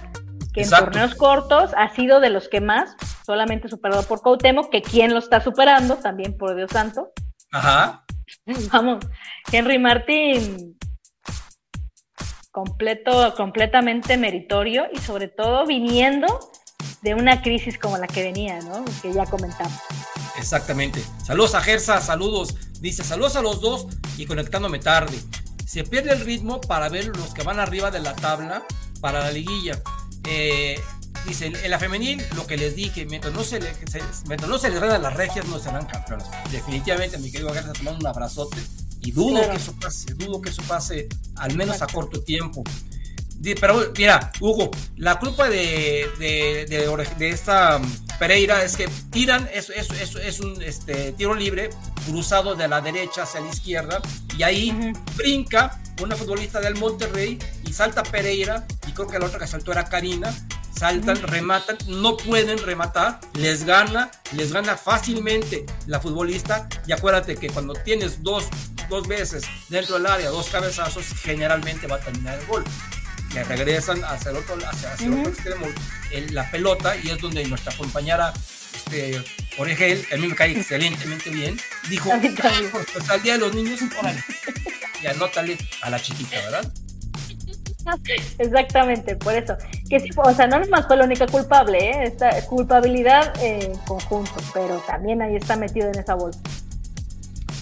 [0.52, 4.82] que en torneos cortos ha sido de los que más, solamente superado por Cautemo, que
[4.82, 7.12] quien lo está superando, también por Dios santo.
[7.52, 8.04] Ajá.
[8.72, 9.04] Vamos,
[9.50, 10.78] Henry Martín,
[12.50, 16.26] completo, completamente meritorio y sobre todo viniendo
[17.02, 18.84] de una crisis como la que venía, ¿no?
[19.00, 19.80] Que ya comentamos.
[20.38, 21.02] Exactamente.
[21.24, 22.56] Saludos a Gersa, saludos.
[22.80, 25.18] Dice, saludos a los dos y conectándome tarde.
[25.66, 28.64] Se pierde el ritmo para ver los que van arriba de la tabla
[29.00, 29.80] para la liguilla.
[30.28, 30.80] Eh,
[31.26, 33.72] dice, en la femenil, lo que les dije, mientras no se, le,
[34.26, 36.26] mientras no se les las regias, no serán campeones.
[36.50, 38.58] Definitivamente, mi querido Gersa, te mando un abrazote
[39.00, 42.62] y dudo que eso pase, dudo que eso pase al menos a corto tiempo.
[43.42, 49.68] Pero mira, Hugo, la culpa de, de, de, esta um, Pereira es que tiran, es,
[49.70, 51.70] es, es, es, un este, tiro libre
[52.06, 54.00] cruzado de la derecha hacia la izquierda
[54.38, 59.40] y ahí brinca una futbolista del Monterrey y salta Pereira y creo que la otra
[59.40, 60.32] que saltó era Karina.
[60.72, 66.66] Saltan, rematan, no pueden rematar, les gana, les gana fácilmente la futbolista.
[66.88, 68.46] Y acuérdate que cuando tienes dos,
[68.88, 72.64] dos veces dentro del área, dos cabezazos, generalmente va a terminar el gol
[73.34, 75.66] le regresan hacia el otro, hacia, el otro extremo
[76.10, 78.32] en la pelota y es donde nuestra compañera
[78.74, 79.22] este,
[79.58, 82.10] Oregel, que a mí me cae excelentemente bien, dijo,
[82.92, 84.22] pues al día de los niños, órale,
[85.02, 86.72] y anótale a la chiquita, ¿verdad?
[88.38, 89.56] Exactamente, por eso.
[89.88, 92.04] Que sí, o sea, no nomás fue la única culpable, ¿eh?
[92.04, 96.40] Esta culpabilidad en conjunto, pero también ahí está metido en esa bolsa.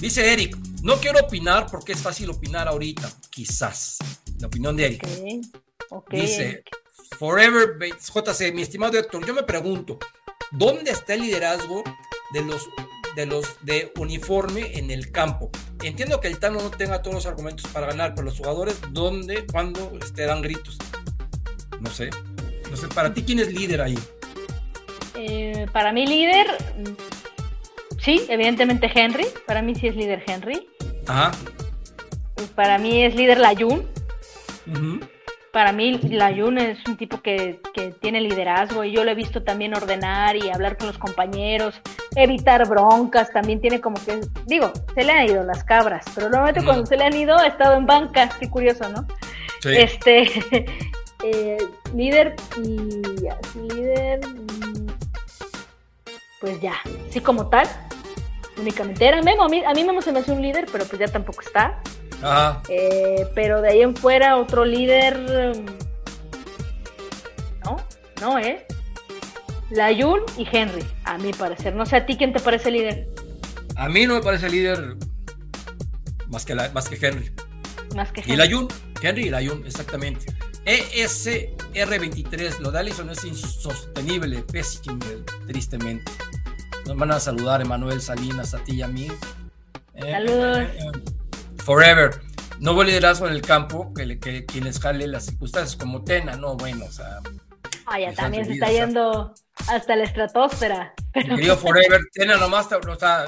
[0.01, 3.99] Dice Eric, no quiero opinar porque es fácil opinar ahorita, quizás.
[4.41, 5.07] La opinión de Eric.
[6.11, 6.65] Dice,
[7.19, 9.99] Forever JC, mi estimado Héctor, yo me pregunto,
[10.51, 11.83] ¿dónde está el liderazgo
[12.33, 12.69] de los
[13.17, 15.51] de los de uniforme en el campo?
[15.83, 19.47] Entiendo que el Tano no tenga todos los argumentos para ganar, pero los jugadores, ¿dónde,
[19.47, 20.79] cuándo te dan gritos?
[21.81, 22.11] No sé.
[22.71, 23.99] No sé, para ti, ¿quién es líder ahí?
[25.17, 26.47] Eh, para mí, líder,
[27.99, 29.27] sí, evidentemente Henry.
[29.47, 30.69] Para mí sí es líder Henry.
[31.07, 31.33] Ajá.
[32.55, 34.00] Para mí es líder Layun.
[35.53, 37.61] Para mí, Layun es un tipo que,
[38.01, 41.75] tiene liderazgo y yo lo he visto también ordenar y hablar con los compañeros,
[42.15, 46.65] evitar broncas, también tiene como que, digo, se le han ido las cabras, pero normalmente
[46.65, 49.07] cuando se le han ido ha estado en banca, qué curioso, ¿no?
[49.65, 50.23] Este,
[51.25, 51.59] eh,
[51.95, 52.77] líder y
[53.75, 54.87] líder, mm,
[56.41, 56.75] pues ya,
[57.11, 57.67] sí como tal,
[58.57, 61.01] únicamente era Memo, a mí, a mí Memo se me hace un líder, pero pues
[61.01, 61.81] ya tampoco está.
[62.69, 65.19] Eh, pero de ahí en fuera, otro líder.
[65.57, 65.67] Mm,
[67.65, 67.77] no,
[68.21, 68.67] no, ¿eh?
[69.71, 71.75] Layun y Henry, a mi parecer.
[71.75, 73.09] No sé a ti quién te parece líder.
[73.77, 74.97] A mí no me parece líder
[76.29, 77.33] más que, más que Henry.
[77.95, 78.33] Más que Henry.
[78.33, 78.69] Y Layun,
[79.03, 80.27] Henry y Layun, exactamente.
[80.65, 84.99] ESR23, lo de Allison es insostenible, pésimo,
[85.47, 86.13] tristemente.
[86.87, 89.09] Nos van a saludar Emanuel Salinas, a ti y a mí.
[89.95, 90.59] Eh, Saludos.
[90.59, 90.93] Eh,
[91.61, 92.21] Forever.
[92.59, 96.57] No hubo liderazgo en el campo que, que quienes jale las circunstancias, como Tena, no,
[96.57, 97.21] bueno, o sea.
[97.87, 99.35] Ah, ya también se está yendo
[99.69, 100.95] hasta la estratosfera.
[101.13, 101.37] Pero...
[101.37, 103.25] Querido Forever, Tena nomás, o sea,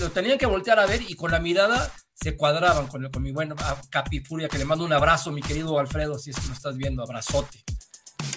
[0.00, 3.32] lo tenían que voltear a ver y con la mirada se cuadraban con, con mi
[3.32, 3.54] buen
[3.90, 7.02] Capifuria, que le mando un abrazo, mi querido Alfredo, si es que lo estás viendo,
[7.02, 7.64] abrazote.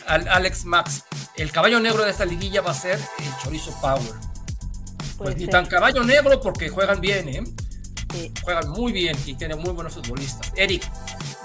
[0.06, 1.04] Al, Alex Max,
[1.36, 4.14] el caballo negro de esta liguilla va a ser el Chorizo Power.
[5.18, 7.44] Pues ni tan caballo negro porque juegan bien, ¿eh?
[8.44, 10.52] Juegan muy bien y tienen muy buenos futbolistas.
[10.56, 10.90] Eric,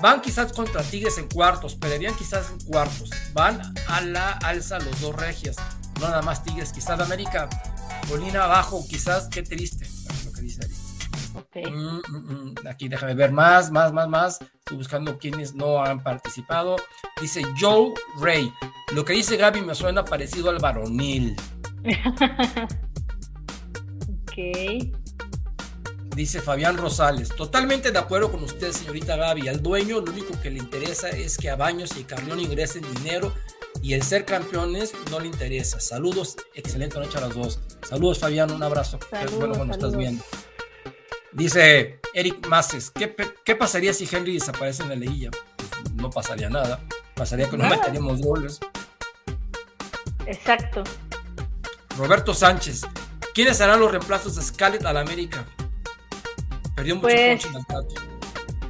[0.01, 3.11] van quizás contra Tigres en cuartos, pelearían quizás en cuartos.
[3.33, 5.57] Van a la alza los dos regias,
[6.01, 7.49] no nada más Tigres, quizás de América.
[8.09, 9.87] Bolina abajo, quizás, qué triste.
[10.25, 10.93] Lo que dice Eric.
[11.55, 12.55] Mm, mm, mm.
[12.69, 14.41] Aquí déjame ver más, más, más, más.
[14.41, 16.77] Estoy buscando quienes no han participado.
[17.21, 18.53] Dice Joe Ray.
[18.95, 21.37] Lo que dice Gaby me suena parecido al varonil.
[24.23, 25.02] ok.
[26.15, 29.49] Dice Fabián Rosales, totalmente de acuerdo con usted, señorita Gaby.
[29.49, 33.33] Al dueño lo único que le interesa es que a Baños y Carrión ingresen dinero
[33.81, 35.81] y el ser campeones no le interesa.
[35.81, 37.61] Saludos, excelente noche a las dos.
[37.89, 38.99] Saludos, Fabián, un abrazo.
[39.11, 40.23] Saludos, bueno cuando estás viendo.
[41.33, 45.31] Dice Eric Maces, ¿qué, pasaría si Henry desaparece en la liguilla?
[45.57, 46.81] Pues no pasaría nada.
[47.15, 48.61] Pasaría que no meteríamos goles.
[50.27, 50.85] Exacto.
[51.97, 52.83] Roberto Sánchez,
[53.35, 55.47] ¿quiénes serán los reemplazos de Scarlett a la América?
[56.75, 57.49] Perdió mucho pues,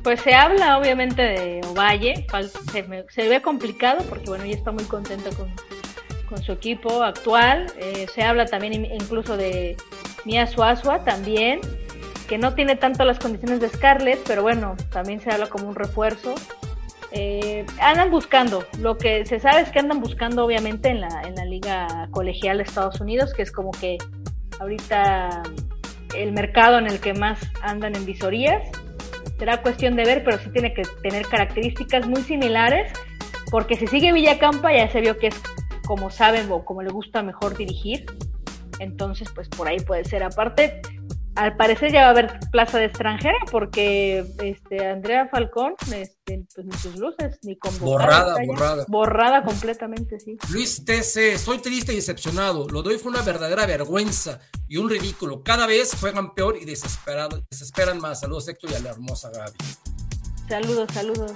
[0.03, 2.27] pues se habla obviamente de Ovalle,
[3.09, 5.53] se, ve complicado porque bueno, ella está muy contenta con,
[6.43, 7.67] su equipo actual.
[7.77, 9.77] Eh, se habla también incluso de
[10.25, 11.61] Mia Suazua también,
[12.27, 15.75] que no tiene tanto las condiciones de Scarlett, pero bueno, también se habla como un
[15.75, 16.35] refuerzo.
[17.11, 21.35] Eh, andan buscando, lo que se sabe es que andan buscando obviamente en la, en
[21.35, 23.99] la liga colegial de Estados Unidos, que es como que
[24.59, 25.43] ahorita
[26.17, 28.63] el mercado en el que más andan en visorías.
[29.39, 32.93] Será cuestión de ver, pero sí tiene que tener características muy similares,
[33.51, 35.41] porque si sigue Villacampa ya se vio que es
[35.87, 38.07] como saben o como le gusta mejor dirigir.
[38.79, 40.23] Entonces, pues por ahí puede ser.
[40.23, 40.81] Aparte,
[41.35, 46.67] al parecer ya va a haber plaza de extranjera porque este Andrea Falcón, este, pues
[46.67, 48.85] ni sus luces, ni con borrada, borrada.
[48.89, 50.37] Borrada completamente, sí.
[50.51, 52.69] Luis TC, estoy triste y decepcionado.
[52.69, 55.43] Lo doy fue una verdadera vergüenza y un ridículo.
[55.43, 58.21] Cada vez juegan peor y desesperado, desesperan más.
[58.21, 59.57] Saludos Héctor y a la hermosa Gaby.
[60.49, 61.33] Saludos, saludos.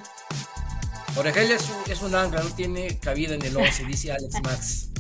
[1.16, 4.90] Oregel es un, es un ancla, no tiene cabida en el 11, dice Alex Max.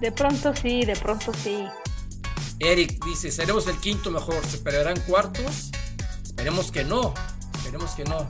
[0.00, 1.64] De pronto sí, de pronto sí.
[2.60, 5.70] Eric dice, seremos el quinto mejor, ¿se pelearán cuartos?
[6.22, 7.14] Esperemos que no,
[7.56, 8.28] esperemos que no.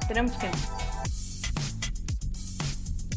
[0.00, 0.80] Esperemos que no.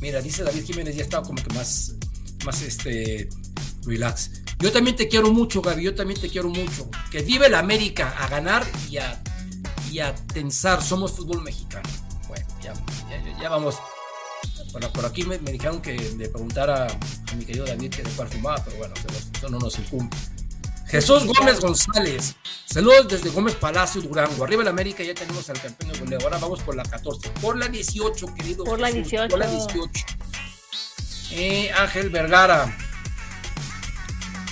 [0.02, 1.96] Mira, dice David Jiménez, ya estaba como que más,
[2.46, 3.30] más este,
[3.86, 4.32] relax.
[4.60, 6.90] Yo también te quiero mucho, Gaby, yo también te quiero mucho.
[7.12, 9.22] Que vive la América a ganar y a
[9.94, 10.82] y a tensar.
[10.82, 11.88] Somos fútbol mexicano.
[12.28, 12.74] Bueno, ya,
[13.40, 13.76] ya, vamos.
[14.74, 18.28] Bueno, por aquí me, dijeron que le preguntara a mi querido David que de cuál
[18.28, 18.94] fumaba, pero bueno,
[19.38, 20.18] eso no nos incumbe.
[20.88, 22.36] Jesús Gómez González.
[22.66, 24.44] Saludos desde Gómez Palacio, Durango.
[24.44, 26.20] Arriba en América ya tenemos al campeón de goleo.
[26.22, 27.30] Ahora vamos por la 14.
[27.42, 28.64] Por la 18, querido.
[28.64, 29.30] Por la 18.
[29.30, 29.90] Por la 18.
[31.32, 32.76] Eh, Ángel Vergara.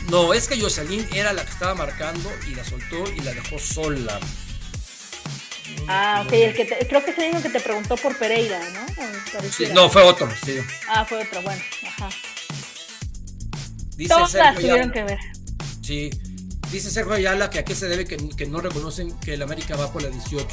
[0.10, 3.57] No, es que Jocelyn era la que estaba marcando y la soltó y la dejó
[3.60, 4.19] sola.
[5.88, 9.74] Ah, ok, el que creo que es el mismo que te preguntó por Pereira, ¿no?
[9.74, 10.58] no, fue otro, sí.
[10.88, 12.10] Ah, fue otro, bueno, ajá.
[13.95, 15.20] Dice Todas Sergio tuvieron que ver.
[15.82, 16.10] Sí.
[16.72, 19.76] Dice Sergio Ayala que a qué se debe que, que, no reconocen que el América
[19.76, 20.48] va por la 18.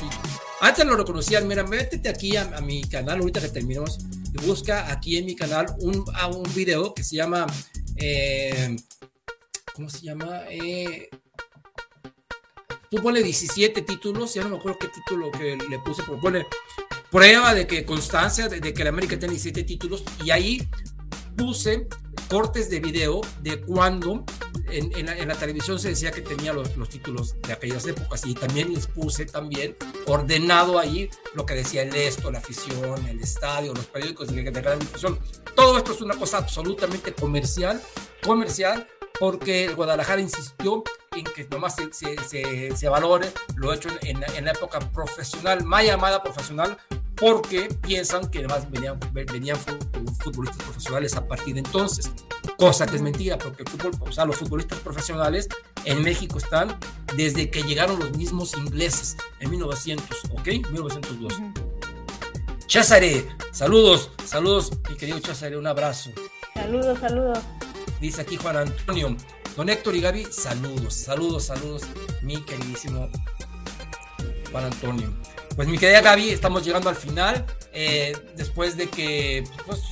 [0.60, 3.98] Antes lo reconocían, mira, métete aquí a, mi canal, ahorita que terminemos,
[4.34, 7.46] y busca aquí en mi canal un, a un video que se llama,
[7.96, 8.76] eh,
[9.74, 10.42] ¿cómo se llama?
[10.50, 11.08] Eh,
[12.90, 16.46] Tú pones 17 títulos, ya no me acuerdo qué título que le puse, pero pone
[17.10, 20.66] prueba de que constancia de, que la América tiene 17 títulos y ahí
[21.36, 21.86] puse
[22.28, 24.24] cortes de video de cuando
[24.70, 28.86] en, la, televisión se decía que tenía los, títulos de aquellas épocas y también les
[28.86, 34.28] puse también ordenado ahí lo que decía el esto, la afición, el estadio, los periódicos
[34.28, 35.18] de, de gran difusión.
[35.54, 37.80] Todo esto es una cosa absolutamente comercial,
[38.22, 38.86] comercial,
[39.18, 40.82] porque el Guadalajara insistió
[41.16, 46.22] en que nomás se, se, valore lo hecho en, en, la época profesional, más llamada
[46.22, 46.78] profesional,
[47.16, 49.56] porque piensan que además venían, venían
[50.22, 52.10] futbolistas profesionales a partir de entonces,
[52.56, 55.48] cosa que es mentira, porque el fútbol, o sea, los futbolistas profesionales
[55.84, 56.78] en México están
[57.16, 60.70] desde que llegaron los mismos ingleses en 1900, ¿ok?
[60.70, 61.34] 1902.
[62.66, 66.10] Cházare, saludos, saludos, mi querido Cházare, un abrazo.
[66.54, 67.38] Saludos, saludos.
[68.00, 69.16] Dice aquí Juan Antonio.
[69.56, 71.82] Don Héctor y Gaby, saludos, saludos, saludos,
[72.22, 73.08] mi queridísimo
[74.52, 75.12] Juan Antonio.
[75.56, 77.44] Pues mi querida Gaby, estamos llegando al final.
[77.72, 79.82] Eh, después de que pues,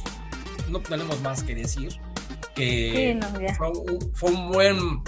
[0.69, 1.99] no tenemos más que decir.
[2.55, 3.19] Que
[4.15, 5.03] fue, un, buen.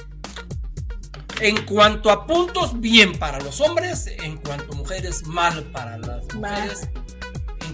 [1.40, 4.08] En cuanto a puntos, bien para los hombres.
[4.08, 6.88] En cuanto a mujeres, mal para las mujeres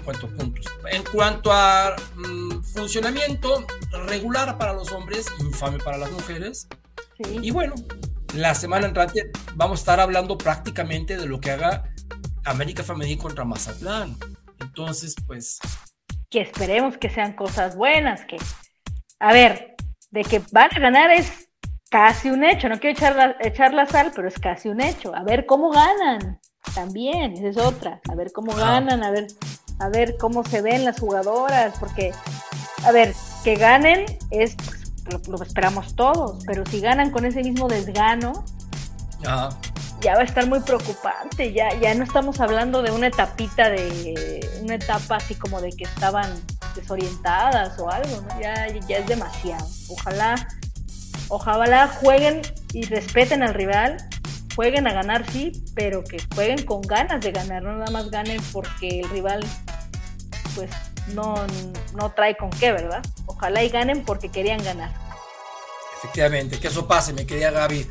[0.04, 0.66] cuanto a puntos.
[0.90, 2.43] En cuanto a mm,
[2.74, 3.66] funcionamiento,
[4.06, 6.68] regular para los hombres, infame para las mujeres.
[7.18, 7.74] Y bueno,
[8.34, 11.84] la semana entrante vamos a estar hablando prácticamente de lo que haga
[12.44, 14.16] América Femenil contra Mazatlán.
[14.60, 15.58] Entonces, pues...
[16.28, 18.36] Que esperemos que sean cosas buenas, que...
[19.20, 19.76] A ver,
[20.10, 21.48] de que van a ganar es
[21.90, 22.68] casi un hecho.
[22.68, 25.14] No quiero echar la, echar la sal, pero es casi un hecho.
[25.14, 26.40] A ver cómo ganan.
[26.74, 28.00] También, esa es otra.
[28.10, 28.56] A ver cómo ah.
[28.56, 29.28] ganan, a ver
[29.78, 32.12] a ver cómo se ven las jugadoras, porque,
[32.84, 37.68] a ver, que ganen es, pues, lo, esperamos todos, pero si ganan con ese mismo
[37.68, 38.44] desgano,
[40.00, 44.46] ya va a estar muy preocupante, ya, ya no estamos hablando de una etapita de,
[44.62, 46.30] una etapa así como de que estaban
[46.74, 49.66] desorientadas o algo, ya, ya es demasiado.
[49.88, 50.48] Ojalá,
[51.28, 52.42] ojalá jueguen
[52.72, 53.96] y respeten al rival,
[54.54, 58.42] jueguen a ganar, sí, pero que jueguen con ganas de ganar, no nada más ganen
[58.52, 59.44] porque el rival
[60.54, 60.70] pues
[61.08, 61.34] no,
[61.94, 63.02] no trae con qué, ¿verdad?
[63.26, 64.90] Ojalá y ganen porque querían ganar.
[65.98, 67.86] Efectivamente, que eso pase, mi querida Gaby.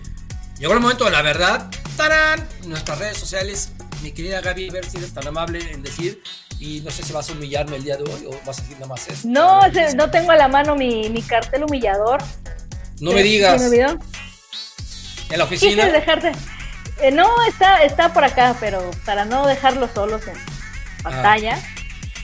[0.59, 1.69] Llegó el momento de la verdad.
[1.97, 2.47] ¡Tarán!
[2.65, 3.71] Nuestras redes sociales,
[4.01, 6.21] mi querida Gaby, a ver si eres tan amable en decir.
[6.59, 8.77] Y no sé si vas a humillarme el día de hoy o vas a decir
[8.77, 9.27] nada más eso.
[9.27, 9.61] No,
[9.95, 12.23] no tengo a la mano mi, mi cartel humillador.
[12.99, 13.61] No me digas.
[13.61, 15.87] ¿En la oficina?
[15.87, 16.31] dejarte.
[17.01, 20.35] Eh, no, está, está por acá, pero para no dejarlo solos en
[21.01, 21.59] pantalla,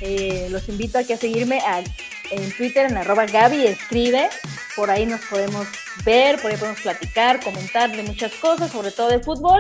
[0.01, 1.61] eh, los invito a que a seguirme
[2.31, 4.29] en Twitter en arroba Gaby Escribe.
[4.75, 5.67] Por ahí nos podemos
[6.05, 9.59] ver, por ahí podemos platicar, comentar de muchas cosas, sobre todo de fútbol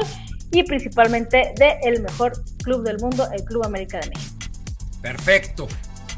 [0.51, 2.33] y principalmente de el mejor
[2.63, 4.35] club del mundo, el Club América de México.
[5.01, 5.67] Perfecto.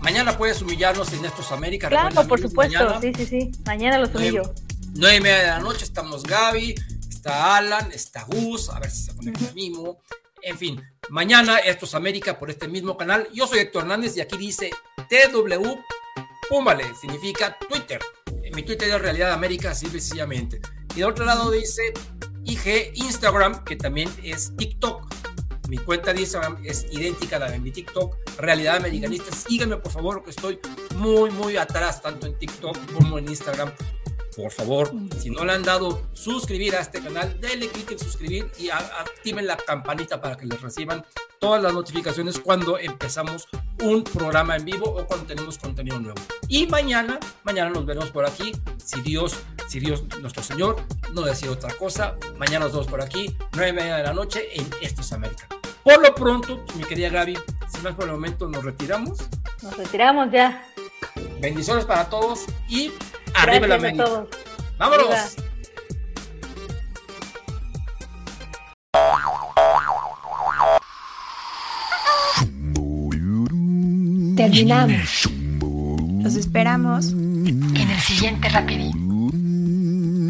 [0.01, 1.87] Mañana puedes humillarnos en estos América.
[1.89, 2.79] Claro, Recuerda, por amigos, supuesto.
[2.85, 3.51] mañana, Sí, sí, sí.
[3.65, 4.53] Mañana los humillo.
[4.93, 6.75] Nueve y media de la noche estamos Gaby,
[7.09, 9.99] está Alan, está Gus, a ver si se conecta Mimo.
[10.43, 13.27] En fin, mañana estos América por este mismo canal.
[13.33, 14.71] Yo soy Héctor Hernández y aquí dice
[15.09, 15.79] TW
[16.51, 18.01] Púmbale, significa Twitter.
[18.53, 20.59] Mi Twitter es Realidad América, así sencillamente.
[20.93, 21.93] Y de otro lado dice
[22.43, 25.07] IG Instagram, que también es TikTok.
[25.69, 29.33] Mi cuenta de Instagram es idéntica a la de mi TikTok, Realidad Americanista.
[29.33, 30.59] Síganme, por favor, que estoy
[30.97, 33.71] muy, muy atrás, tanto en TikTok como en Instagram.
[34.35, 38.51] Por favor, si no le han dado suscribir a este canal, denle clic en suscribir
[38.57, 41.05] y activen la campanita para que les reciban
[41.39, 43.47] todas las notificaciones cuando empezamos
[43.81, 46.21] un programa en vivo o cuando tenemos contenido nuevo.
[46.47, 48.53] Y mañana, mañana nos veremos por aquí.
[48.77, 49.35] Si Dios,
[49.67, 50.77] si Dios nuestro Señor
[51.13, 54.47] no decide otra cosa, mañana nos vemos por aquí, nueve y media de la noche
[54.53, 55.47] en Esto es América.
[55.83, 57.37] Por lo pronto, mi querida Gaby,
[57.69, 59.17] sin más por el momento nos retiramos.
[59.63, 60.63] Nos retiramos ya.
[61.39, 62.91] Bendiciones para todos y
[63.35, 64.03] arriba la América.
[64.05, 64.27] todos.
[64.77, 65.05] ¡Vámonos!
[65.07, 65.51] Arriba.
[74.35, 75.29] Terminamos
[76.23, 77.11] Los esperamos.
[77.11, 80.29] en el siguiente rapidín.